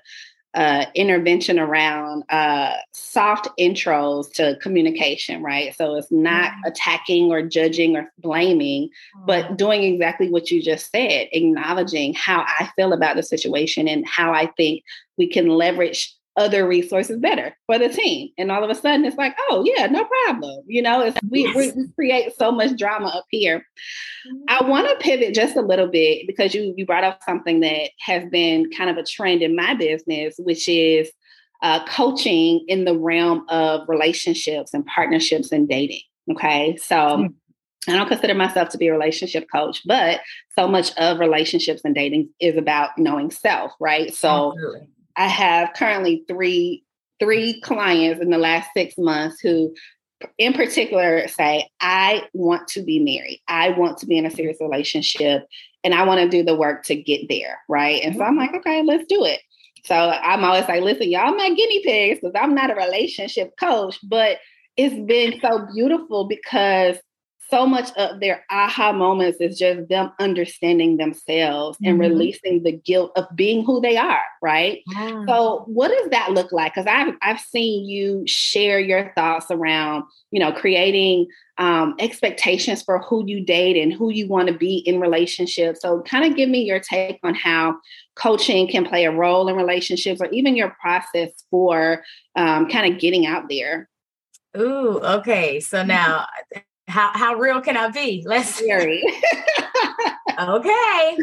uh, 0.56 0.86
intervention 0.96 1.60
around 1.60 2.24
uh, 2.30 2.74
soft 2.94 3.48
intros 3.60 4.32
to 4.34 4.58
communication, 4.62 5.44
right? 5.44 5.76
So 5.76 5.96
it's 5.96 6.12
not 6.12 6.52
mm-hmm. 6.52 6.68
attacking 6.68 7.32
or 7.32 7.44
judging 7.44 7.96
or 7.96 8.12
blaming, 8.18 8.88
mm-hmm. 8.88 9.26
but 9.26 9.58
doing 9.58 9.84
exactly 9.84 10.30
what 10.30 10.50
you 10.50 10.62
just 10.62 10.92
said, 10.92 11.28
acknowledging 11.32 12.14
how 12.16 12.46
I 12.48 12.70
feel 12.76 12.94
about 12.94 13.16
the 13.16 13.24
situation 13.24 13.88
and 13.88 14.08
how 14.08 14.34
I 14.34 14.48
think 14.58 14.84
we 15.18 15.28
can 15.30 15.50
leverage 15.50 16.16
other 16.40 16.66
resources 16.66 17.20
better 17.20 17.56
for 17.66 17.78
the 17.78 17.90
team. 17.90 18.30
And 18.38 18.50
all 18.52 18.64
of 18.64 18.70
a 18.70 18.76
sudden 18.76 19.06
it's 19.06 19.18
like, 19.18 19.36
oh 19.50 19.64
yeah, 19.66 19.88
no 19.88 20.06
problem. 20.06 20.64
You 20.68 20.82
know, 20.82 21.02
it's, 21.02 21.18
we, 21.30 21.44
yes. 21.44 21.76
we, 21.76 21.88
create 21.96 22.32
so 22.38 22.52
much 22.52 22.78
drama 22.78 23.08
up 23.08 23.26
here. 23.30 23.64
I 24.48 24.60
mm-hmm. 24.60 24.70
want 24.70 24.88
to 24.88 24.96
pivot 25.04 25.36
just 25.36 25.58
a 25.58 25.62
little 25.62 25.88
bit 25.88 26.26
because 26.26 26.56
you 26.56 26.74
you 26.78 26.86
brought 26.86 27.04
up 27.04 27.20
something 27.24 27.60
that 27.60 27.92
has 28.00 28.24
been 28.32 28.72
kind 28.72 28.90
of 28.90 28.98
a 28.98 29.04
trend 29.04 29.42
in 29.42 29.56
my 29.56 29.74
business, 29.74 30.36
which 30.40 30.68
is 30.70 31.12
uh, 31.62 31.86
coaching 31.86 32.64
in 32.68 32.86
the 32.86 32.98
realm 32.98 33.46
of 33.50 33.88
relationships 33.90 34.74
and 34.74 34.86
partnerships 34.86 35.52
and 35.52 35.68
dating. 35.68 36.02
Okay. 36.32 36.78
So 36.78 36.96
mm. 36.96 37.34
I 37.88 37.94
don't 37.94 38.08
consider 38.08 38.34
myself 38.34 38.70
to 38.70 38.78
be 38.78 38.88
a 38.88 38.94
relationship 38.94 39.48
coach, 39.54 39.82
but 39.86 40.22
so 40.58 40.68
much 40.68 40.96
of 40.96 41.20
relationships 41.20 41.82
and 41.84 41.96
dating 41.96 42.30
is 42.40 42.56
about 42.56 42.92
knowing 42.98 43.32
self, 43.32 43.74
right? 43.80 44.14
So 44.14 44.54
Absolutely. 44.54 44.88
I 45.20 45.28
have 45.28 45.74
currently 45.76 46.24
three 46.30 46.84
three 47.20 47.60
clients 47.60 48.22
in 48.22 48.30
the 48.30 48.38
last 48.38 48.70
six 48.74 48.98
months 48.98 49.42
who 49.42 49.76
in 50.38 50.54
particular 50.54 51.28
say 51.28 51.68
i 51.82 52.24
want 52.34 52.68
to 52.70 52.82
be 52.82 53.00
married. 53.00 53.42
I 53.50 53.72
want 53.72 53.98
to 54.00 54.06
be 54.06 54.18
in 54.18 54.26
a 54.26 54.32
serious 54.32 54.58
relationship 54.62 55.46
and 55.84 55.94
i 55.94 56.04
want 56.06 56.22
to 56.22 56.30
do 56.30 56.44
the 56.44 56.56
work 56.56 56.84
to 56.86 56.96
get 56.96 57.28
there 57.28 57.60
right? 57.68 58.02
And 58.02 58.16
so 58.16 58.24
i'm 58.24 58.38
like 58.38 58.54
okay 58.56 58.82
let's 58.82 59.06
do 59.08 59.26
it. 59.26 59.42
So 59.84 59.94
i'm 59.94 60.46
always 60.46 60.68
like 60.70 60.82
listen 60.82 61.12
y'all 61.12 61.36
my 61.36 61.50
guinea 61.50 61.84
pigs 61.84 62.20
because 62.22 62.40
i'm 62.42 62.56
not 62.56 62.72
a 62.72 62.76
relationship 62.76 63.52
coach 63.60 64.00
but 64.04 64.38
it's 64.78 64.96
been 65.06 65.42
so 65.42 65.68
beautiful 65.76 66.30
because 66.30 66.96
so 67.50 67.66
much 67.66 67.92
of 67.98 68.20
their 68.20 68.46
aha 68.50 68.92
moments 68.92 69.40
is 69.40 69.58
just 69.58 69.90
them 69.90 70.12
understanding 70.20 70.98
themselves 70.98 71.78
mm-hmm. 71.78 71.90
and 71.90 72.00
releasing 72.00 72.64
the 72.64 72.72
guilt 72.72 73.12
of 73.16 73.26
being 73.36 73.66
who 73.66 73.82
they 73.82 73.98
are, 73.98 74.22
right? 74.42 74.82
Yeah. 74.88 75.26
So, 75.28 75.64
what 75.68 75.90
does 75.90 76.10
that 76.12 76.32
look 76.32 76.52
like? 76.52 76.74
Because 76.74 76.88
I've 76.88 77.16
I've 77.22 77.40
seen 77.40 77.86
you 77.86 78.24
share 78.28 78.80
your 78.80 79.12
thoughts 79.16 79.48
around, 79.50 80.04
you 80.32 80.40
know, 80.40 80.52
creating 80.52 81.28
um, 81.58 81.96
expectations 82.00 82.84
for 82.84 83.00
who 83.00 83.26
you 83.26 83.44
date 83.44 83.76
and 83.78 83.92
who 83.92 84.12
you 84.12 84.28
want 84.28 84.48
to 84.48 84.54
be 84.54 84.78
in 84.78 85.00
relationships. 85.00 85.82
So, 85.82 86.02
kind 86.02 86.26
of 86.26 86.38
give 86.38 86.50
me 86.50 86.62
your 86.62 86.80
take 86.80 87.20
on 87.24 87.34
how 87.34 87.78
coaching 88.16 88.68
can 88.68 88.86
play 88.86 89.06
a 89.06 89.12
role 89.12 89.48
in 89.48 89.56
relationships, 89.56 90.22
or 90.22 90.28
even 90.28 90.56
your 90.56 90.76
process 90.82 91.32
for 91.50 92.04
um, 92.36 92.70
kind 92.70 92.94
of 92.94 93.00
getting 93.00 93.26
out 93.26 93.50
there. 93.50 93.90
Ooh, 94.58 95.00
okay. 95.00 95.60
So 95.60 95.84
now 95.84 96.26
how 96.90 97.12
how 97.14 97.36
real 97.36 97.62
can 97.62 97.78
I 97.78 97.90
be? 97.90 98.24
Let's 98.26 98.60
Very. 98.60 99.04
okay. 100.40 101.18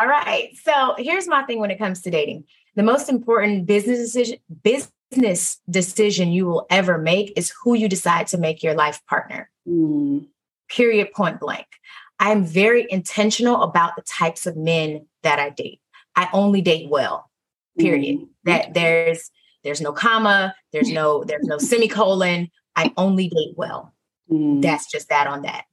All 0.00 0.08
right. 0.08 0.50
So 0.62 0.94
here's 0.98 1.28
my 1.28 1.44
thing 1.44 1.60
when 1.60 1.70
it 1.70 1.78
comes 1.78 2.02
to 2.02 2.10
dating. 2.10 2.44
The 2.76 2.82
most 2.82 3.08
important 3.08 3.66
business 3.66 3.98
decision 3.98 4.38
business 4.62 5.60
decision 5.70 6.32
you 6.32 6.46
will 6.46 6.66
ever 6.70 6.98
make 6.98 7.32
is 7.36 7.52
who 7.62 7.74
you 7.74 7.88
decide 7.88 8.26
to 8.28 8.38
make 8.38 8.62
your 8.62 8.74
life 8.74 9.00
partner. 9.08 9.50
Mm. 9.68 10.26
Period 10.68 11.12
point 11.12 11.40
blank. 11.40 11.66
I'm 12.18 12.44
very 12.44 12.86
intentional 12.90 13.62
about 13.62 13.96
the 13.96 14.02
types 14.02 14.46
of 14.46 14.56
men 14.56 15.06
that 15.22 15.38
I 15.38 15.50
date. 15.50 15.80
I 16.16 16.28
only 16.32 16.60
date 16.60 16.88
well. 16.88 17.30
Period. 17.78 18.18
Mm. 18.18 18.28
That 18.44 18.74
there's 18.74 19.30
there's 19.62 19.80
no 19.80 19.92
comma, 19.92 20.54
there's 20.72 20.90
no 20.90 21.24
there's 21.24 21.46
no 21.46 21.58
semicolon. 21.70 22.50
I 22.76 22.92
only 22.96 23.28
date 23.28 23.54
well. 23.56 23.93
Mm. 24.30 24.62
That's 24.62 24.90
just 24.90 25.08
that 25.08 25.26
on 25.26 25.42
that. 25.42 25.64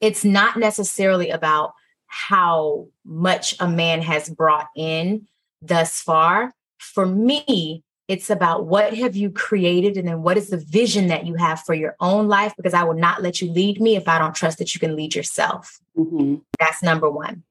It's 0.00 0.24
not 0.24 0.58
necessarily 0.58 1.30
about 1.30 1.72
how 2.06 2.86
much 3.04 3.56
a 3.60 3.68
man 3.68 4.02
has 4.02 4.28
brought 4.28 4.68
in 4.76 5.26
thus 5.62 6.00
far. 6.00 6.52
For 6.78 7.06
me, 7.06 7.82
it's 8.06 8.28
about 8.28 8.66
what 8.66 8.94
have 8.94 9.16
you 9.16 9.30
created 9.30 9.96
and 9.96 10.06
then 10.06 10.22
what 10.22 10.36
is 10.36 10.50
the 10.50 10.58
vision 10.58 11.08
that 11.08 11.26
you 11.26 11.34
have 11.36 11.60
for 11.60 11.74
your 11.74 11.96
own 12.00 12.28
life 12.28 12.52
because 12.56 12.74
I 12.74 12.84
will 12.84 12.94
not 12.94 13.22
let 13.22 13.40
you 13.40 13.50
lead 13.50 13.80
me 13.80 13.96
if 13.96 14.08
I 14.08 14.18
don't 14.18 14.34
trust 14.34 14.58
that 14.58 14.74
you 14.74 14.80
can 14.80 14.94
lead 14.94 15.14
yourself. 15.14 15.80
Mm-hmm. 15.96 16.36
That's 16.58 16.82
number 16.82 17.10
one. 17.10 17.42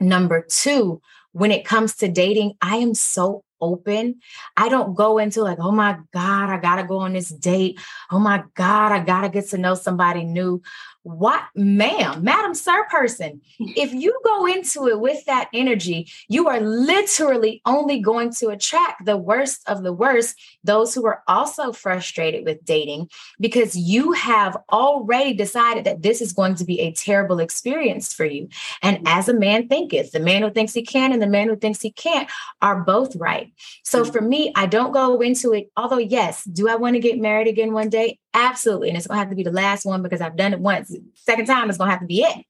Number 0.00 0.42
two, 0.42 1.00
when 1.30 1.52
it 1.52 1.64
comes 1.64 1.94
to 1.96 2.08
dating, 2.08 2.54
I 2.60 2.76
am 2.76 2.94
so 2.94 3.44
open. 3.62 4.16
I 4.56 4.68
don't 4.68 4.94
go 4.94 5.16
into 5.18 5.42
like, 5.42 5.58
oh 5.60 5.72
my 5.72 5.96
God, 6.12 6.50
I 6.50 6.58
gotta 6.58 6.84
go 6.84 6.98
on 6.98 7.14
this 7.14 7.30
date. 7.30 7.80
Oh 8.10 8.18
my 8.18 8.44
God, 8.54 8.92
I 8.92 9.00
gotta 9.02 9.30
get 9.30 9.48
to 9.50 9.58
know 9.58 9.74
somebody 9.74 10.24
new. 10.24 10.60
What, 11.04 11.42
ma'am, 11.56 12.22
madam, 12.22 12.54
sir, 12.54 12.84
person, 12.84 13.40
if 13.58 13.92
you 13.92 14.18
go 14.24 14.46
into 14.46 14.86
it 14.88 15.00
with 15.00 15.24
that 15.24 15.48
energy, 15.52 16.08
you 16.28 16.48
are 16.48 16.60
literally 16.60 17.60
only 17.66 18.00
going 18.00 18.32
to 18.34 18.48
attract 18.48 19.04
the 19.04 19.16
worst 19.16 19.62
of 19.68 19.82
the 19.82 19.92
worst, 19.92 20.40
those 20.62 20.94
who 20.94 21.04
are 21.06 21.22
also 21.26 21.72
frustrated 21.72 22.44
with 22.44 22.64
dating, 22.64 23.08
because 23.40 23.74
you 23.74 24.12
have 24.12 24.56
already 24.70 25.34
decided 25.34 25.84
that 25.84 26.02
this 26.02 26.20
is 26.20 26.32
going 26.32 26.54
to 26.54 26.64
be 26.64 26.80
a 26.80 26.92
terrible 26.92 27.40
experience 27.40 28.12
for 28.12 28.24
you. 28.24 28.48
And 28.80 28.98
mm-hmm. 28.98 29.06
as 29.08 29.28
a 29.28 29.34
man 29.34 29.68
thinketh, 29.68 30.12
the 30.12 30.20
man 30.20 30.42
who 30.42 30.50
thinks 30.50 30.72
he 30.72 30.82
can 30.82 31.12
and 31.12 31.20
the 31.20 31.26
man 31.26 31.48
who 31.48 31.56
thinks 31.56 31.80
he 31.80 31.90
can't 31.90 32.30
are 32.60 32.80
both 32.80 33.16
right. 33.16 33.52
So 33.84 34.02
mm-hmm. 34.02 34.12
for 34.12 34.20
me, 34.20 34.52
I 34.54 34.66
don't 34.66 34.92
go 34.92 35.20
into 35.20 35.52
it, 35.52 35.70
although, 35.76 35.98
yes, 35.98 36.44
do 36.44 36.68
I 36.68 36.76
want 36.76 36.94
to 36.94 37.00
get 37.00 37.18
married 37.18 37.48
again 37.48 37.72
one 37.72 37.88
day? 37.88 38.18
Absolutely. 38.34 38.88
And 38.88 38.96
it's 38.96 39.06
going 39.06 39.16
to 39.16 39.20
have 39.20 39.30
to 39.30 39.36
be 39.36 39.42
the 39.42 39.52
last 39.52 39.84
one 39.84 40.02
because 40.02 40.20
I've 40.20 40.36
done 40.36 40.54
it 40.54 40.60
once. 40.60 40.94
Second 41.14 41.46
time 41.46 41.68
is 41.68 41.76
going 41.76 41.88
to 41.88 41.92
have 41.92 42.00
to 42.00 42.06
be 42.06 42.22
it. 42.22 42.46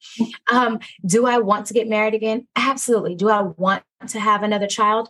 Um, 0.51 0.79
do 1.05 1.27
I 1.27 1.39
want 1.39 1.67
to 1.67 1.75
get 1.75 1.89
married 1.89 2.15
again? 2.15 2.47
Absolutely. 2.55 3.17
Do 3.17 3.29
I 3.29 3.43
want 3.43 3.83
to 4.09 4.21
have 4.21 4.43
another 4.43 4.67
child? 4.67 5.09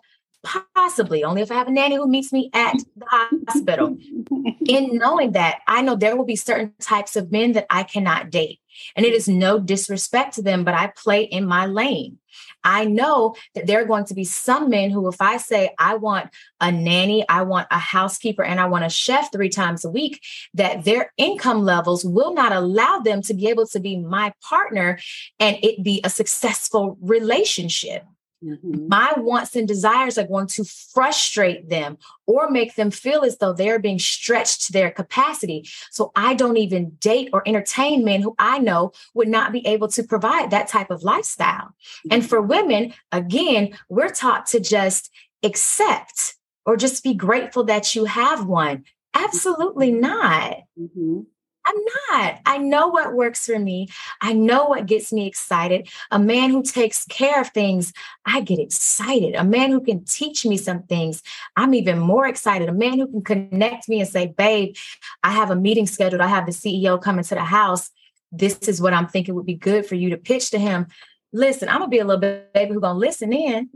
Possibly, 0.74 1.22
only 1.22 1.42
if 1.42 1.52
I 1.52 1.54
have 1.54 1.68
a 1.68 1.70
nanny 1.70 1.96
who 1.96 2.08
meets 2.08 2.32
me 2.32 2.50
at 2.52 2.76
the 2.96 3.06
hospital. 3.46 3.96
In 4.68 4.96
knowing 4.96 5.32
that, 5.32 5.60
I 5.66 5.82
know 5.82 5.94
there 5.94 6.16
will 6.16 6.24
be 6.24 6.36
certain 6.36 6.72
types 6.80 7.16
of 7.16 7.30
men 7.30 7.52
that 7.52 7.66
I 7.70 7.82
cannot 7.84 8.30
date. 8.30 8.60
And 8.96 9.04
it 9.04 9.12
is 9.12 9.28
no 9.28 9.58
disrespect 9.58 10.34
to 10.34 10.42
them, 10.42 10.64
but 10.64 10.74
I 10.74 10.88
play 10.88 11.22
in 11.22 11.46
my 11.46 11.66
lane. 11.66 12.18
I 12.64 12.84
know 12.84 13.34
that 13.54 13.66
there 13.66 13.82
are 13.82 13.86
going 13.86 14.04
to 14.06 14.14
be 14.14 14.24
some 14.24 14.70
men 14.70 14.90
who, 14.90 15.08
if 15.08 15.20
I 15.20 15.36
say 15.36 15.74
I 15.78 15.96
want 15.96 16.30
a 16.60 16.70
nanny, 16.72 17.28
I 17.28 17.42
want 17.42 17.68
a 17.70 17.78
housekeeper, 17.78 18.42
and 18.42 18.60
I 18.60 18.66
want 18.66 18.84
a 18.84 18.88
chef 18.88 19.30
three 19.32 19.48
times 19.48 19.84
a 19.84 19.90
week, 19.90 20.20
that 20.54 20.84
their 20.84 21.12
income 21.16 21.62
levels 21.62 22.04
will 22.04 22.34
not 22.34 22.52
allow 22.52 23.00
them 23.00 23.22
to 23.22 23.34
be 23.34 23.48
able 23.48 23.66
to 23.68 23.80
be 23.80 23.96
my 23.96 24.32
partner 24.42 24.98
and 25.38 25.58
it 25.62 25.82
be 25.82 26.00
a 26.04 26.10
successful 26.10 26.96
relationship. 27.00 28.04
Mm-hmm. 28.44 28.88
My 28.88 29.12
wants 29.16 29.54
and 29.56 29.68
desires 29.68 30.18
are 30.18 30.26
going 30.26 30.48
to 30.48 30.64
frustrate 30.64 31.68
them 31.68 31.98
or 32.26 32.50
make 32.50 32.74
them 32.74 32.90
feel 32.90 33.22
as 33.24 33.38
though 33.38 33.52
they're 33.52 33.78
being 33.78 33.98
stretched 33.98 34.66
to 34.66 34.72
their 34.72 34.90
capacity. 34.90 35.68
So 35.90 36.12
I 36.16 36.34
don't 36.34 36.56
even 36.56 36.90
date 37.00 37.30
or 37.32 37.46
entertain 37.46 38.04
men 38.04 38.22
who 38.22 38.34
I 38.38 38.58
know 38.58 38.92
would 39.14 39.28
not 39.28 39.52
be 39.52 39.66
able 39.66 39.88
to 39.88 40.02
provide 40.02 40.50
that 40.50 40.68
type 40.68 40.90
of 40.90 41.02
lifestyle. 41.02 41.68
Mm-hmm. 41.68 42.08
And 42.10 42.28
for 42.28 42.40
women, 42.40 42.94
again, 43.12 43.78
we're 43.88 44.10
taught 44.10 44.46
to 44.46 44.60
just 44.60 45.10
accept 45.42 46.34
or 46.64 46.76
just 46.76 47.02
be 47.02 47.14
grateful 47.14 47.64
that 47.64 47.94
you 47.94 48.04
have 48.04 48.46
one. 48.46 48.84
Absolutely 49.14 49.90
not. 49.92 50.58
Mm-hmm. 50.78 51.20
I'm 51.64 51.76
not. 52.10 52.40
I 52.46 52.58
know 52.58 52.88
what 52.88 53.14
works 53.14 53.46
for 53.46 53.58
me. 53.58 53.88
I 54.20 54.32
know 54.32 54.64
what 54.64 54.86
gets 54.86 55.12
me 55.12 55.26
excited. 55.26 55.88
A 56.10 56.18
man 56.18 56.50
who 56.50 56.62
takes 56.62 57.04
care 57.06 57.40
of 57.40 57.50
things, 57.50 57.92
I 58.26 58.40
get 58.40 58.58
excited. 58.58 59.34
A 59.34 59.44
man 59.44 59.70
who 59.70 59.80
can 59.80 60.04
teach 60.04 60.44
me 60.44 60.56
some 60.56 60.82
things, 60.84 61.22
I'm 61.56 61.74
even 61.74 61.98
more 61.98 62.26
excited. 62.26 62.68
A 62.68 62.72
man 62.72 62.98
who 62.98 63.08
can 63.08 63.22
connect 63.22 63.88
me 63.88 64.00
and 64.00 64.08
say, 64.08 64.26
babe, 64.26 64.74
I 65.22 65.32
have 65.32 65.50
a 65.50 65.56
meeting 65.56 65.86
scheduled. 65.86 66.20
I 66.20 66.28
have 66.28 66.46
the 66.46 66.52
CEO 66.52 67.00
coming 67.00 67.24
to 67.24 67.34
the 67.34 67.44
house. 67.44 67.90
This 68.32 68.58
is 68.60 68.80
what 68.80 68.94
I'm 68.94 69.06
thinking 69.06 69.34
would 69.34 69.46
be 69.46 69.54
good 69.54 69.86
for 69.86 69.94
you 69.94 70.10
to 70.10 70.16
pitch 70.16 70.50
to 70.50 70.58
him. 70.58 70.86
Listen, 71.32 71.68
I'm 71.68 71.78
gonna 71.78 71.88
be 71.88 71.98
a 71.98 72.04
little 72.04 72.20
bit 72.20 72.52
baby 72.52 72.72
who's 72.72 72.80
gonna 72.80 72.98
listen 72.98 73.32
in. 73.32 73.70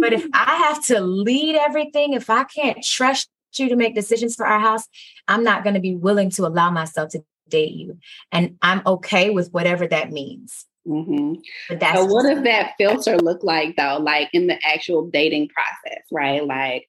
but 0.00 0.12
if 0.12 0.26
I 0.32 0.56
have 0.56 0.84
to 0.86 1.00
lead 1.00 1.56
everything, 1.56 2.14
if 2.14 2.28
I 2.28 2.44
can't 2.44 2.82
trust 2.82 3.30
you 3.56 3.68
to 3.68 3.76
make 3.76 3.94
decisions 3.94 4.34
for 4.34 4.46
our 4.46 4.60
house, 4.60 4.84
I'm 5.26 5.44
not 5.44 5.62
going 5.62 5.74
to 5.74 5.80
be 5.80 5.94
willing 5.94 6.30
to 6.30 6.46
allow 6.46 6.70
myself 6.70 7.10
to 7.10 7.24
date 7.48 7.72
you. 7.72 7.98
And 8.32 8.56
I'm 8.62 8.82
okay 8.86 9.30
with 9.30 9.52
whatever 9.52 9.86
that 9.86 10.12
means. 10.12 10.66
Mm-hmm. 10.86 11.34
But 11.68 11.80
that's 11.80 11.98
so 11.98 12.06
what 12.06 12.22
does 12.22 12.42
that 12.44 12.72
filter 12.78 13.18
look 13.18 13.42
like 13.42 13.76
though? 13.76 13.98
Like 14.00 14.30
in 14.32 14.46
the 14.46 14.58
actual 14.64 15.08
dating 15.10 15.48
process, 15.48 16.02
right? 16.10 16.44
Like, 16.46 16.88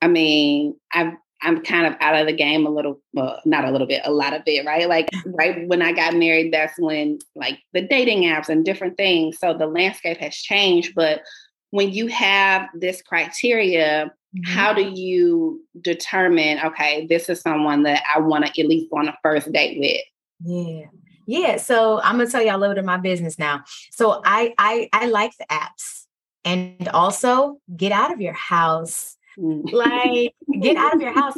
I 0.00 0.08
mean, 0.08 0.76
I've 0.92 1.14
I'm 1.40 1.62
kind 1.62 1.86
of 1.86 1.94
out 2.00 2.16
of 2.16 2.26
the 2.26 2.32
game 2.32 2.66
a 2.66 2.70
little, 2.70 3.00
well, 3.12 3.40
not 3.44 3.64
a 3.64 3.70
little 3.70 3.86
bit, 3.86 4.02
a 4.04 4.10
lot 4.10 4.34
of 4.34 4.42
it, 4.46 4.66
right? 4.66 4.88
Like 4.88 5.08
right 5.26 5.66
when 5.68 5.82
I 5.82 5.92
got 5.92 6.14
married, 6.14 6.52
that's 6.52 6.78
when 6.78 7.18
like 7.34 7.60
the 7.72 7.82
dating 7.82 8.24
apps 8.24 8.48
and 8.48 8.64
different 8.64 8.96
things. 8.96 9.38
So 9.38 9.54
the 9.54 9.66
landscape 9.66 10.18
has 10.18 10.34
changed. 10.34 10.94
But 10.94 11.22
when 11.70 11.90
you 11.90 12.08
have 12.08 12.68
this 12.74 13.02
criteria, 13.02 14.12
Mm-hmm. 14.36 14.52
How 14.52 14.74
do 14.74 14.82
you 14.82 15.64
determine, 15.80 16.58
okay, 16.66 17.06
this 17.06 17.28
is 17.28 17.40
someone 17.40 17.84
that 17.84 18.02
I 18.14 18.20
want 18.20 18.46
to 18.46 18.60
at 18.60 18.68
least 18.68 18.90
go 18.90 18.98
on 18.98 19.08
a 19.08 19.16
first 19.22 19.50
date 19.52 19.78
with? 19.80 20.02
Yeah. 20.40 20.86
Yeah. 21.26 21.56
So 21.56 22.00
I'm 22.00 22.18
gonna 22.18 22.30
tell 22.30 22.42
you 22.42 22.54
a 22.54 22.56
little 22.56 22.74
bit 22.74 22.80
of 22.80 22.86
my 22.86 22.96
business 22.96 23.38
now. 23.38 23.64
So 23.92 24.22
I 24.24 24.54
I 24.56 24.88
I 24.92 25.06
like 25.06 25.32
the 25.38 25.46
apps 25.50 26.06
and 26.44 26.88
also 26.88 27.60
get 27.76 27.92
out 27.92 28.12
of 28.12 28.20
your 28.20 28.32
house. 28.32 29.16
Mm. 29.38 29.70
Like 29.72 30.34
get 30.60 30.76
out 30.76 30.94
of 30.94 31.00
your 31.00 31.12
house 31.20 31.36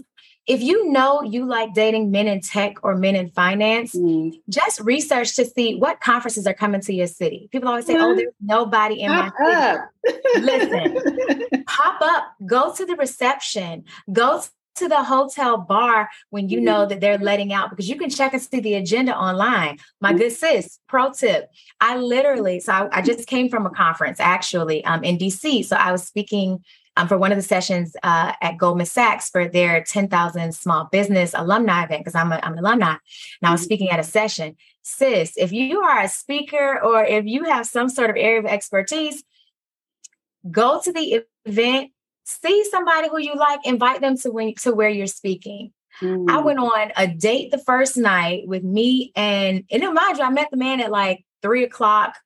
if 0.50 0.60
you 0.60 0.90
know 0.90 1.22
you 1.22 1.46
like 1.46 1.74
dating 1.74 2.10
men 2.10 2.26
in 2.26 2.40
tech 2.40 2.74
or 2.82 2.96
men 2.96 3.14
in 3.14 3.30
finance, 3.30 3.94
mm. 3.94 4.32
just 4.48 4.80
research 4.80 5.36
to 5.36 5.44
see 5.44 5.76
what 5.76 6.00
conferences 6.00 6.44
are 6.44 6.54
coming 6.54 6.80
to 6.80 6.92
your 6.92 7.06
city. 7.06 7.48
People 7.52 7.68
always 7.68 7.86
say, 7.86 7.94
"Oh, 7.96 8.16
there's 8.16 8.34
nobody 8.40 9.02
in 9.02 9.12
pop 9.12 9.32
my 9.38 9.78
city." 10.02 10.40
Listen, 10.40 11.64
pop 11.68 12.00
up, 12.02 12.34
go 12.44 12.74
to 12.74 12.84
the 12.84 12.96
reception, 12.96 13.84
go 14.12 14.42
to 14.74 14.88
the 14.88 15.04
hotel 15.04 15.56
bar 15.56 16.08
when 16.30 16.48
you 16.48 16.60
know 16.60 16.84
that 16.84 17.00
they're 17.00 17.18
letting 17.18 17.52
out 17.52 17.70
because 17.70 17.88
you 17.88 17.94
can 17.94 18.10
check 18.10 18.32
and 18.32 18.42
see 18.42 18.58
the 18.58 18.74
agenda 18.74 19.16
online. 19.16 19.78
My 20.00 20.12
good 20.12 20.32
sis, 20.32 20.80
pro 20.88 21.12
tip. 21.12 21.48
I 21.80 21.96
literally, 21.96 22.58
so 22.58 22.72
I, 22.72 22.98
I 22.98 23.02
just 23.02 23.28
came 23.28 23.48
from 23.48 23.66
a 23.66 23.70
conference 23.70 24.18
actually 24.18 24.84
um, 24.84 25.04
in 25.04 25.16
DC. 25.16 25.64
So 25.64 25.76
I 25.76 25.92
was 25.92 26.02
speaking 26.02 26.64
um, 26.96 27.08
for 27.08 27.16
one 27.16 27.32
of 27.32 27.38
the 27.38 27.42
sessions 27.42 27.96
uh, 28.02 28.32
at 28.40 28.58
Goldman 28.58 28.86
Sachs 28.86 29.30
for 29.30 29.48
their 29.48 29.82
10,000 29.82 30.54
small 30.54 30.88
business 30.90 31.32
alumni 31.34 31.84
event, 31.84 32.04
because 32.04 32.14
I'm, 32.14 32.32
I'm 32.32 32.52
an 32.52 32.58
alumni. 32.58 32.90
And 32.90 32.98
I 33.42 33.50
was 33.52 33.60
mm-hmm. 33.60 33.64
speaking 33.64 33.90
at 33.90 34.00
a 34.00 34.04
session. 34.04 34.56
Sis, 34.82 35.34
if 35.36 35.52
you 35.52 35.80
are 35.80 36.02
a 36.02 36.08
speaker 36.08 36.80
or 36.82 37.04
if 37.04 37.26
you 37.26 37.44
have 37.44 37.66
some 37.66 37.88
sort 37.88 38.10
of 38.10 38.16
area 38.16 38.40
of 38.40 38.46
expertise, 38.46 39.22
go 40.50 40.80
to 40.82 40.92
the 40.92 41.22
event, 41.44 41.92
see 42.24 42.64
somebody 42.70 43.08
who 43.08 43.18
you 43.18 43.34
like, 43.34 43.60
invite 43.64 44.00
them 44.00 44.16
to, 44.18 44.30
when, 44.30 44.54
to 44.56 44.72
where 44.72 44.88
you're 44.88 45.06
speaking. 45.06 45.72
Mm. 46.00 46.30
I 46.30 46.38
went 46.38 46.58
on 46.58 46.92
a 46.96 47.06
date 47.06 47.50
the 47.50 47.58
first 47.58 47.96
night 47.96 48.46
with 48.46 48.64
me 48.64 49.12
and, 49.14 49.64
and 49.70 49.82
mind 49.94 50.18
you, 50.18 50.24
I 50.24 50.30
met 50.30 50.50
the 50.50 50.56
man 50.56 50.80
at 50.80 50.90
like 50.90 51.24
three 51.42 51.64
o'clock. 51.64 52.16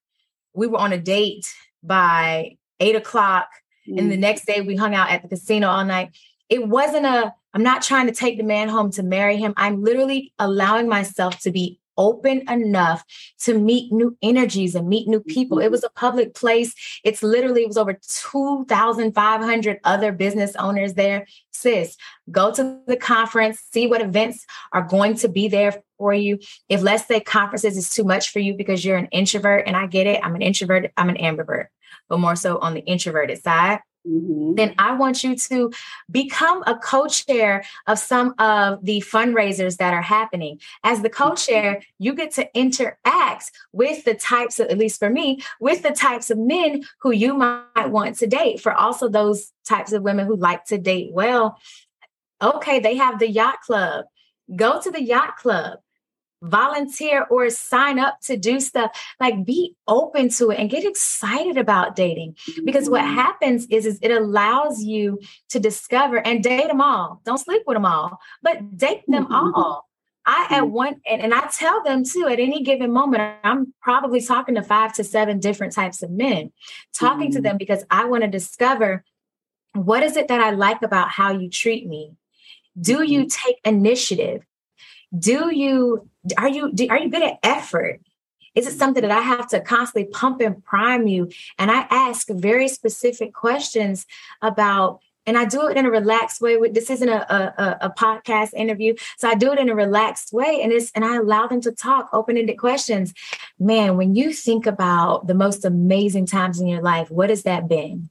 We 0.55 0.69
were 0.69 0.79
on 0.79 0.93
a 0.93 0.99
date 0.99 1.53
by 1.83 2.57
eight 2.81 2.97
o'clock 2.97 3.49
Mm. 3.89 3.99
And 3.99 4.12
the 4.12 4.16
mm. 4.16 4.20
next 4.20 4.47
day 4.47 4.61
we 4.61 4.76
hung 4.76 4.95
out 4.95 5.11
at 5.11 5.22
the 5.22 5.28
casino 5.28 5.68
all 5.68 5.85
night. 5.85 6.16
It 6.49 6.68
wasn't 6.68 7.07
a, 7.07 7.35
I'm 7.55 7.62
not 7.62 7.82
trying 7.82 8.07
to 8.07 8.12
take 8.12 8.37
the 8.37 8.45
man 8.45 8.68
home 8.68 8.91
to 8.93 9.03
marry 9.03 9.37
him. 9.37 9.55
I'm 9.57 9.82
literally 9.82 10.32
allowing 10.39 10.89
myself 10.89 11.41
to 11.41 11.51
be 11.51 11.80
open 11.97 12.43
enough 12.51 13.05
to 13.41 13.59
meet 13.59 13.93
new 13.93 14.16
energies 14.22 14.74
and 14.74 14.89
meet 14.89 15.09
new 15.09 15.20
people. 15.20 15.59
It 15.59 15.64
mm-hmm. 15.64 15.72
was 15.72 15.85
a 15.85 15.91
public 15.91 16.35
place. 16.35 16.74
It's 17.05 17.22
literally, 17.22 17.62
it 17.62 17.68
was 17.68 17.76
over 17.76 17.95
2,500 17.95 19.80
other 19.85 20.12
business 20.12 20.57
owners 20.57 20.95
there. 20.95 21.26
Sis, 21.53 21.97
go 22.30 22.53
to 22.53 22.80
the 22.87 22.97
conference, 22.97 23.62
see 23.72 23.87
what 23.87 24.01
events 24.01 24.45
are 24.72 24.82
going 24.82 25.14
to 25.16 25.28
be 25.28 25.49
there 25.49 25.82
for 25.99 26.12
you. 26.12 26.39
If 26.68 26.82
let's 26.82 27.07
say 27.07 27.20
conferences 27.20 27.76
is 27.76 27.91
too 27.91 28.05
much 28.05 28.30
for 28.30 28.41
you 28.41 28.55
because 28.55 28.85
you're 28.85 28.97
an 28.97 29.07
introvert, 29.07 29.64
and 29.66 29.76
I 29.76 29.87
get 29.87 30.07
it, 30.07 30.20
I'm 30.22 30.35
an 30.35 30.43
introvert, 30.43 30.93
I'm 30.97 31.09
an 31.09 31.16
ambivert 31.16 31.66
but 32.09 32.21
more 32.21 32.37
so 32.37 32.59
on 32.59 32.75
the 32.75 32.81
introverted 32.81 33.43
side. 33.43 33.81
Mm-hmm. 34.07 34.55
Then 34.57 34.75
I 34.79 34.95
want 34.95 35.25
you 35.25 35.35
to 35.35 35.73
become 36.11 36.63
a 36.67 36.77
co-chair 36.77 37.65
of 37.87 37.99
some 37.99 38.35
of 38.39 38.85
the 38.85 39.01
fundraisers 39.01 39.79
that 39.79 39.95
are 39.95 40.03
happening. 40.03 40.61
As 40.83 41.01
the 41.01 41.09
co-chair, 41.09 41.81
you 41.99 42.15
get 42.15 42.33
to 42.33 42.47
interact 42.55 43.51
with 43.73 44.05
the 44.05 44.15
types 44.15 44.61
of, 44.61 44.69
at 44.69 44.77
least 44.77 44.99
for 44.99 45.09
me, 45.09 45.41
with 45.59 45.83
the 45.83 45.93
types 45.93 46.31
of 46.31 46.39
men 46.39 46.85
who 47.01 47.13
you 47.13 47.35
might 47.35 47.87
want 47.87 48.19
to 48.19 48.27
date. 48.27 48.61
For 48.61 48.73
also 48.73 49.09
those 49.09 49.53
types 49.67 49.93
of 49.93 50.03
women 50.03 50.27
who 50.27 50.37
like 50.37 50.67
to 50.67 50.77
date 50.77 51.11
well, 51.13 51.59
okay, 52.43 52.81
they 52.81 52.97
have 52.97 53.19
the 53.19 53.31
yacht 53.31 53.63
club. 53.63 54.05
Go 54.55 54.83
to 54.83 54.91
the 54.91 55.03
yacht 55.03 55.39
club 55.39 55.79
volunteer 56.45 57.26
or 57.30 57.49
sign 57.51 57.99
up 57.99 58.20
to 58.20 58.36
do 58.36 58.61
stuff 58.61 58.90
like 59.18 59.45
be 59.45 59.74
open 59.88 60.28
to 60.28 60.51
it 60.51 60.59
and 60.59 60.70
get 60.70 60.84
excited 60.84 61.57
about 61.57 61.97
dating 61.97 62.36
because 62.64 62.88
what 62.88 63.03
mm-hmm. 63.03 63.14
happens 63.14 63.66
is, 63.70 63.86
is 63.86 63.99
it 64.03 64.11
allows 64.11 64.82
you 64.82 65.18
to 65.49 65.59
discover 65.59 66.18
and 66.18 66.42
date 66.42 66.68
them 66.68 66.80
all 66.80 67.20
don't 67.24 67.38
sleep 67.38 67.62
with 67.66 67.76
them 67.76 67.86
all 67.86 68.18
but 68.42 68.76
date 68.76 69.03
them 69.09 69.24
mm-hmm. 69.24 69.55
all 69.55 69.88
I 70.26 70.47
at 70.51 70.62
mm-hmm. 70.62 70.72
one 70.72 71.01
and, 71.11 71.22
and 71.22 71.34
I 71.34 71.49
tell 71.49 71.82
them 71.82 72.05
too 72.05 72.26
at 72.28 72.40
any 72.40 72.62
given 72.62 72.90
moment, 72.90 73.36
I'm 73.45 73.74
probably 73.82 74.22
talking 74.22 74.55
to 74.55 74.62
five 74.62 74.95
to 74.95 75.05
seven 75.05 75.38
different 75.38 75.74
types 75.74 76.03
of 76.03 76.11
men, 76.11 76.51
talking 76.95 77.30
to 77.32 77.42
them 77.42 77.59
because 77.59 77.84
I 77.90 78.07
want 78.07 78.24
to 78.24 78.30
discover 78.30 79.05
what 79.74 80.03
is 80.03 80.16
it 80.16 80.28
that 80.28 80.40
I 80.40 80.51
like 80.51 80.82
about 80.82 81.11
how 81.11 81.32
you 81.32 81.51
treat 81.51 81.86
me? 81.86 82.16
Do 82.80 83.03
you 83.03 83.26
take 83.26 83.61
initiative? 83.64 84.47
Do 85.16 85.55
you 85.55 86.09
are 86.37 86.49
you 86.49 86.72
do, 86.72 86.89
are 86.89 86.99
you 86.99 87.11
good 87.11 87.22
at 87.22 87.39
effort? 87.43 88.01
Is 88.55 88.66
it 88.66 88.79
something 88.79 89.03
that 89.03 89.11
I 89.11 89.20
have 89.20 89.49
to 89.49 89.61
constantly 89.61 90.11
pump 90.12 90.41
and 90.41 90.64
prime 90.64 91.09
you? 91.09 91.31
And 91.59 91.70
I 91.70 91.87
ask 91.91 92.29
very 92.29 92.68
specific 92.68 93.35
questions 93.35 94.07
about 94.43 95.01
and 95.27 95.39
I 95.39 95.47
do 95.47 95.68
it 95.68 95.77
in 95.77 95.87
a 95.87 95.91
relaxed 95.91 96.41
way. 96.41 96.59
This 96.68 96.91
isn't 96.91 97.09
a, 97.09 97.35
a, 97.35 97.79
a 97.83 97.91
podcast 97.91 98.53
interview, 98.55 98.95
so 99.16 99.29
I 99.29 99.35
do 99.35 99.53
it 99.53 99.59
in 99.59 99.70
a 99.70 99.75
relaxed 99.75 100.33
way, 100.33 100.61
and 100.62 100.70
it's 100.70 100.91
and 100.93 101.05
I 101.05 101.16
allow 101.16 101.47
them 101.47 101.61
to 101.62 101.72
talk, 101.72 102.11
open-ended 102.12 102.59
questions. 102.59 103.14
Man, 103.59 103.97
when 103.97 104.14
you 104.14 104.33
think 104.33 104.66
about 104.66 105.27
the 105.27 105.35
most 105.35 105.64
amazing 105.64 106.27
times 106.27 106.61
in 106.61 106.66
your 106.66 106.83
life, 106.83 107.11
what 107.11 107.31
has 107.31 107.45
that 107.45 107.68
been? 107.68 108.11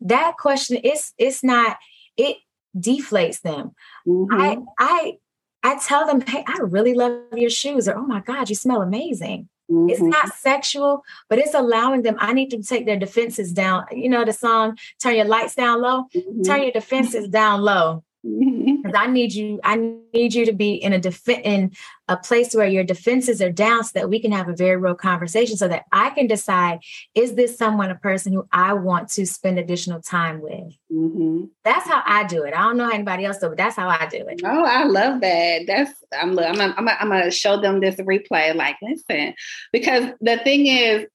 That 0.00 0.36
question 0.36 0.76
is 0.78 1.12
it's 1.18 1.44
not 1.44 1.78
it 2.16 2.38
deflates 2.76 3.40
them. 3.40 3.74
Mm-hmm. 4.06 4.40
I 4.40 4.58
I 4.78 5.18
I 5.62 5.78
tell 5.78 6.06
them, 6.06 6.20
hey, 6.20 6.44
I 6.46 6.58
really 6.62 6.94
love 6.94 7.20
your 7.34 7.50
shoes, 7.50 7.88
or 7.88 7.96
oh 7.96 8.06
my 8.06 8.20
God, 8.20 8.48
you 8.48 8.54
smell 8.54 8.80
amazing. 8.80 9.48
Mm-hmm. 9.70 9.90
It's 9.90 10.00
not 10.00 10.34
sexual, 10.34 11.02
but 11.28 11.38
it's 11.38 11.54
allowing 11.54 12.02
them. 12.02 12.16
I 12.18 12.32
need 12.32 12.50
to 12.50 12.62
take 12.62 12.86
their 12.86 12.98
defenses 12.98 13.52
down. 13.52 13.84
You 13.92 14.08
know 14.08 14.24
the 14.24 14.32
song, 14.32 14.78
turn 15.02 15.16
your 15.16 15.26
lights 15.26 15.54
down 15.54 15.82
low, 15.82 16.04
mm-hmm. 16.14 16.42
turn 16.42 16.62
your 16.62 16.72
defenses 16.72 17.28
down 17.28 17.60
low. 17.60 18.04
Mm-hmm. 18.24 18.76
Because 18.88 19.06
I 19.06 19.10
need 19.10 19.32
you, 19.32 19.60
I 19.64 19.76
need 20.12 20.34
you 20.34 20.46
to 20.46 20.52
be 20.52 20.74
in 20.74 20.92
a 20.92 20.98
def- 20.98 21.28
in 21.28 21.72
a 22.08 22.16
place 22.16 22.54
where 22.54 22.66
your 22.66 22.84
defenses 22.84 23.42
are 23.42 23.52
down 23.52 23.84
so 23.84 23.90
that 23.94 24.08
we 24.08 24.20
can 24.20 24.32
have 24.32 24.48
a 24.48 24.56
very 24.56 24.76
real 24.76 24.94
conversation 24.94 25.56
so 25.56 25.68
that 25.68 25.84
I 25.92 26.10
can 26.10 26.26
decide, 26.26 26.80
is 27.14 27.34
this 27.34 27.56
someone, 27.56 27.90
a 27.90 27.94
person 27.94 28.32
who 28.32 28.48
I 28.52 28.72
want 28.72 29.10
to 29.10 29.26
spend 29.26 29.58
additional 29.58 30.00
time 30.00 30.40
with? 30.40 30.72
Mm-hmm. 30.92 31.44
That's 31.64 31.86
how 31.86 32.02
I 32.06 32.24
do 32.24 32.44
it. 32.44 32.54
I 32.54 32.62
don't 32.62 32.76
know 32.76 32.86
how 32.86 32.92
anybody 32.92 33.24
else 33.24 33.38
does, 33.38 33.50
but 33.50 33.58
that's 33.58 33.76
how 33.76 33.88
I 33.88 34.06
do 34.10 34.26
it. 34.26 34.40
Oh, 34.44 34.64
I 34.64 34.84
love 34.84 35.20
that. 35.20 35.66
That's 35.66 35.92
I'm 36.18 36.38
I'm 36.38 36.60
I'm, 36.60 36.88
I'm 36.88 37.08
gonna 37.08 37.30
show 37.30 37.60
them 37.60 37.80
this 37.80 37.96
replay. 37.96 38.54
Like, 38.54 38.76
listen, 38.82 39.34
because 39.72 40.04
the 40.20 40.38
thing 40.38 40.66
is, 40.66 41.06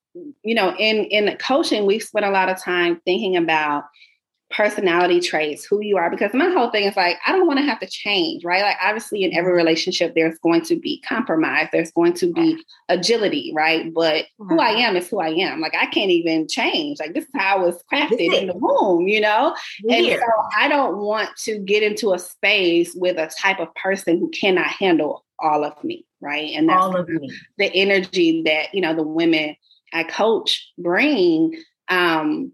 you 0.43 0.55
know, 0.55 0.75
in 0.77 1.05
in 1.05 1.35
coaching, 1.37 1.85
we 1.85 1.99
spend 1.99 2.25
a 2.25 2.31
lot 2.31 2.49
of 2.49 2.61
time 2.61 3.01
thinking 3.05 3.35
about 3.35 3.85
personality 4.53 5.19
traits, 5.19 5.65
who 5.65 5.81
you 5.81 5.97
are, 5.97 6.09
because 6.09 6.33
my 6.33 6.49
whole 6.49 6.69
thing 6.69 6.83
is 6.83 6.95
like, 6.95 7.17
I 7.25 7.31
don't 7.31 7.47
want 7.47 7.57
to 7.59 7.65
have 7.65 7.79
to 7.79 7.87
change, 7.87 8.45
right? 8.45 8.61
Like, 8.61 8.77
obviously, 8.81 9.23
in 9.23 9.35
every 9.35 9.51
relationship, 9.51 10.13
there's 10.13 10.37
going 10.39 10.61
to 10.65 10.75
be 10.75 11.01
compromise, 11.01 11.69
there's 11.71 11.91
going 11.91 12.13
to 12.13 12.31
be 12.31 12.63
agility, 12.87 13.51
right? 13.55 13.91
But 13.93 14.25
who 14.37 14.59
I 14.59 14.69
am 14.69 14.95
is 14.95 15.09
who 15.09 15.19
I 15.19 15.29
am. 15.29 15.59
Like, 15.59 15.73
I 15.75 15.87
can't 15.87 16.11
even 16.11 16.47
change. 16.47 16.99
Like, 16.99 17.13
this 17.13 17.23
is 17.23 17.31
how 17.35 17.57
I 17.57 17.65
was 17.65 17.83
crafted 17.91 18.39
in 18.39 18.47
the 18.47 18.55
womb, 18.55 19.07
you 19.07 19.21
know? 19.21 19.55
And 19.89 20.05
so 20.07 20.25
I 20.55 20.67
don't 20.67 20.97
want 20.97 21.29
to 21.45 21.57
get 21.59 21.81
into 21.81 22.13
a 22.13 22.19
space 22.19 22.93
with 22.95 23.17
a 23.17 23.31
type 23.41 23.59
of 23.59 23.73
person 23.75 24.19
who 24.19 24.29
cannot 24.29 24.67
handle 24.67 25.25
all 25.39 25.63
of 25.65 25.83
me, 25.83 26.05
right? 26.21 26.51
And 26.55 26.69
that's 26.69 26.81
all 26.81 26.95
of 26.95 27.09
me. 27.09 27.31
the 27.57 27.73
energy 27.73 28.43
that, 28.43 28.73
you 28.73 28.81
know, 28.81 28.95
the 28.95 29.03
women 29.03 29.55
I 29.91 30.03
coach 30.03 30.71
bring. 30.77 31.55
Um, 31.89 32.53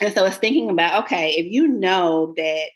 and 0.00 0.14
so 0.14 0.24
it's 0.24 0.36
thinking 0.36 0.70
about 0.70 1.04
okay, 1.04 1.32
if 1.32 1.50
you 1.50 1.68
know 1.68 2.34
that 2.36 2.66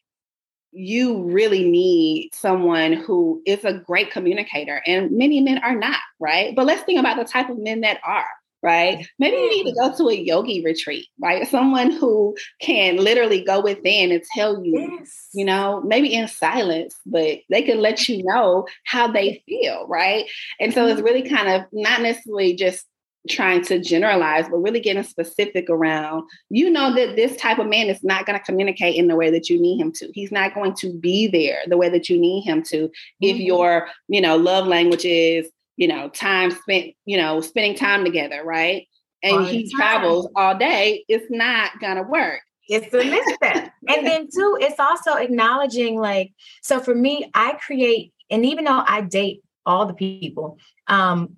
you 0.73 1.25
really 1.25 1.69
need 1.69 2.31
someone 2.33 2.93
who 2.93 3.43
is 3.45 3.65
a 3.65 3.75
great 3.75 4.11
communicator, 4.11 4.83
and 4.87 5.11
many 5.11 5.41
men 5.41 5.59
are 5.59 5.75
not, 5.75 6.01
right? 6.19 6.55
But 6.55 6.67
let's 6.67 6.83
think 6.83 7.01
about 7.01 7.17
the 7.17 7.25
type 7.25 7.51
of 7.51 7.59
men 7.59 7.81
that 7.81 8.01
are 8.05 8.27
right? 8.63 9.07
Maybe 9.19 9.37
you 9.37 9.51
need 9.51 9.71
to 9.71 9.77
go 9.79 9.97
to 9.97 10.09
a 10.09 10.15
yogi 10.15 10.63
retreat, 10.63 11.07
right? 11.21 11.49
Someone 11.49 11.91
who 11.91 12.37
can 12.61 12.97
literally 12.97 13.43
go 13.43 13.61
within 13.61 14.13
and 14.13 14.23
tell 14.35 14.65
you, 14.65 14.99
yes. 14.99 15.29
you 15.33 15.45
know, 15.45 15.83
maybe 15.85 16.13
in 16.13 16.29
silence, 16.29 16.95
but 17.07 17.39
they 17.49 17.63
can 17.63 17.81
let 17.81 18.09
you 18.09 18.23
know 18.23 18.67
how 18.85 19.11
they 19.11 19.43
feel, 19.47 19.87
right? 19.89 20.27
And 20.59 20.75
so 20.75 20.87
it's 20.87 20.97
mm-hmm. 20.97 21.05
really 21.05 21.29
kind 21.29 21.49
of 21.49 21.63
not 21.73 22.03
necessarily 22.03 22.55
just 22.55 22.87
trying 23.29 23.63
to 23.63 23.79
generalize, 23.79 24.49
but 24.49 24.59
really 24.59 24.81
getting 24.81 25.03
specific 25.03 25.69
around, 25.69 26.25
you 26.49 26.71
know, 26.71 26.95
that 26.95 27.17
this 27.17 27.37
type 27.37 27.59
of 27.59 27.67
man 27.67 27.89
is 27.89 28.03
not 28.03 28.25
going 28.25 28.39
to 28.39 28.45
communicate 28.45 28.97
in 28.97 29.09
the 29.09 29.17
way 29.17 29.31
that 29.31 29.51
you 29.51 29.61
need 29.61 29.79
him 29.79 29.93
to. 29.93 30.11
He's 30.15 30.33
not 30.33 30.55
going 30.55 30.75
to 30.77 30.93
be 30.93 31.27
there 31.27 31.59
the 31.67 31.77
way 31.77 31.89
that 31.91 32.09
you 32.09 32.19
need 32.19 32.43
him 32.43 32.63
to. 32.65 32.77
Mm-hmm. 32.77 33.27
If 33.27 33.37
your, 33.37 33.89
you 34.09 34.21
know, 34.21 34.37
love 34.37 34.67
language 34.67 35.05
is, 35.05 35.51
you 35.77 35.89
know, 35.89 36.09
time 36.09 36.51
spent, 36.51 36.95
you 37.05 37.17
know, 37.17 37.41
spending 37.41 37.75
time 37.75 38.05
together, 38.05 38.43
right? 38.45 38.87
And 39.23 39.37
all 39.37 39.45
he 39.45 39.71
travels 39.71 40.29
all 40.35 40.57
day, 40.57 41.05
it's 41.09 41.27
not 41.31 41.79
going 41.79 41.97
to 41.97 42.03
work. 42.03 42.41
It's 42.69 42.93
a 42.95 42.99
listen. 42.99 43.71
and 43.89 44.07
then 44.07 44.29
too, 44.35 44.57
it's 44.61 44.79
also 44.81 45.15
acknowledging 45.15 45.99
like, 45.99 46.33
so 46.63 46.81
for 46.81 46.95
me, 46.95 47.31
I 47.35 47.55
create, 47.55 48.13
and 48.31 48.47
even 48.47 48.65
though 48.65 48.83
I 48.87 49.03
date 49.03 49.43
all 49.67 49.87
the 49.87 49.95
people, 49.95 50.59
um, 50.87 51.37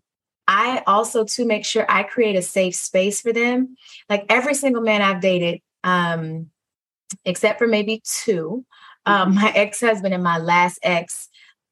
I 0.55 0.83
also 0.87 1.25
to 1.25 1.47
make 1.47 1.65
sure 1.65 1.87
I 1.89 2.03
create 2.03 2.37
a 2.37 2.43
safe 2.43 2.75
space 2.75 3.23
for 3.23 3.33
them. 3.33 3.77
Like 4.11 4.27
every 4.29 4.53
single 4.53 4.83
man 4.83 5.01
I've 5.01 5.23
dated, 5.23 5.63
um, 5.83 6.51
except 7.25 7.59
for 7.59 7.67
maybe 7.67 8.03
two, 8.05 8.67
um, 9.07 9.31
mm-hmm. 9.31 9.43
my 9.43 9.53
ex-husband 9.53 10.13
and 10.13 10.23
my 10.23 10.37
last 10.37 10.79
ex, 10.83 11.31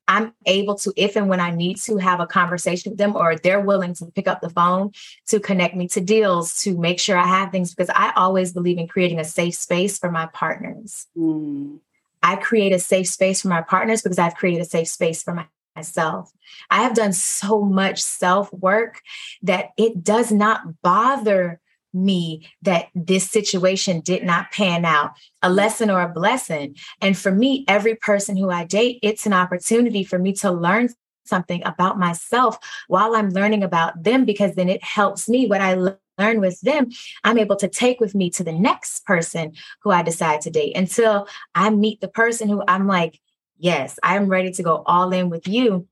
I'm 0.08 0.32
able 0.46 0.76
to, 0.76 0.94
if 0.96 1.14
and 1.14 1.28
when 1.28 1.40
I 1.40 1.50
need 1.50 1.76
to, 1.82 1.98
have 1.98 2.20
a 2.20 2.26
conversation 2.26 2.90
with 2.90 2.98
them, 2.98 3.14
or 3.14 3.36
they're 3.36 3.60
willing 3.60 3.94
to 3.96 4.06
pick 4.06 4.26
up 4.26 4.40
the 4.40 4.48
phone 4.48 4.92
to 5.28 5.40
connect 5.40 5.76
me 5.76 5.86
to 5.88 6.00
deals, 6.00 6.62
to 6.62 6.76
make 6.78 6.98
sure 6.98 7.18
I 7.18 7.26
have 7.26 7.52
things, 7.52 7.74
because 7.74 7.90
I 7.94 8.14
always 8.16 8.54
believe 8.54 8.78
in 8.78 8.88
creating 8.88 9.20
a 9.20 9.24
safe 9.24 9.56
space 9.56 9.98
for 9.98 10.10
my 10.10 10.26
partners. 10.32 11.06
Mm. 11.14 11.80
I 12.22 12.36
create 12.36 12.72
a 12.72 12.78
safe 12.78 13.08
space 13.08 13.42
for 13.42 13.48
my 13.48 13.60
partners 13.60 14.00
because 14.00 14.18
I've 14.18 14.36
created 14.36 14.62
a 14.62 14.64
safe 14.64 14.88
space 14.88 15.22
for 15.22 15.34
my 15.34 15.46
myself. 15.80 16.30
I 16.70 16.82
have 16.82 16.94
done 16.94 17.14
so 17.14 17.62
much 17.62 18.02
self 18.02 18.52
work 18.52 19.00
that 19.42 19.70
it 19.78 20.04
does 20.04 20.30
not 20.30 20.82
bother 20.82 21.60
me 21.92 22.46
that 22.62 22.88
this 22.94 23.28
situation 23.28 24.00
did 24.00 24.22
not 24.22 24.52
pan 24.52 24.84
out, 24.84 25.12
a 25.42 25.50
lesson 25.50 25.90
or 25.90 26.02
a 26.02 26.08
blessing. 26.08 26.76
And 27.00 27.16
for 27.16 27.32
me, 27.32 27.64
every 27.66 27.96
person 27.96 28.36
who 28.36 28.50
I 28.50 28.64
date, 28.64 29.00
it's 29.02 29.26
an 29.26 29.32
opportunity 29.32 30.04
for 30.04 30.18
me 30.18 30.32
to 30.34 30.52
learn 30.52 30.90
something 31.24 31.62
about 31.64 31.98
myself 31.98 32.58
while 32.88 33.16
I'm 33.16 33.30
learning 33.30 33.62
about 33.62 34.02
them 34.02 34.24
because 34.24 34.54
then 34.54 34.68
it 34.68 34.84
helps 34.84 35.28
me 35.28 35.46
what 35.46 35.60
I 35.60 35.74
learn 35.74 36.40
with 36.40 36.60
them, 36.60 36.90
I'm 37.24 37.38
able 37.38 37.56
to 37.56 37.68
take 37.68 37.98
with 37.98 38.14
me 38.14 38.28
to 38.30 38.44
the 38.44 38.52
next 38.52 39.06
person 39.06 39.54
who 39.82 39.90
I 39.90 40.02
decide 40.02 40.42
to 40.42 40.50
date 40.50 40.76
until 40.76 41.26
I 41.54 41.70
meet 41.70 42.00
the 42.00 42.08
person 42.08 42.48
who 42.48 42.62
I'm 42.68 42.86
like, 42.86 43.20
yes, 43.60 43.98
I'm 44.02 44.28
ready 44.28 44.50
to 44.52 44.62
go 44.62 44.82
all 44.86 45.12
in 45.12 45.30
with 45.30 45.46
you. 45.46 45.86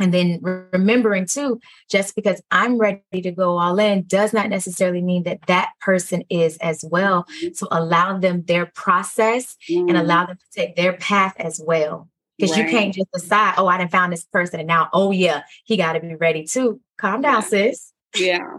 And 0.00 0.14
then 0.14 0.38
remembering 0.72 1.26
too, 1.26 1.60
just 1.90 2.14
because 2.14 2.40
I'm 2.52 2.78
ready 2.78 3.02
to 3.12 3.32
go 3.32 3.58
all 3.58 3.80
in 3.80 4.04
does 4.04 4.32
not 4.32 4.48
necessarily 4.48 5.02
mean 5.02 5.24
that 5.24 5.40
that 5.48 5.72
person 5.80 6.22
is 6.30 6.56
as 6.58 6.84
well. 6.88 7.24
Mm-hmm. 7.24 7.54
So 7.54 7.66
allow 7.72 8.16
them 8.16 8.44
their 8.44 8.66
process 8.66 9.56
mm. 9.68 9.88
and 9.88 9.96
allow 9.96 10.26
them 10.26 10.36
to 10.36 10.60
take 10.60 10.76
their 10.76 10.92
path 10.92 11.34
as 11.38 11.60
well. 11.64 12.08
Because 12.36 12.56
right. 12.56 12.64
you 12.64 12.70
can't 12.70 12.94
just 12.94 13.10
decide, 13.12 13.54
oh, 13.58 13.66
I 13.66 13.78
didn't 13.78 13.90
found 13.90 14.12
this 14.12 14.24
person 14.26 14.60
and 14.60 14.68
now, 14.68 14.88
oh 14.92 15.10
yeah, 15.10 15.42
he 15.64 15.76
got 15.76 15.94
to 15.94 16.00
be 16.00 16.14
ready 16.14 16.44
too. 16.44 16.80
Calm 16.96 17.20
down, 17.20 17.42
yeah. 17.42 17.48
sis. 17.48 17.92
Yeah. 18.16 18.58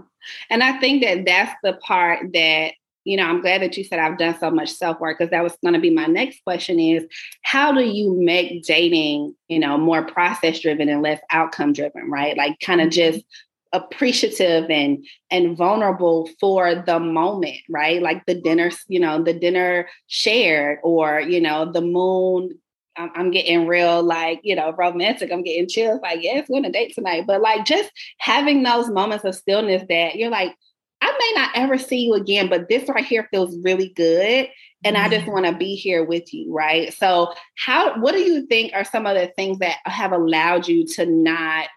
And 0.49 0.61
I 0.61 0.77
think 0.79 1.01
that 1.03 1.25
that's 1.25 1.55
the 1.63 1.73
part 1.73 2.33
that 2.33 2.73
you 3.05 3.17
know, 3.17 3.23
I'm 3.23 3.41
glad 3.41 3.61
that 3.61 3.77
you 3.77 3.83
said 3.83 3.99
I've 3.99 4.17
done 4.17 4.37
so 4.39 4.51
much 4.51 4.71
self 4.71 4.99
work 4.99 5.17
because 5.17 5.31
that 5.31 5.43
was 5.43 5.55
going 5.63 5.73
to 5.73 5.79
be 5.79 5.89
my 5.89 6.05
next 6.05 6.43
question 6.43 6.79
is 6.79 7.05
how 7.43 7.71
do 7.71 7.83
you 7.83 8.13
make 8.19 8.63
dating, 8.63 9.35
you 9.47 9.59
know, 9.59 9.77
more 9.77 10.05
process 10.05 10.59
driven 10.59 10.89
and 10.89 11.01
less 11.01 11.19
outcome 11.31 11.73
driven, 11.73 12.09
right? 12.09 12.37
Like 12.37 12.59
kind 12.59 12.81
of 12.81 12.89
mm-hmm. 12.89 13.15
just 13.15 13.25
appreciative 13.71 14.69
and 14.69 15.05
and 15.29 15.55
vulnerable 15.55 16.27
for 16.39 16.73
the 16.73 16.99
moment 16.99 17.57
right 17.69 18.01
like 18.01 18.25
the 18.25 18.33
dinner 18.33 18.71
you 18.87 18.99
know 18.99 19.21
the 19.21 19.31
dinner 19.31 19.87
shared 20.07 20.79
or 20.81 21.19
you 21.19 21.39
know 21.39 21.71
the 21.71 21.81
moon 21.81 22.49
I'm, 22.97 23.31
getting 23.31 23.67
real 23.67 24.01
like 24.03 24.41
you 24.43 24.55
know 24.55 24.73
romantic 24.77 25.31
i'm 25.31 25.43
getting 25.43 25.69
chills 25.69 25.99
like 26.01 26.21
yes 26.21 26.47
we're 26.49 26.57
on 26.57 26.65
a 26.65 26.71
date 26.71 26.93
tonight 26.95 27.25
but 27.27 27.41
like 27.41 27.63
just 27.63 27.91
having 28.17 28.63
those 28.63 28.89
moments 28.89 29.23
of 29.23 29.35
stillness 29.35 29.83
that 29.87 30.15
you're 30.15 30.31
like 30.31 30.53
I 31.01 31.11
may 31.11 31.41
not 31.41 31.51
ever 31.55 31.77
see 31.77 32.05
you 32.05 32.13
again, 32.13 32.49
but 32.49 32.69
this 32.69 32.87
right 32.89 33.05
here 33.05 33.27
feels 33.31 33.55
really 33.63 33.89
good. 33.89 34.49
And. 34.83 34.95
I 34.97 35.09
just 35.09 35.23
mm-hmm. 35.23 35.31
want 35.31 35.45
to 35.45 35.53
be 35.53 35.75
here 35.75 36.05
with 36.05 36.33
you, 36.33 36.53
right? 36.53 36.93
So, 36.93 37.33
how, 37.57 37.99
what 37.99 38.13
do 38.13 38.19
you 38.19 38.45
think 38.45 38.71
are 38.73 38.85
some 38.85 39.05
of 39.05 39.15
the 39.15 39.27
things 39.27 39.59
that 39.59 39.77
have 39.85 40.13
allowed 40.13 40.69
you 40.69 40.85
to 40.95 41.05
not 41.05 41.67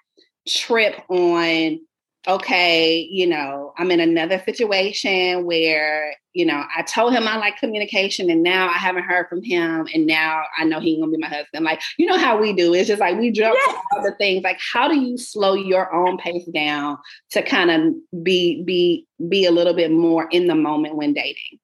trip 0.47 1.01
on 1.09 1.81
okay, 2.27 3.01
you 3.11 3.27
know, 3.27 3.73
I'm 3.77 3.91
in 3.91 3.99
another 3.99 4.39
situation 4.39 5.45
where, 5.45 6.14
you 6.33 6.47
know, 6.47 6.64
I 6.77 6.83
told 6.83 7.12
him 7.12 7.27
I 7.27 7.37
like 7.37 7.59
communication 7.59 8.31
and 8.31 8.43
now 8.43 8.68
I 8.68 8.75
haven't 8.75 9.03
heard 9.03 9.29
from 9.29 9.43
him 9.43 9.89
and 9.93 10.07
now 10.07 10.45
I 10.57 10.64
know 10.64 10.79
he's 10.79 10.99
gonna 11.01 11.11
be 11.11 11.18
my 11.18 11.27
husband. 11.27 11.64
Like, 11.64 11.83
you 11.99 12.07
know 12.07 12.16
how 12.16 12.41
we 12.41 12.53
do. 12.53 12.75
It's 12.75 12.89
just 12.89 13.01
like 13.01 13.18
we 13.18 13.33
jump 13.33 13.57
yes. 13.59 13.75
to 13.75 13.99
other 13.99 14.14
things. 14.18 14.45
Like, 14.45 14.61
how 14.73 14.89
do 14.89 14.99
you 14.99 15.18
slow 15.18 15.55
your 15.55 15.93
own 15.93 16.16
pace 16.16 16.47
down 16.47 16.99
to 17.31 17.43
kind 17.43 17.70
of 17.70 18.23
be 18.23 18.62
be 18.62 19.07
be 19.29 19.45
a 19.45 19.51
little 19.51 19.75
bit 19.75 19.91
more 19.91 20.29
in 20.31 20.47
the 20.47 20.55
moment 20.55 20.97
when 20.97 21.12
dating? 21.12 21.59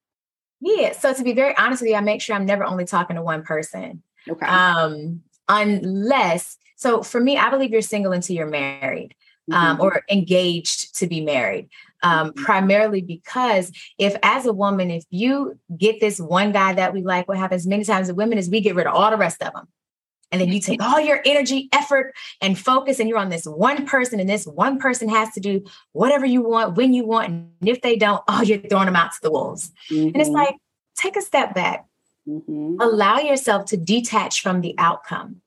Yeah. 0.61 0.92
So 0.92 1.14
to 1.14 1.22
be 1.22 1.34
very 1.34 1.56
honest 1.56 1.82
with 1.82 1.90
you, 1.90 1.96
I 1.96 2.00
make 2.00 2.20
sure 2.20 2.34
I'm 2.34 2.46
never 2.46 2.64
only 2.64 2.84
talking 2.84 3.16
to 3.16 3.22
one 3.22 3.44
person. 3.44 4.02
Okay. 4.28 4.46
Um, 4.46 5.22
unless, 5.48 6.59
so 6.76 7.02
for 7.02 7.20
me, 7.20 7.38
I 7.38 7.48
believe 7.48 7.70
you're 7.70 7.80
single 7.80 8.12
until 8.12 8.36
you're 8.36 8.46
married. 8.46 9.14
Um, 9.51 9.78
Mhm. 9.78 9.80
or 9.80 10.03
engaged 10.11 10.94
to 10.96 11.07
be 11.07 11.20
married. 11.20 11.70
Um, 12.03 12.32
Mhm. 12.32 12.36
primarily 12.36 13.01
because 13.01 13.72
if, 13.96 14.14
as 14.22 14.44
a 14.46 14.53
woman, 14.53 14.90
if 14.90 15.05
you 15.11 15.59
get 15.76 16.01
this 16.01 16.20
one 16.20 16.53
guy 16.53 16.74
that 16.74 16.92
we 16.92 17.03
like, 17.03 17.26
what 17.26 17.38
happens 17.38 17.66
many 17.66 17.82
times 17.84 18.09
with 18.09 18.16
women 18.16 18.36
is 18.38 18.51
we 18.51 18.61
get 18.61 18.74
rid 18.74 18.86
of 18.86 18.94
all 18.94 19.11
the 19.11 19.16
rest 19.16 19.42
of 19.42 19.53
them. 19.55 19.66
And 20.30 20.40
then 20.40 20.49
you 20.53 20.61
take 20.61 20.82
all 20.82 21.01
your 21.01 21.22
energy, 21.24 21.70
effort, 21.72 22.14
and 22.42 22.59
focus, 22.59 23.01
and 23.01 23.09
you're 23.09 23.18
on 23.18 23.30
this 23.30 23.46
one 23.46 23.86
person, 23.86 24.20
and 24.20 24.28
this 24.28 24.46
one 24.46 24.78
person 24.78 25.09
has 25.09 25.32
to 25.32 25.40
do 25.40 25.64
whatever 25.92 26.26
you 26.26 26.42
want, 26.42 26.76
when 26.76 26.92
you 26.92 27.07
want. 27.07 27.28
And 27.28 27.49
if 27.66 27.80
they 27.80 27.96
don't, 27.96 28.22
oh, 28.28 28.42
you're 28.42 28.59
throwing 28.59 28.84
them 28.86 28.96
out 28.96 29.12
to 29.12 29.18
the 29.22 29.30
wolves. 29.30 29.72
And 29.90 30.14
it's 30.14 30.28
Mhm. 30.28 30.34
like, 30.34 30.57
take 30.96 31.16
a 31.16 31.22
step 31.22 31.55
back, 31.55 31.86
Mhm. 32.28 32.76
allow 32.80 33.18
yourself 33.18 33.64
to 33.66 33.78
detach 33.78 34.42
from 34.42 34.61
the 34.61 34.74
outcome. 34.76 35.40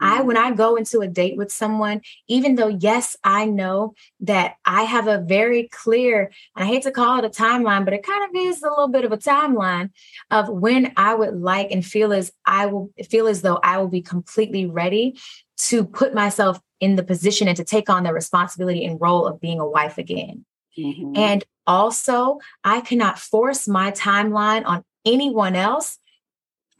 I, 0.00 0.20
Mhm. 0.20 0.24
when 0.26 0.36
I 0.36 0.52
go 0.52 0.76
into 0.76 1.00
a 1.00 1.08
date 1.08 1.36
with 1.36 1.52
someone, 1.52 2.00
even 2.28 2.54
though, 2.54 2.68
yes, 2.68 3.16
I 3.24 3.46
know 3.46 3.94
that 4.20 4.56
I 4.64 4.82
have 4.84 5.06
a 5.06 5.18
very 5.18 5.68
clear, 5.68 6.30
and 6.56 6.64
I 6.64 6.66
hate 6.66 6.82
to 6.82 6.90
call 6.90 7.18
it 7.18 7.24
a 7.24 7.30
timeline, 7.30 7.84
but 7.84 7.94
it 7.94 8.02
kind 8.02 8.24
of 8.24 8.30
is 8.34 8.62
a 8.62 8.68
little 8.68 8.88
bit 8.88 9.04
of 9.04 9.12
a 9.12 9.18
timeline 9.18 9.90
of 10.30 10.48
when 10.48 10.92
I 10.96 11.14
would 11.14 11.40
like 11.40 11.70
and 11.70 11.84
feel 11.84 12.12
as 12.12 12.32
I 12.46 12.66
will 12.66 12.90
feel 13.08 13.26
as 13.26 13.42
though 13.42 13.58
I 13.62 13.78
will 13.78 13.88
be 13.88 14.02
completely 14.02 14.66
ready 14.66 15.18
to 15.56 15.84
put 15.84 16.14
myself 16.14 16.60
in 16.80 16.96
the 16.96 17.02
position 17.04 17.48
and 17.48 17.56
to 17.56 17.64
take 17.64 17.88
on 17.88 18.02
the 18.02 18.12
responsibility 18.12 18.84
and 18.84 19.00
role 19.00 19.26
of 19.26 19.40
being 19.40 19.60
a 19.60 19.68
wife 19.68 19.98
again. 19.98 20.44
Mhm. 20.76 21.16
And 21.16 21.44
also, 21.66 22.38
I 22.62 22.80
cannot 22.80 23.18
force 23.18 23.66
my 23.68 23.90
timeline 23.92 24.66
on 24.66 24.84
anyone 25.06 25.54
else. 25.56 25.98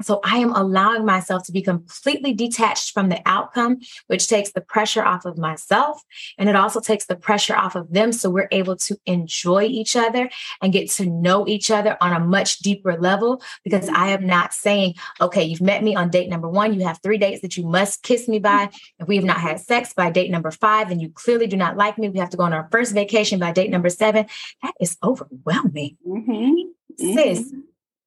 So 0.03 0.20
I 0.24 0.38
am 0.38 0.53
allowing 0.53 1.05
myself 1.05 1.45
to 1.45 1.53
be 1.53 1.62
completely 1.62 2.32
detached 2.32 2.92
from 2.92 3.09
the 3.09 3.20
outcome, 3.26 3.78
which 4.09 4.28
takes 4.28 4.53
the 4.53 4.61
pressure 4.61 5.05
off 5.05 5.24
of 5.24 5.38
myself. 5.38 6.03
And 6.36 6.49
it 6.49 6.57
also 6.57 6.80
takes 6.80 7.07
the 7.07 7.16
pressure 7.16 7.57
off 7.57 7.76
of 7.76 7.92
them. 7.92 8.12
So 8.12 8.28
we're 8.28 8.49
able 8.51 8.76
to 8.76 8.97
enjoy 9.07 9.64
each 9.64 9.97
other 9.97 10.28
and 10.61 10.72
get 10.72 10.90
to 10.92 11.07
know 11.07 11.47
each 11.47 11.70
other 11.70 11.97
on 12.01 12.12
a 12.12 12.20
much 12.20 12.59
deeper 12.59 12.97
level. 12.97 13.42
Because 13.62 13.88
I 13.88 14.09
am 14.09 14.26
not 14.26 14.53
saying, 14.53 14.95
okay, 15.20 15.45
you've 15.45 15.61
met 15.61 15.82
me 15.82 15.95
on 15.95 16.11
date 16.11 16.28
number 16.28 16.49
one. 16.49 16.74
You 16.74 16.86
have 16.86 17.01
three 17.03 17.18
dates 17.18 17.42
that 17.42 17.57
you 17.57 17.64
must 17.64 18.03
kiss 18.03 18.28
me 18.28 18.38
by. 18.38 18.70
If 18.99 19.09
we 19.09 19.16
have 19.16 19.24
not 19.24 19.38
had 19.38 19.61
sex 19.61 19.92
by 19.92 20.11
date 20.11 20.30
number 20.30 20.51
five, 20.51 20.90
and 20.90 21.01
you 21.01 21.11
clearly 21.11 21.47
do 21.47 21.57
not 21.57 21.76
like 21.76 21.99
me, 21.99 22.09
we 22.09 22.18
have 22.18 22.30
to 22.30 22.36
go 22.36 22.42
on 22.45 22.53
our 22.53 22.68
first 22.70 22.92
vacation 22.95 23.38
by 23.38 23.53
date 23.53 23.70
number 23.70 23.90
seven. 23.90 24.26
That 24.62 24.74
is 24.80 24.97
overwhelming. 25.03 25.97
Mhm. 26.07 26.55
Sis, 26.99 27.53
Mhm. 27.53 27.62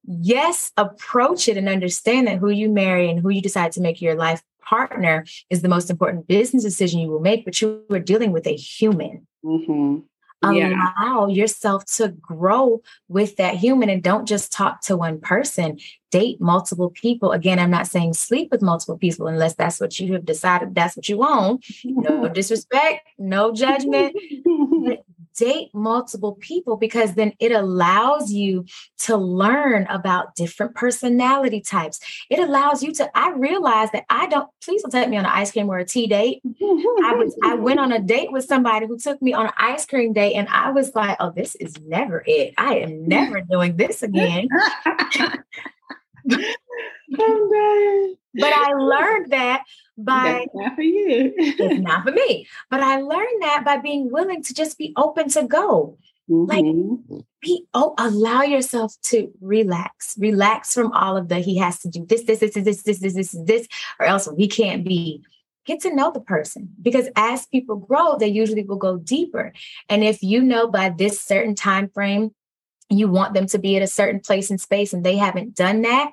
Yes, 0.08 0.72
approach 0.76 1.48
it 1.48 1.56
and 1.56 1.68
understand 1.68 2.26
that 2.26 2.38
who 2.38 2.50
you 2.50 2.68
marry 2.68 3.10
and 3.10 3.20
who 3.20 3.28
you 3.28 3.42
decide 3.42 3.72
to 3.72 3.80
make 3.80 4.00
your 4.00 4.14
life 4.14 4.42
partner 4.62 5.24
is 5.50 5.62
the 5.62 5.68
most 5.68 5.90
important 5.90 6.26
business 6.26 6.62
decision 6.62 7.00
you 7.00 7.08
will 7.08 7.20
make, 7.20 7.44
but 7.44 7.60
you 7.60 7.84
are 7.90 7.98
dealing 7.98 8.32
with 8.32 8.46
a 8.46 8.56
human. 8.56 9.26
Mhm. 9.44 10.02
Yeah. 10.52 10.92
Allow 11.00 11.26
yourself 11.26 11.84
to 11.96 12.08
grow 12.08 12.80
with 13.08 13.36
that 13.36 13.56
human 13.56 13.88
and 13.88 14.02
don't 14.02 14.26
just 14.26 14.52
talk 14.52 14.80
to 14.82 14.96
one 14.96 15.20
person. 15.20 15.78
Date 16.12 16.40
multiple 16.40 16.90
people. 16.90 17.32
Again, 17.32 17.58
I'm 17.58 17.72
not 17.72 17.88
saying 17.88 18.14
sleep 18.14 18.48
with 18.52 18.62
multiple 18.62 18.96
people 18.96 19.26
unless 19.26 19.54
that's 19.54 19.80
what 19.80 19.98
you 19.98 20.12
have 20.12 20.24
decided 20.24 20.74
that's 20.74 20.96
what 20.96 21.08
you 21.08 21.18
want. 21.18 21.64
No 21.84 22.28
disrespect, 22.28 23.08
no 23.18 23.52
judgment 23.52 24.16
date 25.38 25.70
multiple 25.72 26.34
people 26.40 26.76
because 26.76 27.14
then 27.14 27.32
it 27.38 27.52
allows 27.52 28.32
you 28.32 28.64
to 28.98 29.16
learn 29.16 29.86
about 29.88 30.34
different 30.34 30.74
personality 30.74 31.60
types. 31.60 32.00
It 32.28 32.38
allows 32.38 32.82
you 32.82 32.92
to, 32.94 33.10
I 33.16 33.30
realize 33.30 33.90
that 33.92 34.04
I 34.10 34.26
don't, 34.26 34.48
please 34.62 34.82
don't 34.82 34.90
take 34.90 35.08
me 35.08 35.16
on 35.16 35.24
an 35.24 35.30
ice 35.32 35.52
cream 35.52 35.68
or 35.68 35.78
a 35.78 35.84
tea 35.84 36.06
date. 36.06 36.42
I 36.44 37.14
was, 37.14 37.36
I 37.44 37.54
went 37.54 37.80
on 37.80 37.92
a 37.92 38.00
date 38.00 38.32
with 38.32 38.44
somebody 38.44 38.86
who 38.86 38.98
took 38.98 39.22
me 39.22 39.32
on 39.32 39.46
an 39.46 39.52
ice 39.56 39.86
cream 39.86 40.12
date 40.12 40.34
and 40.34 40.48
I 40.48 40.70
was 40.72 40.94
like, 40.94 41.16
oh, 41.20 41.32
this 41.34 41.54
is 41.56 41.78
never 41.86 42.22
it. 42.26 42.54
I 42.58 42.78
am 42.78 43.06
never 43.06 43.40
doing 43.40 43.76
this 43.76 44.02
again. 44.02 44.48
But 48.34 48.52
I 48.52 48.72
learned 48.74 49.30
that 49.32 49.64
by 49.96 50.22
That's 50.44 50.54
not 50.54 50.74
for 50.76 50.82
you. 50.82 51.32
it's 51.36 51.80
not 51.80 52.04
for 52.04 52.12
me. 52.12 52.46
But 52.70 52.80
I 52.80 53.00
learned 53.00 53.42
that 53.42 53.64
by 53.64 53.78
being 53.78 54.10
willing 54.10 54.42
to 54.44 54.54
just 54.54 54.78
be 54.78 54.92
open 54.96 55.28
to 55.30 55.44
go. 55.44 55.98
Like- 56.30 56.62
Mhm. 56.64 57.24
be 57.40 57.64
oh 57.72 57.94
allow 57.96 58.42
yourself 58.42 58.94
to 59.04 59.32
relax 59.40 60.14
relax 60.18 60.74
from 60.74 60.92
all 60.92 61.16
of 61.16 61.28
the 61.28 61.36
he 61.38 61.56
has 61.56 61.78
to 61.80 61.88
do 61.88 62.04
this 62.04 62.24
this 62.24 62.40
this 62.40 62.52
this 62.52 62.64
this 62.64 62.82
this 62.82 62.98
this 63.00 63.14
this, 63.14 63.36
this 63.46 63.68
or 63.98 64.04
else 64.04 64.28
we 64.36 64.46
can't 64.46 64.84
be 64.84 65.22
get 65.64 65.80
to 65.80 65.94
know 65.94 66.10
the 66.10 66.20
person 66.20 66.68
because 66.82 67.08
as 67.16 67.46
people 67.46 67.76
grow 67.76 68.18
they 68.18 68.28
usually 68.28 68.62
will 68.64 68.76
go 68.76 68.98
deeper 68.98 69.54
and 69.88 70.04
if 70.04 70.22
you 70.22 70.42
know 70.42 70.68
by 70.68 70.90
this 70.90 71.18
certain 71.18 71.54
time 71.54 71.88
frame 71.88 72.34
you 72.90 73.08
want 73.08 73.32
them 73.32 73.46
to 73.46 73.58
be 73.58 73.76
at 73.76 73.82
a 73.82 73.86
certain 73.86 74.20
place 74.20 74.50
in 74.50 74.58
space 74.58 74.92
and 74.92 75.04
they 75.04 75.16
haven't 75.16 75.54
done 75.54 75.80
that 75.82 76.10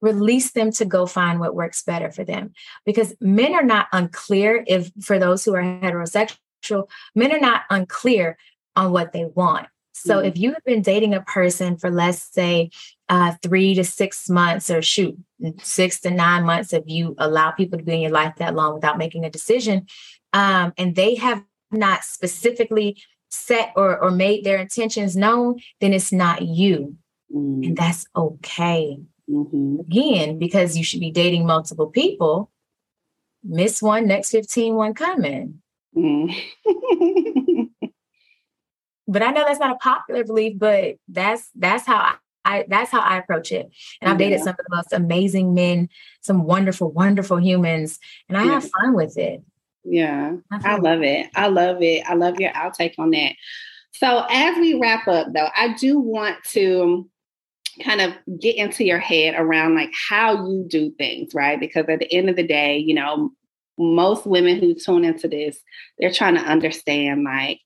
release 0.00 0.52
them 0.52 0.70
to 0.72 0.84
go 0.84 1.06
find 1.06 1.40
what 1.40 1.54
works 1.54 1.82
better 1.82 2.10
for 2.10 2.24
them 2.24 2.52
because 2.84 3.14
men 3.20 3.54
are 3.54 3.62
not 3.64 3.86
unclear 3.92 4.64
if 4.66 4.90
for 5.02 5.18
those 5.18 5.44
who 5.44 5.54
are 5.54 5.62
heterosexual 5.62 6.88
men 7.14 7.32
are 7.32 7.40
not 7.40 7.62
unclear 7.70 8.36
on 8.76 8.92
what 8.92 9.12
they 9.12 9.24
want 9.24 9.66
so 9.92 10.18
Mhm. 10.22 10.26
if 10.28 10.38
you 10.38 10.52
have 10.52 10.64
been 10.64 10.82
dating 10.82 11.14
a 11.14 11.20
person 11.20 11.76
for 11.76 11.90
let's 11.90 12.22
say 12.32 12.70
uh, 13.10 13.34
three 13.42 13.74
to 13.74 13.82
six 13.82 14.30
months, 14.30 14.70
or 14.70 14.80
shoot, 14.80 15.18
six 15.62 16.00
to 16.00 16.10
nine 16.10 16.44
months, 16.44 16.72
if 16.72 16.84
you 16.86 17.16
allow 17.18 17.50
people 17.50 17.76
to 17.76 17.84
be 17.84 17.94
in 17.94 18.00
your 18.02 18.10
life 18.12 18.34
that 18.36 18.54
long 18.54 18.72
without 18.72 18.98
making 18.98 19.24
a 19.24 19.30
decision, 19.30 19.84
um, 20.32 20.72
and 20.78 20.94
they 20.94 21.16
have 21.16 21.42
not 21.72 22.04
specifically 22.04 23.02
set 23.28 23.72
or, 23.74 23.98
or 24.00 24.12
made 24.12 24.44
their 24.44 24.58
intentions 24.58 25.16
known, 25.16 25.58
then 25.80 25.92
it's 25.92 26.12
not 26.12 26.42
you, 26.42 26.96
and 27.30 27.64
Mhm. 27.64 27.76
that's 27.76 28.06
okay. 28.14 28.96
Mhm. 29.30 29.80
Again, 29.80 30.38
because 30.38 30.76
you 30.76 30.84
should 30.84 31.00
be 31.00 31.10
dating 31.10 31.46
multiple 31.46 31.86
people. 31.86 32.50
Miss 33.44 33.80
one, 33.80 34.06
next 34.06 34.30
15, 34.30 34.74
one 34.74 34.92
coming. 34.94 35.62
Mhm. 35.96 36.34
but 39.08 39.22
I 39.22 39.30
know 39.30 39.44
that's 39.44 39.60
not 39.60 39.72
a 39.72 39.78
popular 39.78 40.24
belief, 40.24 40.58
but 40.58 40.96
that's 41.08 41.48
that's 41.54 41.86
how 41.86 41.96
I, 41.96 42.14
I 42.44 42.64
that's 42.68 42.90
how 42.90 43.00
I 43.00 43.18
approach 43.18 43.50
it. 43.52 43.70
And 44.00 44.10
I've 44.10 44.18
dated 44.18 44.38
Yeah. 44.38 44.44
some 44.44 44.56
of 44.58 44.64
the 44.68 44.76
most 44.76 44.92
amazing 44.92 45.54
men, 45.54 45.88
some 46.20 46.44
wonderful, 46.44 46.90
wonderful 46.92 47.38
humans, 47.40 47.98
and 48.28 48.38
I 48.38 48.44
have 48.44 48.68
fun 48.70 48.94
with 48.94 49.16
it. 49.18 49.42
Yeah, 49.84 50.36
I 50.52 50.74
I 50.74 50.76
love 50.76 51.02
it. 51.02 51.28
I 51.34 51.48
love 51.48 51.82
it. 51.82 52.04
I 52.06 52.14
love 52.14 52.38
your 52.38 52.50
outtake 52.52 52.94
on 52.98 53.10
that. 53.10 53.32
So, 53.92 54.24
as 54.30 54.56
we 54.58 54.74
wrap 54.74 55.08
up, 55.08 55.32
though, 55.34 55.48
I 55.56 55.74
do 55.74 55.98
want 55.98 56.36
to 56.50 57.09
kind 57.84 58.00
of 58.00 58.12
get 58.40 58.56
into 58.56 58.84
your 58.84 58.98
head 58.98 59.34
around 59.36 59.74
like 59.74 59.90
how 60.08 60.46
you 60.48 60.64
do 60.68 60.90
things, 60.98 61.34
right? 61.34 61.58
Because 61.58 61.86
at 61.88 62.00
the 62.00 62.12
end 62.12 62.28
of 62.28 62.36
the 62.36 62.46
day, 62.46 62.78
you 62.78 62.94
know, 62.94 63.30
most 63.78 64.26
women 64.26 64.58
who 64.58 64.74
tune 64.74 65.04
into 65.04 65.28
this, 65.28 65.58
they're 65.98 66.12
trying 66.12 66.34
to 66.34 66.40
understand 66.40 67.24
like 67.24 67.60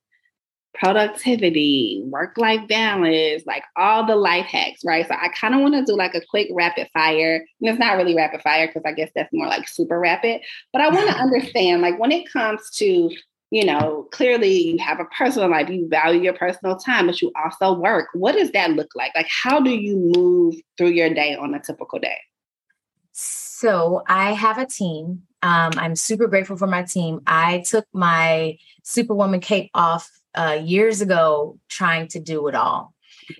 productivity, 0.75 2.03
work 2.07 2.37
life 2.37 2.67
balance, 2.69 3.45
like 3.47 3.65
all 3.77 4.07
the 4.07 4.17
life 4.17 4.47
hacks, 4.47 4.81
right? 4.85 5.07
So 5.07 5.15
I 5.15 5.29
kind 5.29 5.55
of 5.55 5.61
want 5.61 5.75
to 5.75 5.85
do 5.85 5.97
like 5.97 6.15
a 6.15 6.21
quick 6.29 6.49
rapid 6.53 6.89
fire. 6.93 7.37
And 7.61 7.71
it's 7.71 7.79
not 7.79 7.97
really 7.97 8.15
rapid 8.15 8.43
fire 8.43 8.67
because 8.67 8.83
I 8.85 8.93
guess 8.93 9.11
that's 9.15 9.33
more 9.33 9.47
like 9.47 9.69
super 9.69 9.99
rapid, 9.99 10.41
but 10.73 10.83
I 10.83 10.89
want 10.89 11.09
to 11.11 11.17
understand 11.23 11.83
like 11.83 11.99
when 11.99 12.13
it 12.13 12.31
comes 12.33 12.61
to, 12.77 13.11
you 13.55 13.65
know, 13.65 14.09
clearly 14.11 14.51
you 14.51 14.79
have 14.79 14.99
a 14.99 15.05
personal 15.05 15.49
life, 15.49 15.69
you 15.69 15.87
value 15.89 16.21
your 16.21 16.33
personal 16.33 16.77
time, 16.77 17.07
but 17.07 17.23
you 17.23 17.31
also 17.41 17.73
work. 17.73 18.09
What 18.13 18.33
does 18.33 18.51
that 18.51 18.73
look 18.73 18.89
like? 18.97 19.13
Like, 19.15 19.29
how 19.29 19.61
do 19.61 19.71
you 19.71 19.97
move 19.97 20.57
through 20.77 20.89
your 20.89 21.15
day 21.15 21.37
on 21.37 21.55
a 21.55 21.61
typical 21.61 22.01
day? 22.01 22.19
So 23.13 24.03
I 24.09 24.33
have 24.33 24.59
a 24.59 24.67
team. 24.67 25.23
Um, 25.43 25.71
I'm 25.77 25.95
super 25.95 26.27
grateful 26.27 26.57
for 26.57 26.67
my 26.67 26.83
team. 26.83 27.21
I 27.29 27.61
took 27.61 27.87
my 27.93 28.59
Superwoman 28.83 29.39
cape 29.39 29.71
off 29.73 30.11
uh, 30.35 30.59
years 30.61 31.01
ago, 31.01 31.61
trying 31.69 32.09
to 32.09 32.19
do 32.19 32.49
it 32.49 32.57
all. 32.57 32.93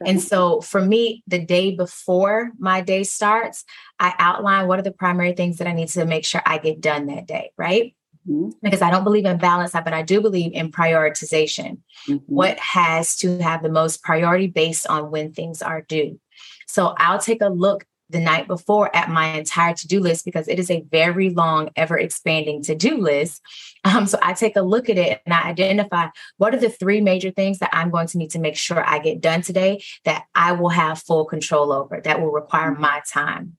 And 0.07 0.23
so 0.23 0.61
for 0.61 0.81
me, 0.81 1.25
the 1.27 1.45
day 1.45 1.75
before 1.75 2.53
my 2.57 2.83
day 2.83 3.03
starts, 3.03 3.65
I 3.99 4.15
outline 4.21 4.69
what 4.69 4.79
are 4.79 4.83
the 4.83 4.93
primary 4.93 5.33
things 5.33 5.59
that 5.59 5.67
I 5.67 5.73
need 5.73 5.89
to 5.89 6.07
make 6.07 6.25
sure 6.25 6.41
I 6.47 6.59
get 6.59 6.81
done 6.81 7.07
that 7.07 7.27
day, 7.27 7.51
right? 7.59 7.97
Mhm, 8.29 8.53
Because 8.63 8.83
I 8.83 8.91
don't 8.91 9.05
believe 9.05 9.25
in 9.25 9.39
balance, 9.39 9.73
but 9.73 9.93
I 9.93 10.03
do 10.03 10.21
believe 10.21 10.53
in 10.53 10.71
prioritization. 10.71 11.79
mhm, 12.09 12.23
What 12.27 12.59
has 12.59 13.17
to 13.19 13.39
have 13.39 13.63
the 13.63 13.69
most 13.69 14.03
priority 14.03 14.47
based 14.47 14.87
on 14.87 15.11
when 15.11 15.33
things 15.33 15.63
are 15.63 15.83
due. 15.83 16.19
So 16.67 16.95
I'll 16.99 17.19
take 17.19 17.43
a 17.43 17.49
look 17.49 17.87
the 18.11 18.21
night 18.21 18.47
before 18.47 18.95
at 18.95 19.09
my 19.11 19.29
entire 19.39 19.75
to 19.75 19.89
do 19.89 19.99
list 19.99 20.25
because 20.25 20.47
it 20.47 20.59
is 20.59 20.71
a 20.71 20.85
very 20.91 21.31
long, 21.31 21.71
ever 21.77 21.99
expanding 21.99 22.63
to 22.65 22.75
do 22.75 22.99
list. 22.99 23.43
Um, 23.87 24.07
so 24.07 24.19
I 24.23 24.33
take 24.33 24.57
a 24.57 24.63
look 24.63 24.89
at 24.89 24.97
it 24.97 25.21
and 25.27 25.35
I 25.35 25.43
identify 25.43 26.07
what 26.39 26.55
are 26.55 26.59
the 26.59 26.71
three 26.71 27.03
major 27.03 27.31
things 27.31 27.59
that 27.59 27.69
I'm 27.71 27.91
going 27.91 28.07
to 28.07 28.17
need 28.17 28.31
to 28.31 28.39
make 28.39 28.57
sure 28.57 28.83
I 28.83 28.99
get 28.99 29.21
done 29.21 29.43
today 29.43 29.85
that 30.07 30.25
I 30.35 30.53
will 30.53 30.71
have 30.71 31.03
full 31.03 31.27
control 31.27 31.71
over, 31.71 32.01
that 32.01 32.19
will 32.19 32.31
require 32.31 32.73
mm-hmm. 32.73 32.81
my 32.81 33.03
time. 33.07 33.59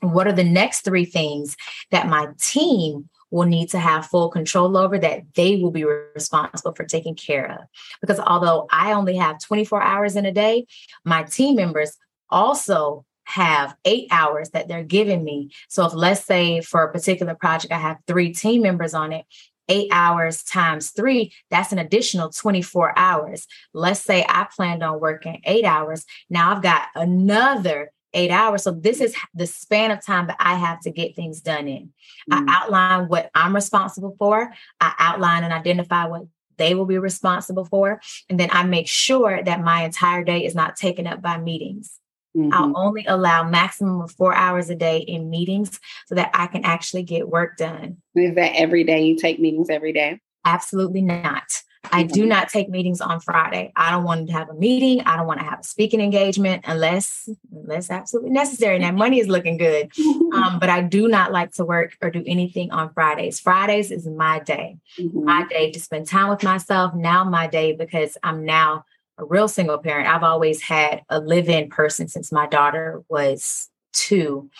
What 0.00 0.26
are 0.26 0.32
the 0.32 0.42
next 0.42 0.80
three 0.80 1.04
things 1.04 1.56
that 1.92 2.08
my 2.08 2.30
team 2.40 3.08
will 3.34 3.46
need 3.46 3.68
to 3.68 3.80
have 3.80 4.06
full 4.06 4.28
control 4.28 4.76
over 4.76 4.96
that 4.96 5.22
they 5.34 5.56
will 5.56 5.72
be 5.72 5.82
responsible 5.82 6.72
for 6.72 6.84
taking 6.84 7.16
care 7.16 7.50
of. 7.50 7.66
Because 8.00 8.20
although 8.20 8.68
I 8.70 8.92
only 8.92 9.16
have 9.16 9.42
24 9.42 9.82
hours 9.82 10.14
in 10.14 10.24
a 10.24 10.30
day, 10.30 10.66
my 11.04 11.24
team 11.24 11.56
members 11.56 11.98
also 12.30 13.04
have 13.24 13.74
eight 13.84 14.06
hours 14.12 14.50
that 14.50 14.68
they're 14.68 14.84
giving 14.84 15.24
me. 15.24 15.50
So 15.68 15.84
if 15.84 15.94
let's 15.94 16.24
say 16.24 16.60
for 16.60 16.84
a 16.84 16.92
particular 16.92 17.34
project, 17.34 17.72
I 17.72 17.78
have 17.78 17.98
three 18.06 18.32
team 18.32 18.62
members 18.62 18.94
on 18.94 19.12
it, 19.12 19.24
eight 19.68 19.88
hours 19.90 20.44
times 20.44 20.90
three, 20.90 21.32
that's 21.50 21.72
an 21.72 21.80
additional 21.80 22.30
24 22.30 22.96
hours. 22.96 23.48
Let's 23.72 24.00
say 24.00 24.24
I 24.28 24.46
planned 24.54 24.84
on 24.84 25.00
working 25.00 25.40
eight 25.44 25.64
hours. 25.64 26.04
Now 26.30 26.54
I've 26.54 26.62
got 26.62 26.86
another 26.94 27.90
eight 28.14 28.30
hours. 28.30 28.62
So 28.62 28.70
this 28.70 29.00
is 29.00 29.14
the 29.34 29.46
span 29.46 29.90
of 29.90 30.04
time 30.04 30.28
that 30.28 30.36
I 30.40 30.54
have 30.54 30.80
to 30.80 30.90
get 30.90 31.16
things 31.16 31.40
done 31.40 31.68
in. 31.68 31.92
Mm. 32.30 32.48
I 32.48 32.62
outline 32.62 33.08
what 33.08 33.30
I'm 33.34 33.54
responsible 33.54 34.16
for. 34.18 34.52
I 34.80 34.94
outline 34.98 35.44
and 35.44 35.52
identify 35.52 36.06
what 36.06 36.22
they 36.56 36.74
will 36.74 36.86
be 36.86 36.98
responsible 36.98 37.64
for. 37.64 38.00
And 38.28 38.38
then 38.38 38.48
I 38.52 38.62
make 38.62 38.88
sure 38.88 39.42
that 39.42 39.60
my 39.62 39.84
entire 39.84 40.24
day 40.24 40.44
is 40.44 40.54
not 40.54 40.76
taken 40.76 41.06
up 41.06 41.20
by 41.20 41.38
meetings. 41.38 41.98
Mm-hmm. 42.36 42.52
I'll 42.52 42.72
only 42.76 43.04
allow 43.06 43.48
maximum 43.48 44.00
of 44.00 44.10
four 44.12 44.34
hours 44.34 44.68
a 44.68 44.74
day 44.74 44.98
in 44.98 45.30
meetings 45.30 45.78
so 46.06 46.16
that 46.16 46.30
I 46.34 46.46
can 46.46 46.64
actually 46.64 47.04
get 47.04 47.28
work 47.28 47.56
done. 47.56 47.98
Is 48.16 48.34
that 48.34 48.56
every 48.56 48.84
day 48.84 49.04
you 49.04 49.16
take 49.16 49.38
meetings 49.38 49.70
every 49.70 49.92
day? 49.92 50.20
Absolutely 50.44 51.02
not. 51.02 51.62
I 51.92 52.02
do 52.02 52.20
mm-hmm. 52.20 52.28
not 52.28 52.48
take 52.48 52.68
meetings 52.68 53.00
on 53.00 53.20
Friday. 53.20 53.72
I 53.76 53.90
don't 53.90 54.04
want 54.04 54.26
to 54.28 54.32
have 54.32 54.48
a 54.48 54.54
meeting. 54.54 55.00
I 55.02 55.16
don't 55.16 55.26
want 55.26 55.40
to 55.40 55.46
have 55.46 55.60
a 55.60 55.64
speaking 55.64 56.00
engagement 56.00 56.64
unless 56.66 57.28
unless 57.52 57.90
absolutely 57.90 58.30
necessary. 58.30 58.76
And 58.76 58.84
that 58.84 58.94
money 58.94 59.20
is 59.20 59.28
looking 59.28 59.56
good. 59.56 59.92
Um, 60.34 60.58
but 60.58 60.68
I 60.68 60.80
do 60.80 61.06
not 61.06 61.30
like 61.30 61.52
to 61.52 61.64
work 61.64 61.96
or 62.02 62.10
do 62.10 62.24
anything 62.26 62.72
on 62.72 62.92
Fridays. 62.92 63.38
Fridays 63.38 63.92
is 63.92 64.06
my 64.06 64.40
day, 64.40 64.78
mm-hmm. 64.98 65.24
my 65.24 65.46
day 65.46 65.70
to 65.70 65.78
spend 65.78 66.08
time 66.08 66.28
with 66.28 66.42
myself. 66.42 66.94
Now 66.94 67.22
my 67.22 67.46
day 67.46 67.72
because 67.72 68.18
I'm 68.22 68.44
now 68.44 68.84
a 69.16 69.24
real 69.24 69.46
single 69.46 69.78
parent. 69.78 70.08
I've 70.08 70.24
always 70.24 70.60
had 70.60 71.02
a 71.08 71.20
live-in 71.20 71.70
person 71.70 72.08
since 72.08 72.32
my 72.32 72.46
daughter 72.46 73.04
was 73.08 73.70
two. 73.92 74.50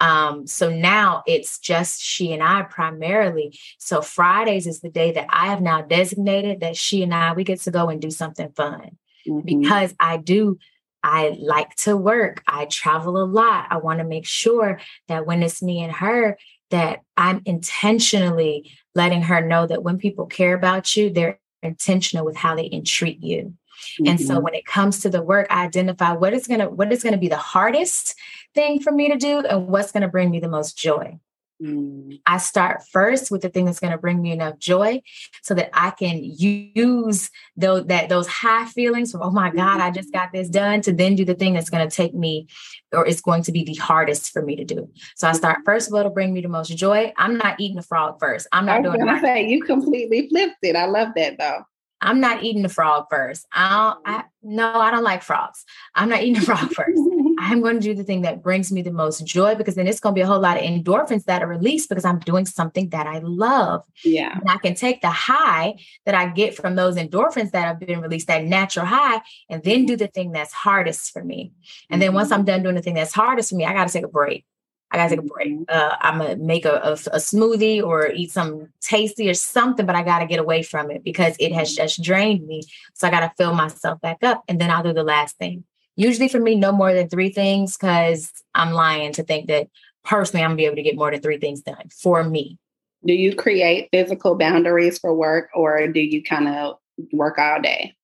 Um, 0.00 0.46
so 0.46 0.70
now 0.70 1.22
it's 1.26 1.58
just 1.58 2.00
she 2.00 2.32
and 2.32 2.42
I 2.42 2.62
primarily. 2.62 3.58
So 3.78 4.00
Fridays 4.00 4.66
is 4.66 4.80
the 4.80 4.90
day 4.90 5.12
that 5.12 5.26
I 5.30 5.46
have 5.46 5.60
now 5.60 5.82
designated 5.82 6.60
that 6.60 6.76
she 6.76 7.02
and 7.02 7.14
I 7.14 7.32
we 7.32 7.44
get 7.44 7.60
to 7.62 7.70
go 7.70 7.88
and 7.88 8.00
do 8.00 8.10
something 8.10 8.50
fun 8.52 8.96
mm-hmm. 9.26 9.40
because 9.44 9.94
I 9.98 10.16
do. 10.16 10.58
I 11.02 11.36
like 11.38 11.74
to 11.76 11.96
work. 11.96 12.42
I 12.46 12.64
travel 12.64 13.22
a 13.22 13.24
lot. 13.24 13.68
I 13.70 13.76
want 13.76 14.00
to 14.00 14.04
make 14.04 14.26
sure 14.26 14.80
that 15.06 15.26
when 15.26 15.44
it's 15.44 15.62
me 15.62 15.82
and 15.82 15.92
her, 15.92 16.36
that 16.70 17.00
I'm 17.16 17.40
intentionally 17.44 18.72
letting 18.96 19.22
her 19.22 19.40
know 19.40 19.66
that 19.66 19.84
when 19.84 19.98
people 19.98 20.26
care 20.26 20.54
about 20.54 20.96
you, 20.96 21.10
they're 21.10 21.38
intentional 21.62 22.24
with 22.24 22.36
how 22.36 22.56
they 22.56 22.68
entreat 22.72 23.22
you. 23.22 23.54
Mm-hmm. 24.00 24.08
And 24.08 24.20
so 24.20 24.34
mm-hmm. 24.34 24.44
when 24.44 24.54
it 24.54 24.66
comes 24.66 25.00
to 25.00 25.10
the 25.10 25.22
work, 25.22 25.46
I 25.50 25.64
identify 25.64 26.12
what 26.12 26.32
is 26.32 26.46
going 26.46 26.60
to 26.60 26.68
what 26.68 26.92
is 26.92 27.02
going 27.02 27.14
to 27.14 27.18
be 27.18 27.28
the 27.28 27.36
hardest 27.36 28.14
thing 28.54 28.80
for 28.80 28.92
me 28.92 29.08
to 29.08 29.16
do 29.16 29.40
and 29.40 29.68
what's 29.68 29.92
going 29.92 30.02
to 30.02 30.08
bring 30.08 30.30
me 30.30 30.40
the 30.40 30.48
most 30.48 30.76
joy. 30.76 31.18
Mm. 31.62 32.20
I 32.24 32.38
start 32.38 32.82
first 32.92 33.32
with 33.32 33.42
the 33.42 33.48
thing 33.48 33.64
that's 33.64 33.80
going 33.80 33.90
to 33.90 33.98
bring 33.98 34.22
me 34.22 34.30
enough 34.30 34.58
joy 34.58 35.02
so 35.42 35.54
that 35.54 35.70
I 35.72 35.90
can 35.90 36.20
use 36.22 37.30
those 37.56 37.86
that 37.86 38.08
those 38.08 38.28
high 38.28 38.66
feelings 38.66 39.10
from 39.10 39.22
oh 39.22 39.32
my 39.32 39.50
god 39.50 39.80
I 39.80 39.90
just 39.90 40.12
got 40.12 40.30
this 40.32 40.48
done 40.48 40.82
to 40.82 40.92
then 40.92 41.16
do 41.16 41.24
the 41.24 41.34
thing 41.34 41.54
that's 41.54 41.68
going 41.68 41.88
to 41.88 41.94
take 41.94 42.14
me 42.14 42.46
or 42.92 43.04
it's 43.04 43.20
going 43.20 43.42
to 43.42 43.52
be 43.52 43.64
the 43.64 43.74
hardest 43.74 44.30
for 44.30 44.40
me 44.40 44.54
to 44.54 44.64
do. 44.64 44.88
So 45.16 45.26
I 45.26 45.32
start 45.32 45.58
first 45.64 45.90
what'll 45.90 46.12
bring 46.12 46.32
me 46.32 46.42
the 46.42 46.48
most 46.48 46.68
joy. 46.76 47.12
I'm 47.16 47.36
not 47.36 47.58
eating 47.58 47.76
the 47.76 47.82
frog 47.82 48.20
first. 48.20 48.46
I'm 48.52 48.66
not 48.66 48.76
I 48.76 48.88
was 48.88 49.00
doing. 49.00 49.20
Say 49.20 49.48
you 49.48 49.64
completely 49.64 50.28
flipped 50.28 50.58
it. 50.62 50.76
I 50.76 50.86
love 50.86 51.08
that 51.16 51.38
though. 51.38 51.64
I'm 52.00 52.20
not 52.20 52.42
eating 52.44 52.62
the 52.62 52.68
frog 52.68 53.06
first. 53.10 53.46
I 53.52 53.68
don't, 53.68 53.98
I 54.06 54.24
no, 54.42 54.72
I 54.72 54.90
don't 54.90 55.02
like 55.02 55.22
frogs. 55.22 55.64
I'm 55.94 56.08
not 56.08 56.22
eating 56.22 56.34
the 56.34 56.46
frog 56.46 56.70
first. 56.74 57.00
I'm 57.40 57.60
going 57.60 57.74
to 57.74 57.80
do 57.80 57.94
the 57.94 58.04
thing 58.04 58.22
that 58.22 58.42
brings 58.42 58.72
me 58.72 58.82
the 58.82 58.92
most 58.92 59.24
joy 59.26 59.54
because 59.54 59.74
then 59.74 59.86
it's 59.86 60.00
going 60.00 60.14
to 60.14 60.18
be 60.18 60.22
a 60.22 60.26
whole 60.26 60.40
lot 60.40 60.56
of 60.56 60.62
endorphins 60.62 61.24
that 61.24 61.42
are 61.42 61.46
released 61.46 61.88
because 61.88 62.04
I'm 62.04 62.18
doing 62.20 62.46
something 62.46 62.88
that 62.90 63.06
I 63.06 63.18
love. 63.18 63.84
Yeah. 64.04 64.38
And 64.38 64.48
I 64.48 64.58
can 64.58 64.74
take 64.74 65.00
the 65.00 65.10
high 65.10 65.76
that 66.06 66.14
I 66.14 66.28
get 66.28 66.56
from 66.56 66.76
those 66.76 66.96
endorphins 66.96 67.50
that 67.50 67.64
have 67.64 67.80
been 67.80 68.00
released, 68.00 68.28
that 68.28 68.44
natural 68.44 68.86
high, 68.86 69.20
and 69.48 69.62
then 69.62 69.86
do 69.86 69.96
the 69.96 70.08
thing 70.08 70.32
that's 70.32 70.52
hardest 70.52 71.12
for 71.12 71.24
me. 71.24 71.52
And 71.90 72.00
then 72.00 72.14
once 72.14 72.30
I'm 72.30 72.40
mm-hmm. 72.40 72.46
done 72.46 72.62
doing 72.62 72.74
the 72.74 72.82
thing 72.82 72.94
that's 72.94 73.12
hardest 73.12 73.50
for 73.50 73.56
me, 73.56 73.64
I 73.64 73.72
got 73.72 73.86
to 73.88 73.92
take 73.92 74.04
a 74.04 74.08
break. 74.08 74.44
I 74.90 74.96
gotta 74.96 75.10
take 75.10 75.18
a 75.18 75.22
break. 75.22 75.52
Mm-hmm. 75.52 75.64
Uh, 75.68 75.96
I'm 76.00 76.18
gonna 76.18 76.36
make 76.36 76.64
a, 76.64 76.74
a, 76.76 76.92
a, 76.92 77.18
smoothie 77.18 77.82
or 77.82 78.10
eat 78.10 78.30
some 78.30 78.68
tasty 78.80 79.28
or 79.28 79.34
something, 79.34 79.84
but 79.84 79.94
I 79.94 80.02
gotta 80.02 80.26
get 80.26 80.38
away 80.38 80.62
from 80.62 80.90
it 80.90 81.04
because 81.04 81.36
it 81.38 81.52
has 81.52 81.70
mm-hmm. 81.70 81.84
just 81.84 82.02
drained 82.02 82.46
me. 82.46 82.62
So 82.94 83.06
I 83.06 83.10
gotta 83.10 83.32
fill 83.36 83.54
myself 83.54 84.00
back 84.00 84.22
up, 84.22 84.44
and 84.48 84.60
then 84.60 84.70
I'll 84.70 84.82
do 84.82 84.92
the 84.92 85.04
last 85.04 85.36
thing. 85.36 85.64
Usually 85.96 86.28
for 86.28 86.38
me, 86.40 86.54
no 86.54 86.72
more 86.72 86.94
than 86.94 87.08
three 87.08 87.30
things 87.30 87.76
because 87.76 88.32
I'm 88.54 88.72
lying 88.72 89.12
to 89.14 89.22
think 89.22 89.48
that 89.48 89.68
personally 90.04 90.44
I'm 90.44 90.50
gonna 90.50 90.56
be 90.56 90.66
able 90.66 90.76
to 90.76 90.82
get 90.82 90.96
more 90.96 91.10
than 91.10 91.20
three 91.20 91.38
things 91.38 91.60
done 91.60 91.88
for 91.90 92.24
me. 92.24 92.58
Do 93.04 93.12
you 93.12 93.34
create 93.34 93.88
physical 93.92 94.36
boundaries 94.36 94.98
for 94.98 95.14
work, 95.14 95.50
or 95.54 95.86
do 95.88 96.00
you 96.00 96.22
kind 96.22 96.48
of 96.48 96.78
work 97.12 97.38
all 97.38 97.60
day? 97.60 97.94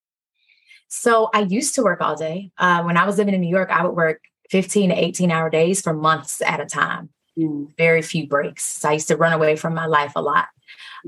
So 0.88 1.30
I 1.34 1.40
used 1.40 1.74
to 1.76 1.82
work 1.82 2.00
all 2.00 2.14
day. 2.14 2.52
Uh, 2.58 2.82
when 2.82 2.96
I 2.96 3.04
was 3.06 3.18
living 3.18 3.34
in 3.34 3.40
New 3.40 3.48
York, 3.48 3.70
I 3.70 3.84
would 3.84 3.96
work 3.96 4.20
15 4.54 4.90
to 4.90 4.94
18 4.94 5.32
hour 5.32 5.50
days 5.50 5.80
for 5.80 5.92
months 5.92 6.40
at 6.40 6.60
a 6.60 6.64
time. 6.64 7.08
Mm. 7.36 7.76
Very 7.76 8.02
few 8.02 8.28
breaks. 8.28 8.62
So 8.62 8.88
I 8.88 8.92
used 8.92 9.08
to 9.08 9.16
run 9.16 9.32
away 9.32 9.56
from 9.56 9.74
my 9.74 9.86
life 9.86 10.12
a 10.14 10.22
lot. 10.22 10.46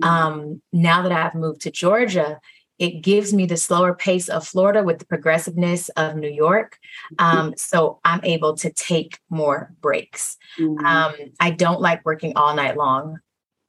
Mm. 0.03 0.05
Um, 0.05 0.63
now 0.73 1.03
that 1.03 1.13
I've 1.13 1.37
moved 1.37 1.61
to 1.61 1.71
Georgia, 1.71 2.41
it 2.81 3.03
gives 3.03 3.33
me 3.33 3.47
the 3.47 3.57
slower 3.57 3.95
pace 3.95 4.29
of 4.29 4.45
Florida 4.45 4.83
with 4.83 4.99
the 4.99 5.07
progressiveness 5.07 5.91
of 5.91 6.17
New 6.17 6.29
York. 6.29 6.77
Mm-hmm. 7.15 7.39
Um, 7.39 7.55
so 7.57 8.01
I'm 8.05 8.19
able 8.25 8.57
to 8.57 8.73
take 8.73 9.21
more 9.31 9.73
breaks. 9.81 10.37
Mm-hmm. 10.59 10.85
Um, 10.85 11.15
I 11.39 11.51
don't 11.51 11.81
like 11.81 12.05
working 12.05 12.33
all 12.35 12.57
night 12.57 12.77
long. 12.77 13.21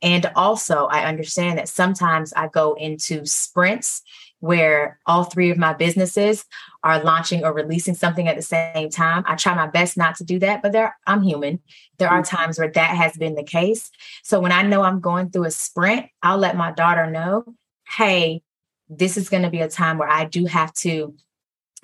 And 0.01 0.31
also, 0.35 0.87
I 0.87 1.05
understand 1.05 1.59
that 1.59 1.69
sometimes 1.69 2.33
I 2.33 2.47
go 2.47 2.73
into 2.73 3.27
sprints 3.27 4.01
where 4.39 4.99
all 5.05 5.23
three 5.23 5.49
of 5.49 5.57
my 5.57 5.73
businesses 5.73 6.45
are 6.83 7.03
launching 7.03 7.43
or 7.43 7.53
releasing 7.53 7.95
something 7.95 8.27
at 8.27 8.35
the 8.35 8.41
same 8.41 8.89
time. 8.89 9.23
I 9.27 9.35
try 9.35 9.55
my 9.55 9.67
best 9.67 9.97
not 9.97 10.15
to 10.17 10.23
do 10.23 10.39
that, 10.39 10.61
but 10.61 10.71
there 10.71 10.95
I'm 11.07 11.23
human. 11.23 11.59
There 11.97 12.09
are 12.09 12.21
mm-hmm. 12.21 12.35
times 12.35 12.59
where 12.59 12.71
that 12.71 12.95
has 12.95 13.17
been 13.17 13.35
the 13.35 13.43
case. 13.43 13.89
So 14.23 14.39
when 14.39 14.51
I 14.51 14.61
know 14.61 14.83
I'm 14.83 14.99
going 14.99 15.31
through 15.31 15.45
a 15.45 15.51
sprint, 15.51 16.07
I'll 16.21 16.37
let 16.37 16.55
my 16.55 16.71
daughter 16.71 17.09
know, 17.09 17.45
"Hey, 17.87 18.43
this 18.89 19.17
is 19.17 19.29
going 19.29 19.43
to 19.43 19.49
be 19.49 19.61
a 19.61 19.69
time 19.69 19.97
where 19.97 20.09
I 20.09 20.25
do 20.25 20.45
have 20.45 20.73
to 20.75 21.15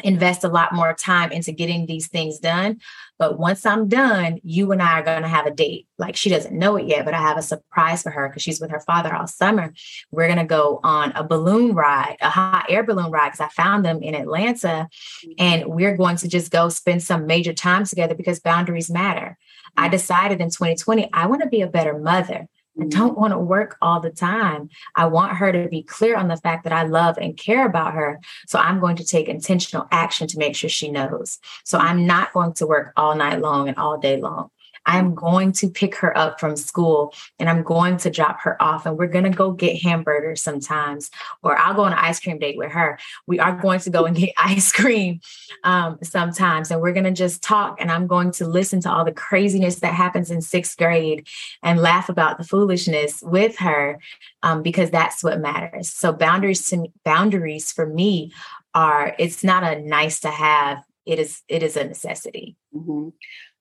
invest 0.03 0.43
a 0.43 0.49
lot 0.49 0.73
more 0.73 0.93
time 0.93 1.31
into 1.31 1.51
getting 1.51 1.85
these 1.85 2.07
things 2.07 2.39
done. 2.39 2.79
But 3.19 3.37
once 3.37 3.65
I'm 3.65 3.87
done, 3.87 4.39
you 4.43 4.71
and 4.71 4.81
I 4.81 4.99
are 4.99 5.03
going 5.03 5.21
to 5.21 5.27
have 5.27 5.45
a 5.45 5.51
date. 5.51 5.87
Like 5.97 6.15
she 6.15 6.29
doesn't 6.29 6.57
know 6.57 6.75
it 6.77 6.87
yet, 6.87 7.05
but 7.05 7.13
I 7.13 7.19
have 7.19 7.37
a 7.37 7.43
surprise 7.43 8.01
for 8.01 8.09
her 8.09 8.27
because 8.27 8.41
she's 8.41 8.59
with 8.59 8.71
her 8.71 8.79
father 8.79 9.13
all 9.13 9.27
summer. 9.27 9.71
We're 10.11 10.27
going 10.27 10.39
to 10.39 10.45
go 10.45 10.79
on 10.83 11.11
a 11.11 11.23
balloon 11.23 11.73
ride, 11.75 12.17
a 12.21 12.29
hot 12.29 12.65
air 12.69 12.83
balloon 12.83 13.11
ride, 13.11 13.29
because 13.29 13.41
I 13.41 13.49
found 13.49 13.85
them 13.85 14.01
in 14.01 14.15
Atlanta. 14.15 14.89
Mm-hmm. 15.25 15.31
And 15.37 15.65
we're 15.67 15.95
going 15.95 16.17
to 16.17 16.27
just 16.27 16.51
go 16.51 16.69
spend 16.69 17.03
some 17.03 17.27
major 17.27 17.53
time 17.53 17.85
together 17.85 18.15
because 18.15 18.39
boundaries 18.39 18.89
matter. 18.89 19.37
I 19.77 19.83
mm-hmm. 19.83 19.91
decided 19.91 20.41
in 20.41 20.49
2020, 20.49 21.09
I 21.13 21.27
want 21.27 21.43
to 21.43 21.49
be 21.49 21.61
a 21.61 21.67
better 21.67 21.97
mother. 21.97 22.47
I 22.79 22.85
don't 22.85 23.17
want 23.17 23.33
to 23.33 23.37
work 23.37 23.77
all 23.81 23.99
the 23.99 24.09
time. 24.09 24.69
I 24.95 25.05
want 25.05 25.37
her 25.37 25.51
to 25.51 25.67
be 25.69 25.83
clear 25.83 26.15
on 26.15 26.27
the 26.27 26.37
fact 26.37 26.63
that 26.63 26.73
I 26.73 26.83
love 26.83 27.17
and 27.17 27.37
care 27.37 27.65
about 27.65 27.93
her. 27.93 28.19
So 28.47 28.57
I'm 28.57 28.79
going 28.79 28.95
to 28.95 29.05
take 29.05 29.29
intentional 29.29 29.87
action 29.91 30.27
to 30.27 30.39
make 30.39 30.55
sure 30.55 30.69
she 30.69 30.89
knows. 30.89 31.39
So 31.63 31.77
I'm 31.77 32.07
not 32.07 32.33
going 32.33 32.53
to 32.53 32.67
work 32.67 32.93
all 32.97 33.15
night 33.15 33.41
long 33.41 33.67
and 33.67 33.77
all 33.77 33.99
day 33.99 34.19
long. 34.19 34.49
I'm 34.85 35.15
going 35.15 35.51
to 35.53 35.69
pick 35.69 35.95
her 35.95 36.17
up 36.17 36.39
from 36.39 36.55
school 36.55 37.13
and 37.39 37.49
I'm 37.49 37.63
going 37.63 37.97
to 37.97 38.09
drop 38.09 38.41
her 38.41 38.61
off 38.61 38.85
and 38.85 38.97
we're 38.97 39.07
going 39.07 39.23
to 39.23 39.29
go 39.29 39.51
get 39.51 39.81
hamburgers 39.81 40.41
sometimes, 40.41 41.09
or 41.41 41.57
I'll 41.57 41.73
go 41.73 41.83
on 41.83 41.93
an 41.93 41.99
ice 41.99 42.19
cream 42.19 42.39
date 42.39 42.57
with 42.57 42.71
her. 42.71 42.99
We 43.27 43.39
are 43.39 43.55
going 43.55 43.79
to 43.81 43.89
go 43.89 44.05
and 44.05 44.15
get 44.15 44.33
ice 44.37 44.71
cream 44.71 45.21
um, 45.63 45.99
sometimes 46.03 46.71
and 46.71 46.81
we're 46.81 46.93
going 46.93 47.03
to 47.05 47.11
just 47.11 47.41
talk 47.43 47.79
and 47.79 47.91
I'm 47.91 48.07
going 48.07 48.31
to 48.33 48.47
listen 48.47 48.81
to 48.81 48.91
all 48.91 49.05
the 49.05 49.11
craziness 49.11 49.79
that 49.79 49.93
happens 49.93 50.31
in 50.31 50.41
sixth 50.41 50.77
grade 50.77 51.27
and 51.61 51.79
laugh 51.79 52.09
about 52.09 52.37
the 52.37 52.43
foolishness 52.43 53.21
with 53.21 53.57
her 53.57 53.99
um, 54.41 54.61
because 54.61 54.91
that's 54.91 55.23
what 55.23 55.39
matters. 55.39 55.89
So 55.89 56.11
boundaries 56.11 56.69
to 56.69 56.87
boundaries 57.03 57.71
for 57.71 57.85
me 57.85 58.31
are 58.73 59.15
it's 59.19 59.43
not 59.43 59.63
a 59.63 59.79
nice 59.81 60.19
to 60.21 60.29
have 60.29 60.83
it 61.05 61.19
is 61.19 61.41
it 61.47 61.63
is 61.63 61.75
a 61.75 61.83
necessity. 61.83 62.55
Mm-hmm. 62.73 63.09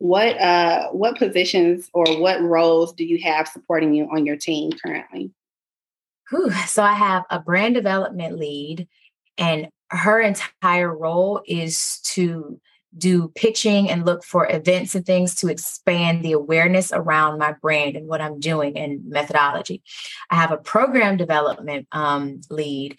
What 0.03 0.37
uh 0.41 0.89
what 0.89 1.17
positions 1.17 1.89
or 1.95 2.05
what 2.19 2.43
roles 2.43 2.93
do 2.93 3.05
you 3.05 3.23
have 3.23 3.47
supporting 3.47 3.95
you 3.95 4.09
on 4.11 4.27
your 4.27 4.35
team 4.35 4.73
currently? 4.73 5.31
Whew. 6.29 6.51
So 6.67 6.83
I 6.83 6.95
have 6.95 7.23
a 7.31 7.39
brand 7.39 7.77
development 7.77 8.37
lead, 8.37 8.89
and 9.39 9.69
her 9.91 10.21
entire 10.21 10.93
role 10.93 11.41
is 11.47 12.01
to 12.07 12.61
do 12.99 13.29
pitching 13.37 13.89
and 13.89 14.05
look 14.05 14.25
for 14.25 14.51
events 14.51 14.97
and 14.97 15.07
things 15.07 15.37
to 15.37 15.49
expand 15.49 16.25
the 16.25 16.33
awareness 16.33 16.91
around 16.93 17.39
my 17.39 17.53
brand 17.53 17.95
and 17.95 18.09
what 18.09 18.21
I'm 18.21 18.41
doing 18.41 18.77
and 18.77 19.09
methodology. 19.09 19.85
I 20.31 20.35
have 20.35 20.51
a 20.51 20.57
program 20.57 21.17
development 21.17 21.87
um, 21.93 22.41
lead 22.51 22.99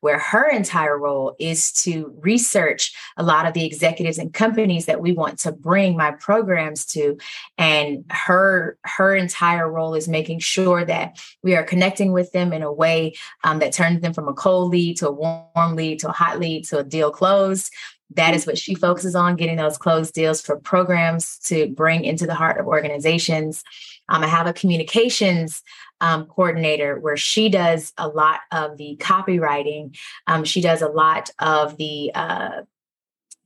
where 0.00 0.18
her 0.18 0.48
entire 0.48 0.98
role 0.98 1.34
is 1.38 1.72
to 1.72 2.14
research 2.20 2.94
a 3.16 3.22
lot 3.22 3.46
of 3.46 3.54
the 3.54 3.64
executives 3.64 4.18
and 4.18 4.32
companies 4.32 4.86
that 4.86 5.00
we 5.00 5.12
want 5.12 5.38
to 5.40 5.52
bring 5.52 5.96
my 5.96 6.10
programs 6.12 6.84
to. 6.86 7.16
And 7.58 8.04
her 8.10 8.78
her 8.84 9.14
entire 9.14 9.70
role 9.70 9.94
is 9.94 10.08
making 10.08 10.40
sure 10.40 10.84
that 10.84 11.20
we 11.42 11.54
are 11.54 11.62
connecting 11.62 12.12
with 12.12 12.32
them 12.32 12.52
in 12.52 12.62
a 12.62 12.72
way 12.72 13.14
um, 13.44 13.58
that 13.60 13.72
turns 13.72 14.00
them 14.00 14.12
from 14.12 14.28
a 14.28 14.34
cold 14.34 14.70
lead 14.70 14.96
to 14.98 15.08
a 15.08 15.12
warm 15.12 15.76
lead 15.76 16.00
to 16.00 16.08
a 16.08 16.12
hot 16.12 16.38
lead 16.38 16.64
to 16.64 16.78
a 16.78 16.84
deal 16.84 17.10
closed 17.10 17.72
that 18.16 18.34
is 18.34 18.46
what 18.46 18.58
she 18.58 18.74
focuses 18.74 19.14
on 19.14 19.36
getting 19.36 19.56
those 19.56 19.78
closed 19.78 20.14
deals 20.14 20.40
for 20.40 20.56
programs 20.56 21.38
to 21.40 21.68
bring 21.68 22.04
into 22.04 22.26
the 22.26 22.34
heart 22.34 22.58
of 22.58 22.66
organizations. 22.66 23.64
Um, 24.08 24.22
I 24.22 24.26
have 24.26 24.46
a 24.46 24.52
communications 24.52 25.62
um, 26.00 26.26
coordinator 26.26 26.98
where 26.98 27.16
she 27.16 27.48
does 27.48 27.92
a 27.96 28.08
lot 28.08 28.40
of 28.50 28.76
the 28.76 28.96
copywriting. 29.00 29.96
Um, 30.26 30.44
she 30.44 30.60
does 30.60 30.82
a 30.82 30.88
lot 30.88 31.30
of 31.38 31.76
the 31.76 32.10
uh, 32.14 32.62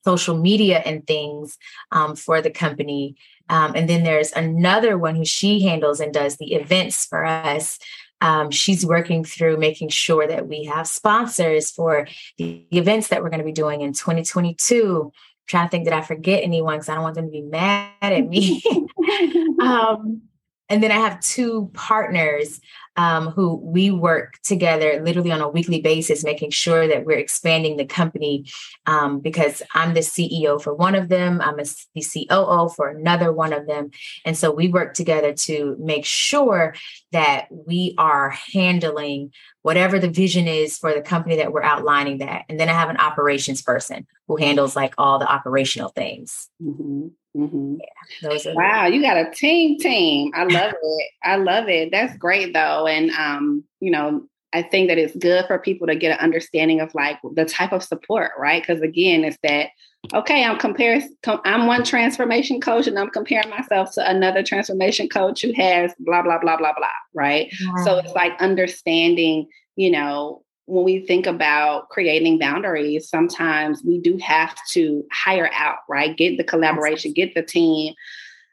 social 0.05 0.39
media 0.39 0.83
and 0.87 1.07
things 1.07 1.59
um, 1.93 2.17
for 2.17 2.41
the 2.41 2.51
company. 2.51 3.17
Um, 3.49 3.73
and 3.75 3.89
then 3.89 4.05
there's 4.05 4.33
another 4.33 4.97
one 4.97 5.17
who 5.17 5.25
she 5.25 5.63
handles 5.63 6.01
and 6.01 6.13
does 6.13 6.37
the 6.37 6.55
events 6.55 7.05
for 7.05 7.25
us 7.25 7.79
um, 8.21 8.51
she's 8.51 8.85
working 8.85 9.25
through 9.25 9.59
making 9.59 9.91
sure 9.91 10.27
that 10.27 10.49
we 10.49 10.65
have 10.65 10.87
sponsors 10.87 11.71
for 11.71 12.07
the 12.39 12.67
events 12.71 13.09
that 13.09 13.23
we're 13.23 13.31
going 13.31 13.41
to 13.41 13.45
be 13.45 13.53
doing 13.53 13.83
in 13.83 13.93
2022 13.93 15.03
I'm 15.05 15.11
trying 15.47 15.67
to 15.67 15.71
think 15.71 15.85
that 15.85 15.95
i 15.95 16.01
forget 16.01 16.43
anyone? 16.43 16.77
Because 16.77 16.89
i 16.89 16.95
don't 16.95 17.05
want 17.05 17.15
them 17.15 17.27
to 17.27 17.31
be 17.31 17.43
mad 17.43 17.93
at 18.01 18.27
me. 18.27 18.63
Um, 19.59 20.23
and 20.69 20.83
then 20.83 20.91
i 20.91 20.97
have 20.97 21.21
two 21.21 21.71
partners 21.73 22.61
um, 22.97 23.29
who 23.29 23.57
we 23.57 23.91
work 23.91 24.39
together 24.43 25.01
literally 25.03 25.31
on 25.31 25.41
a 25.41 25.49
weekly 25.49 25.81
basis, 25.81 26.25
making 26.25 26.51
sure 26.51 26.89
that 26.89 27.05
we're 27.05 27.19
expanding 27.19 27.77
the 27.77 27.85
company. 27.85 28.47
Um, 28.87 29.21
because 29.21 29.63
I'm 29.75 29.95
the 29.95 30.01
CEO 30.01 30.61
for 30.61 30.75
one 30.75 30.95
of 30.95 31.09
them, 31.09 31.41
I'm 31.41 31.59
a, 31.59 31.65
the 31.95 32.27
COO 32.29 32.69
for 32.69 32.89
another 32.89 33.33
one 33.33 33.53
of 33.53 33.67
them. 33.67 33.91
And 34.25 34.37
so 34.37 34.51
we 34.51 34.69
work 34.69 34.95
together 34.95 35.33
to 35.33 35.77
make 35.79 36.05
sure 36.05 36.75
that 37.13 37.49
we 37.51 37.95
are 37.99 38.31
handling 38.31 39.33
whatever 39.63 39.99
the 39.99 40.09
vision 40.09 40.47
is 40.47 40.79
for 40.79 40.95
the 40.95 41.01
company 41.01 41.37
that 41.37 41.53
we're 41.53 41.63
outlining 41.63 42.19
that. 42.19 42.45
And 42.49 42.59
then 42.59 42.69
I 42.69 42.73
have 42.73 42.89
an 42.89 42.99
operations 42.99 43.63
person 43.63 44.07
who 44.29 44.37
handles 44.37 44.77
like 44.77 44.95
all 44.97 45.19
the 45.19 45.27
operational 45.27 45.89
things. 45.89 46.49
Mm-hmm. 46.63 47.09
Mm-hmm. 47.37 47.77
Yeah, 48.23 48.53
wow, 48.55 48.87
you 48.87 49.03
got 49.03 49.19
a 49.19 49.31
team 49.31 49.79
team. 49.79 50.33
I 50.35 50.45
love 50.45 50.73
it. 50.81 51.11
I 51.23 51.37
love 51.37 51.69
it. 51.69 51.91
That's 51.93 52.17
great 52.17 52.55
though. 52.55 52.87
And 52.87 53.11
um, 53.11 53.65
you 53.81 53.91
know, 53.91 54.27
I 54.53 54.63
think 54.63 54.89
that 54.89 54.99
it's 54.99 55.15
good 55.17 55.45
for 55.47 55.59
people 55.59 55.87
to 55.87 55.97
get 55.97 56.13
an 56.13 56.25
understanding 56.25 56.81
of 56.81 56.95
like 56.95 57.19
the 57.35 57.45
type 57.45 57.73
of 57.73 57.83
support, 57.83 58.31
right? 58.39 58.63
Because 58.63 58.81
again, 58.81 59.25
it's 59.25 59.39
that 59.43 59.69
okay, 60.15 60.45
I'm 60.45 60.59
comparing 60.59 61.03
I'm 61.45 61.67
one 61.67 61.85
transformation 61.85 62.61
coach 62.61 62.87
and 62.87 62.99
I'm 62.99 63.11
comparing 63.11 63.51
myself 63.51 63.93
to 63.95 64.09
another 64.09 64.43
transformation 64.43 65.09
coach 65.09 65.43
who 65.43 65.53
has 65.55 65.93
blah 65.99 66.23
blah 66.23 66.39
blah 66.39 66.57
blah 66.57 66.73
blah, 66.73 66.89
right? 67.13 67.53
Yeah. 67.61 67.85
So 67.85 67.99
it's 67.99 68.15
like 68.15 68.41
understanding, 68.41 69.49
you 69.75 69.91
know, 69.91 70.43
when 70.67 70.85
we 70.85 71.07
think 71.07 71.27
about 71.27 71.89
creating 71.89 72.39
boundaries, 72.39 73.09
sometimes 73.09 73.83
we 73.85 73.99
do 73.99 74.17
have 74.19 74.57
to 74.71 75.05
hire 75.13 75.51
out, 75.55 75.79
right? 75.89 76.17
Get 76.17 76.37
the 76.37 76.45
collaboration, 76.45 77.13
get 77.13 77.35
the 77.35 77.43
team. 77.43 77.95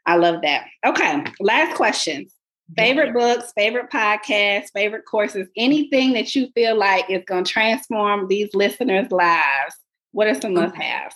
I 0.06 0.16
love 0.16 0.42
that. 0.42 0.66
Okay, 0.86 1.24
last 1.40 1.76
question. 1.76 2.26
Favorite 2.76 3.12
books, 3.12 3.52
favorite 3.54 3.90
podcasts, 3.90 4.70
favorite 4.72 5.04
courses, 5.04 5.48
anything 5.56 6.14
that 6.14 6.34
you 6.34 6.48
feel 6.54 6.76
like 6.76 7.10
is 7.10 7.22
going 7.26 7.44
to 7.44 7.52
transform 7.52 8.26
these 8.28 8.54
listeners' 8.54 9.10
lives. 9.10 9.74
What 10.12 10.28
are 10.28 10.40
some 10.40 10.52
mm. 10.52 10.62
must 10.62 10.74
haves? 10.74 11.14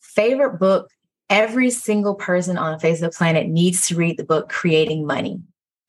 Favorite 0.00 0.58
book 0.58 0.88
every 1.30 1.70
single 1.70 2.14
person 2.14 2.56
on 2.56 2.72
the 2.72 2.78
face 2.78 3.00
of 3.02 3.10
the 3.10 3.16
planet 3.16 3.46
needs 3.48 3.86
to 3.88 3.96
read 3.96 4.16
the 4.16 4.24
book 4.24 4.48
Creating 4.48 5.06
Money. 5.06 5.40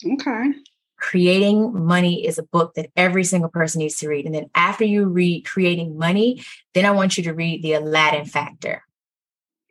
Okay. 0.05 0.53
Creating 0.99 1.85
Money 1.85 2.25
is 2.25 2.37
a 2.37 2.43
book 2.43 2.73
that 2.75 2.89
every 2.95 3.23
single 3.23 3.49
person 3.49 3.79
needs 3.79 3.97
to 3.97 4.09
read. 4.09 4.25
And 4.25 4.35
then 4.35 4.49
after 4.55 4.83
you 4.83 5.05
read 5.05 5.45
Creating 5.45 5.97
Money, 5.97 6.43
then 6.73 6.85
I 6.85 6.91
want 6.91 7.17
you 7.17 7.23
to 7.23 7.33
read 7.33 7.63
The 7.63 7.73
Aladdin 7.73 8.25
Factor. 8.25 8.83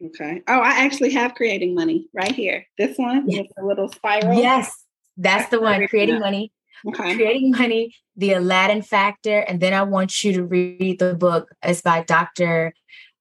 Okay. 0.05 0.43
Oh, 0.47 0.61
I 0.61 0.85
actually 0.85 1.11
have 1.11 1.35
Creating 1.35 1.75
Money 1.75 2.09
right 2.15 2.35
here. 2.35 2.67
This 2.79 2.97
one 2.97 3.27
with 3.27 3.47
a 3.59 3.65
little 3.65 3.89
spiral. 3.89 4.39
Yes, 4.39 4.85
that's 5.17 5.51
the 5.51 5.61
one. 5.61 5.87
Creating 5.89 6.21
Money. 6.21 6.53
Okay. 6.87 7.17
Creating 7.17 7.51
Money, 7.51 7.95
The 8.17 8.35
Aladdin 8.35 8.83
Factor. 8.83 9.41
And 9.41 9.61
then 9.61 9.75
I 9.75 9.83
want 9.83 10.23
you 10.23 10.33
to 10.35 10.45
read 10.45 10.99
the 10.99 11.15
book. 11.15 11.51
It's 11.63 11.83
by 11.83 12.03
Dr. 12.05 12.73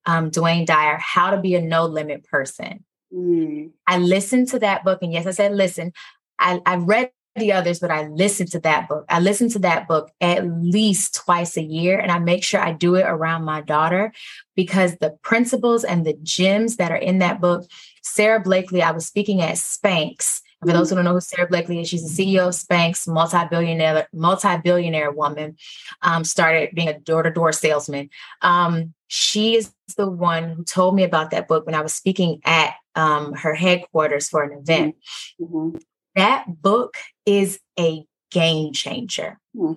Um, 0.06 0.30
Dwayne 0.32 0.66
Dyer, 0.66 0.98
How 0.98 1.32
to 1.32 1.42
Be 1.42 1.56
a 1.56 1.62
No 1.62 1.86
Limit 1.86 2.24
Person. 2.24 2.86
Mm. 3.14 3.72
I 3.88 3.98
listened 3.98 4.50
to 4.50 4.60
that 4.60 4.84
book. 4.84 5.00
And 5.02 5.12
yes, 5.12 5.26
I 5.26 5.32
said, 5.32 5.56
listen, 5.56 5.92
I, 6.40 6.62
I 6.66 6.76
read 6.76 7.10
the 7.38 7.52
others, 7.52 7.80
but 7.80 7.92
I 7.92 8.08
listen 8.08 8.48
to 8.48 8.60
that 8.60 8.88
book. 8.88 9.06
I 9.10 9.20
listen 9.20 9.50
to 9.50 9.60
that 9.60 9.88
book 9.88 10.12
at 10.22 10.46
least 10.46 11.16
twice 11.16 11.58
a 11.58 11.64
year, 11.64 12.00
and 12.00 12.12
I 12.12 12.20
make 12.20 12.44
sure 12.44 12.60
I 12.60 12.74
do 12.74 12.96
it 12.96 13.06
around 13.08 13.44
my 13.44 13.62
daughter 13.62 14.14
because 14.56 14.98
the 14.98 15.18
principles 15.22 15.84
and 15.84 16.06
the 16.06 16.18
gems 16.24 16.78
that 16.78 16.92
are 16.92 16.98
in 16.98 17.20
that 17.20 17.42
book. 17.42 17.66
Sara 18.04 18.40
Blakely, 18.40 18.82
I 18.82 18.92
was 18.92 19.06
speaking 19.06 19.42
at 19.42 19.56
Spanx. 19.56 20.42
For 20.62 20.72
those 20.72 20.90
who 20.90 20.96
don't 20.96 21.06
know 21.06 21.14
who 21.14 21.22
Sara 21.22 21.48
Blakely 21.48 21.82
is, 21.82 21.90
she's 21.90 22.16
the 22.16 22.24
CEO 22.26 22.48
of 22.48 22.54
Spanx, 22.54 23.08
multi-billionaire, 23.08 24.08
multi-billionaire 24.14 25.12
woman. 25.12 25.56
Um, 26.02 26.24
started 26.24 26.72
being 26.74 26.88
a 26.88 26.98
door-to-door 26.98 27.52
salesman. 27.52 28.10
Um, 28.42 28.94
she 29.08 29.56
is 29.56 29.74
the 29.98 30.10
one 30.10 30.50
who 30.52 30.64
told 30.64 30.96
me 30.96 31.04
about 31.04 31.32
that 31.32 31.48
book 31.48 31.66
when 31.66 31.76
I 31.76 31.82
was 31.82 31.94
speaking 31.94 32.42
at 32.44 32.74
um, 32.96 33.34
her 33.34 33.54
headquarters 33.54 34.30
for 34.30 34.42
an 34.42 34.58
event. 34.58 34.96
Mm-hmm 35.40 35.78
that 36.18 36.62
book 36.62 36.98
is 37.26 37.60
a 37.80 38.04
game 38.32 38.74
changer. 38.74 39.40
Hmm. 39.56 39.74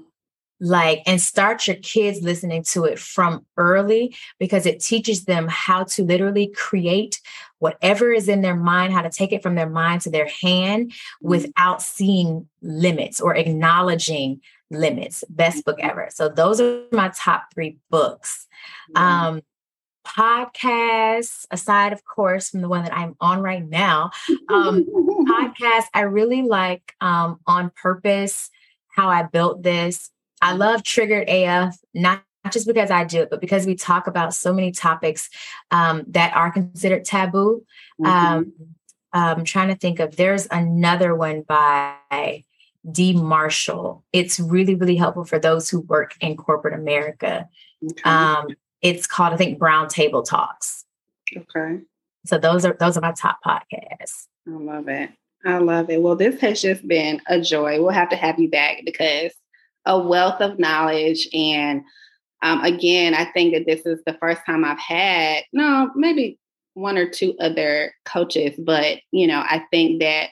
Like, 0.63 1.03
and 1.07 1.19
start 1.19 1.67
your 1.67 1.77
kids 1.77 2.21
listening 2.21 2.65
to 2.65 2.85
it 2.85 2.99
from 2.99 3.47
early 3.57 4.15
because 4.39 4.67
it 4.67 4.81
teaches 4.81 5.25
them 5.25 5.47
how 5.49 5.85
to 5.85 6.05
literally 6.05 6.49
create 6.49 7.19
whatever 7.61 8.13
is 8.13 8.29
in 8.29 8.43
their 8.43 8.57
mind, 8.57 8.93
how 8.93 9.01
to 9.01 9.09
take 9.09 9.33
it 9.33 9.43
from 9.43 9.55
their 9.55 9.71
mind 9.71 10.03
to 10.03 10.11
their 10.11 10.29
hand 10.43 10.93
hmm. 11.21 11.29
without 11.29 11.81
seeing 11.81 12.49
limits 12.61 13.21
or 13.21 13.35
acknowledging 13.35 14.41
limits. 14.71 15.25
Best 15.31 15.65
book 15.65 15.79
ever. 15.81 16.09
So, 16.11 16.29
those 16.29 16.61
are 16.61 16.83
my 16.93 17.11
top 17.15 17.45
three 17.55 17.79
books. 17.91 18.47
Um, 18.95 19.43
podcasts, 20.07 21.47
aside, 21.51 21.93
of 21.93 22.05
course, 22.05 22.51
from 22.51 22.61
the 22.61 22.69
one 22.69 22.85
that 22.85 22.97
I'm 22.97 23.17
on 23.21 23.41
right 23.43 23.67
now, 23.67 24.11
um, 24.49 24.85
podcasts, 25.29 25.89
I 25.95 26.03
really 26.03 26.43
like 26.43 26.95
um, 27.01 27.41
On 27.47 27.71
Purpose, 27.71 28.51
how 28.89 29.09
I 29.09 29.23
built 29.23 29.63
this. 29.63 30.11
I 30.43 30.53
love 30.53 30.83
Triggered 30.83 31.29
AF, 31.29 31.77
not 31.95 32.23
just 32.51 32.67
because 32.67 32.91
I 32.91 33.05
do 33.05 33.23
it, 33.23 33.31
but 33.31 33.41
because 33.41 33.67
we 33.67 33.75
talk 33.75 34.07
about 34.07 34.35
so 34.35 34.53
many 34.53 34.73
topics 34.73 35.29
um, 35.71 36.05
that 36.09 36.35
are 36.35 36.51
considered 36.51 37.05
taboo. 37.05 37.65
Mm-hmm. 38.01 38.11
Um, 38.11 38.53
I'm 39.13 39.45
trying 39.45 39.69
to 39.69 39.75
think 39.75 40.01
of, 40.01 40.17
there's 40.17 40.47
another 40.51 41.15
one 41.15 41.43
by 41.43 42.45
D. 42.91 43.13
Marshall. 43.13 44.05
It's 44.13 44.41
really, 44.41 44.75
really 44.75 44.97
helpful 44.97 45.25
for 45.25 45.39
those 45.39 45.69
who 45.69 45.81
work 45.81 46.15
in 46.21 46.37
corporate 46.37 46.75
America. 46.75 47.49
Okay. 47.85 48.03
Um, 48.09 48.47
it's 48.83 49.07
called, 49.07 49.33
I 49.33 49.37
think, 49.37 49.59
Brown 49.59 49.89
Table 49.89 50.23
Talks. 50.23 50.85
Okay. 51.37 51.81
So 52.27 52.39
those 52.39 52.65
are 52.65 52.77
those 52.79 52.97
are 52.97 53.01
my 53.01 53.13
top 53.13 53.39
podcasts. 53.45 54.27
I 54.47 54.51
love 54.51 54.89
it. 54.89 55.11
I 55.45 55.59
love 55.59 55.89
it. 55.91 56.03
Well, 56.03 56.17
this 56.17 56.41
has 56.41 56.61
just 56.61 56.87
been 56.87 57.21
a 57.27 57.41
joy. 57.41 57.81
We'll 57.81 57.91
have 57.91 58.11
to 58.11 58.17
have 58.17 58.39
you 58.39 58.51
back 58.51 58.83
because 58.85 59.33
a 59.87 59.99
wealth 59.99 60.41
of 60.41 60.59
knowledge. 60.59 61.29
And 61.33 61.83
um, 62.43 62.63
again, 62.63 63.15
I 63.15 63.25
think 63.27 63.55
that 63.55 63.67
this 63.67 63.87
is 63.87 64.01
the 64.05 64.17
first 64.21 64.43
time 64.45 64.65
I've 64.65 64.79
had, 64.79 65.45
no, 65.53 65.91
maybe 65.95 66.39
one 66.75 66.99
or 66.99 67.09
two 67.09 67.35
other 67.41 67.93
coaches, 68.05 68.55
but 68.59 68.99
you 69.13 69.27
know, 69.27 69.41
I 69.41 69.65
think 69.71 70.01
that 70.01 70.29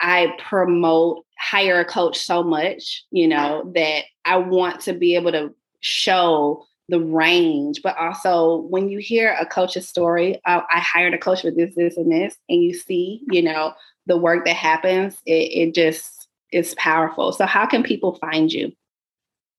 I 0.00 0.34
promote 0.38 1.24
hire 1.38 1.80
a 1.80 1.84
coach 1.84 2.18
so 2.18 2.42
much, 2.42 3.04
you 3.10 3.28
know, 3.28 3.70
that 3.74 4.04
I 4.24 4.38
want 4.38 4.80
to 4.82 4.92
be 4.92 5.14
able 5.14 5.32
to 5.32 5.54
show 5.80 6.66
the 6.90 7.00
range, 7.00 7.80
but 7.82 7.96
also 7.96 8.56
when 8.68 8.88
you 8.88 8.98
hear 8.98 9.36
a 9.38 9.46
coach's 9.46 9.88
story, 9.88 10.40
uh, 10.44 10.60
I 10.70 10.80
hired 10.80 11.14
a 11.14 11.18
coach 11.18 11.42
for 11.42 11.50
this, 11.50 11.74
this, 11.74 11.96
and 11.96 12.10
this, 12.10 12.36
and 12.48 12.62
you 12.62 12.74
see, 12.74 13.22
you 13.30 13.42
know, 13.42 13.72
the 14.06 14.16
work 14.16 14.44
that 14.44 14.56
happens, 14.56 15.16
it, 15.24 15.68
it 15.68 15.74
just 15.74 16.28
is 16.52 16.74
powerful. 16.74 17.32
So, 17.32 17.46
how 17.46 17.66
can 17.66 17.82
people 17.82 18.16
find 18.16 18.52
you? 18.52 18.72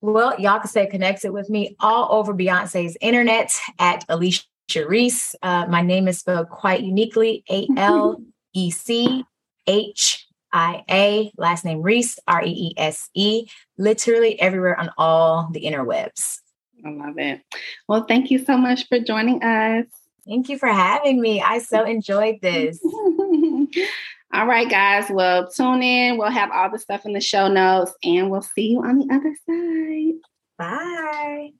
Well, 0.02 0.40
y'all 0.40 0.60
can 0.60 0.68
stay 0.68 0.88
connected 0.88 1.32
with 1.32 1.50
me 1.50 1.76
all 1.80 2.12
over 2.12 2.34
Beyonce's 2.34 2.98
internet 3.02 3.58
at 3.80 4.06
Alechia 4.08 4.88
Reese. 4.88 5.36
Uh, 5.42 5.68
my 5.68 5.82
name 5.82 6.08
is 6.08 6.20
spelled 6.20 6.50
quite 6.50 6.82
uniquely 6.82 7.44
A 7.50 7.68
L 7.78 8.22
E 8.54 8.72
C 8.72 9.24
H 9.68 10.28
I 10.52 10.84
A, 10.90 11.32
last 11.38 11.64
name 11.64 11.82
Reese, 11.82 12.20
R 12.28 12.44
E 12.44 12.50
E 12.50 12.74
S 12.78 13.10
E, 13.14 13.48
literally 13.78 14.40
everywhere 14.42 14.78
on 14.78 14.90
all 14.98 15.50
the 15.52 15.64
interwebs. 15.64 16.40
I 16.86 16.90
love 16.90 17.18
it. 17.18 17.42
Well, 17.88 18.06
thank 18.08 18.32
you 18.32 18.40
so 18.40 18.58
much 18.58 18.88
for 18.88 19.00
joining 19.00 19.44
us. 19.44 19.86
Thank 20.28 20.50
you 20.50 20.58
for 20.58 20.70
having 20.70 21.20
me. 21.20 21.42
I 21.42 21.60
so 21.60 21.84
enjoyed 21.84 22.40
this. 22.42 22.80
all 24.34 24.46
right, 24.46 24.70
guys. 24.70 25.10
Well, 25.10 25.50
tune 25.50 25.82
in. 25.84 26.18
We'll 26.18 26.30
have 26.30 26.52
all 26.52 26.70
the 26.70 26.80
stuff 26.80 27.06
in 27.06 27.14
the 27.14 27.22
show 27.22 27.48
notes 27.48 27.94
and 28.04 28.30
we'll 28.30 28.42
see 28.42 28.72
you 28.72 28.84
on 28.84 29.00
the 29.00 29.08
other 29.14 29.36
side. 29.48 30.20
Bye. 30.58 31.52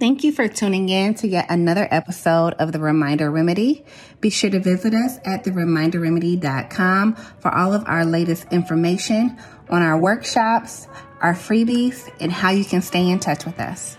Thank 0.00 0.22
you 0.22 0.30
for 0.30 0.46
tuning 0.46 0.88
in 0.88 1.14
to 1.14 1.26
yet 1.26 1.46
another 1.50 1.88
episode 1.90 2.54
of 2.54 2.70
The 2.70 2.78
Reminder 2.78 3.32
Remedy. 3.32 3.84
Be 4.20 4.30
sure 4.30 4.48
to 4.48 4.60
visit 4.60 4.94
us 4.94 5.18
at 5.24 5.42
thereminderremedy.com 5.42 7.16
for 7.40 7.52
all 7.52 7.74
of 7.74 7.82
our 7.86 8.04
latest 8.04 8.46
information 8.52 9.36
on 9.68 9.82
our 9.82 9.98
workshops, 9.98 10.86
our 11.20 11.34
freebies, 11.34 12.10
and 12.20 12.32
how 12.32 12.50
you 12.50 12.64
can 12.64 12.80
stay 12.80 13.08
in 13.08 13.20
touch 13.20 13.44
with 13.44 13.60
us. 13.60 13.97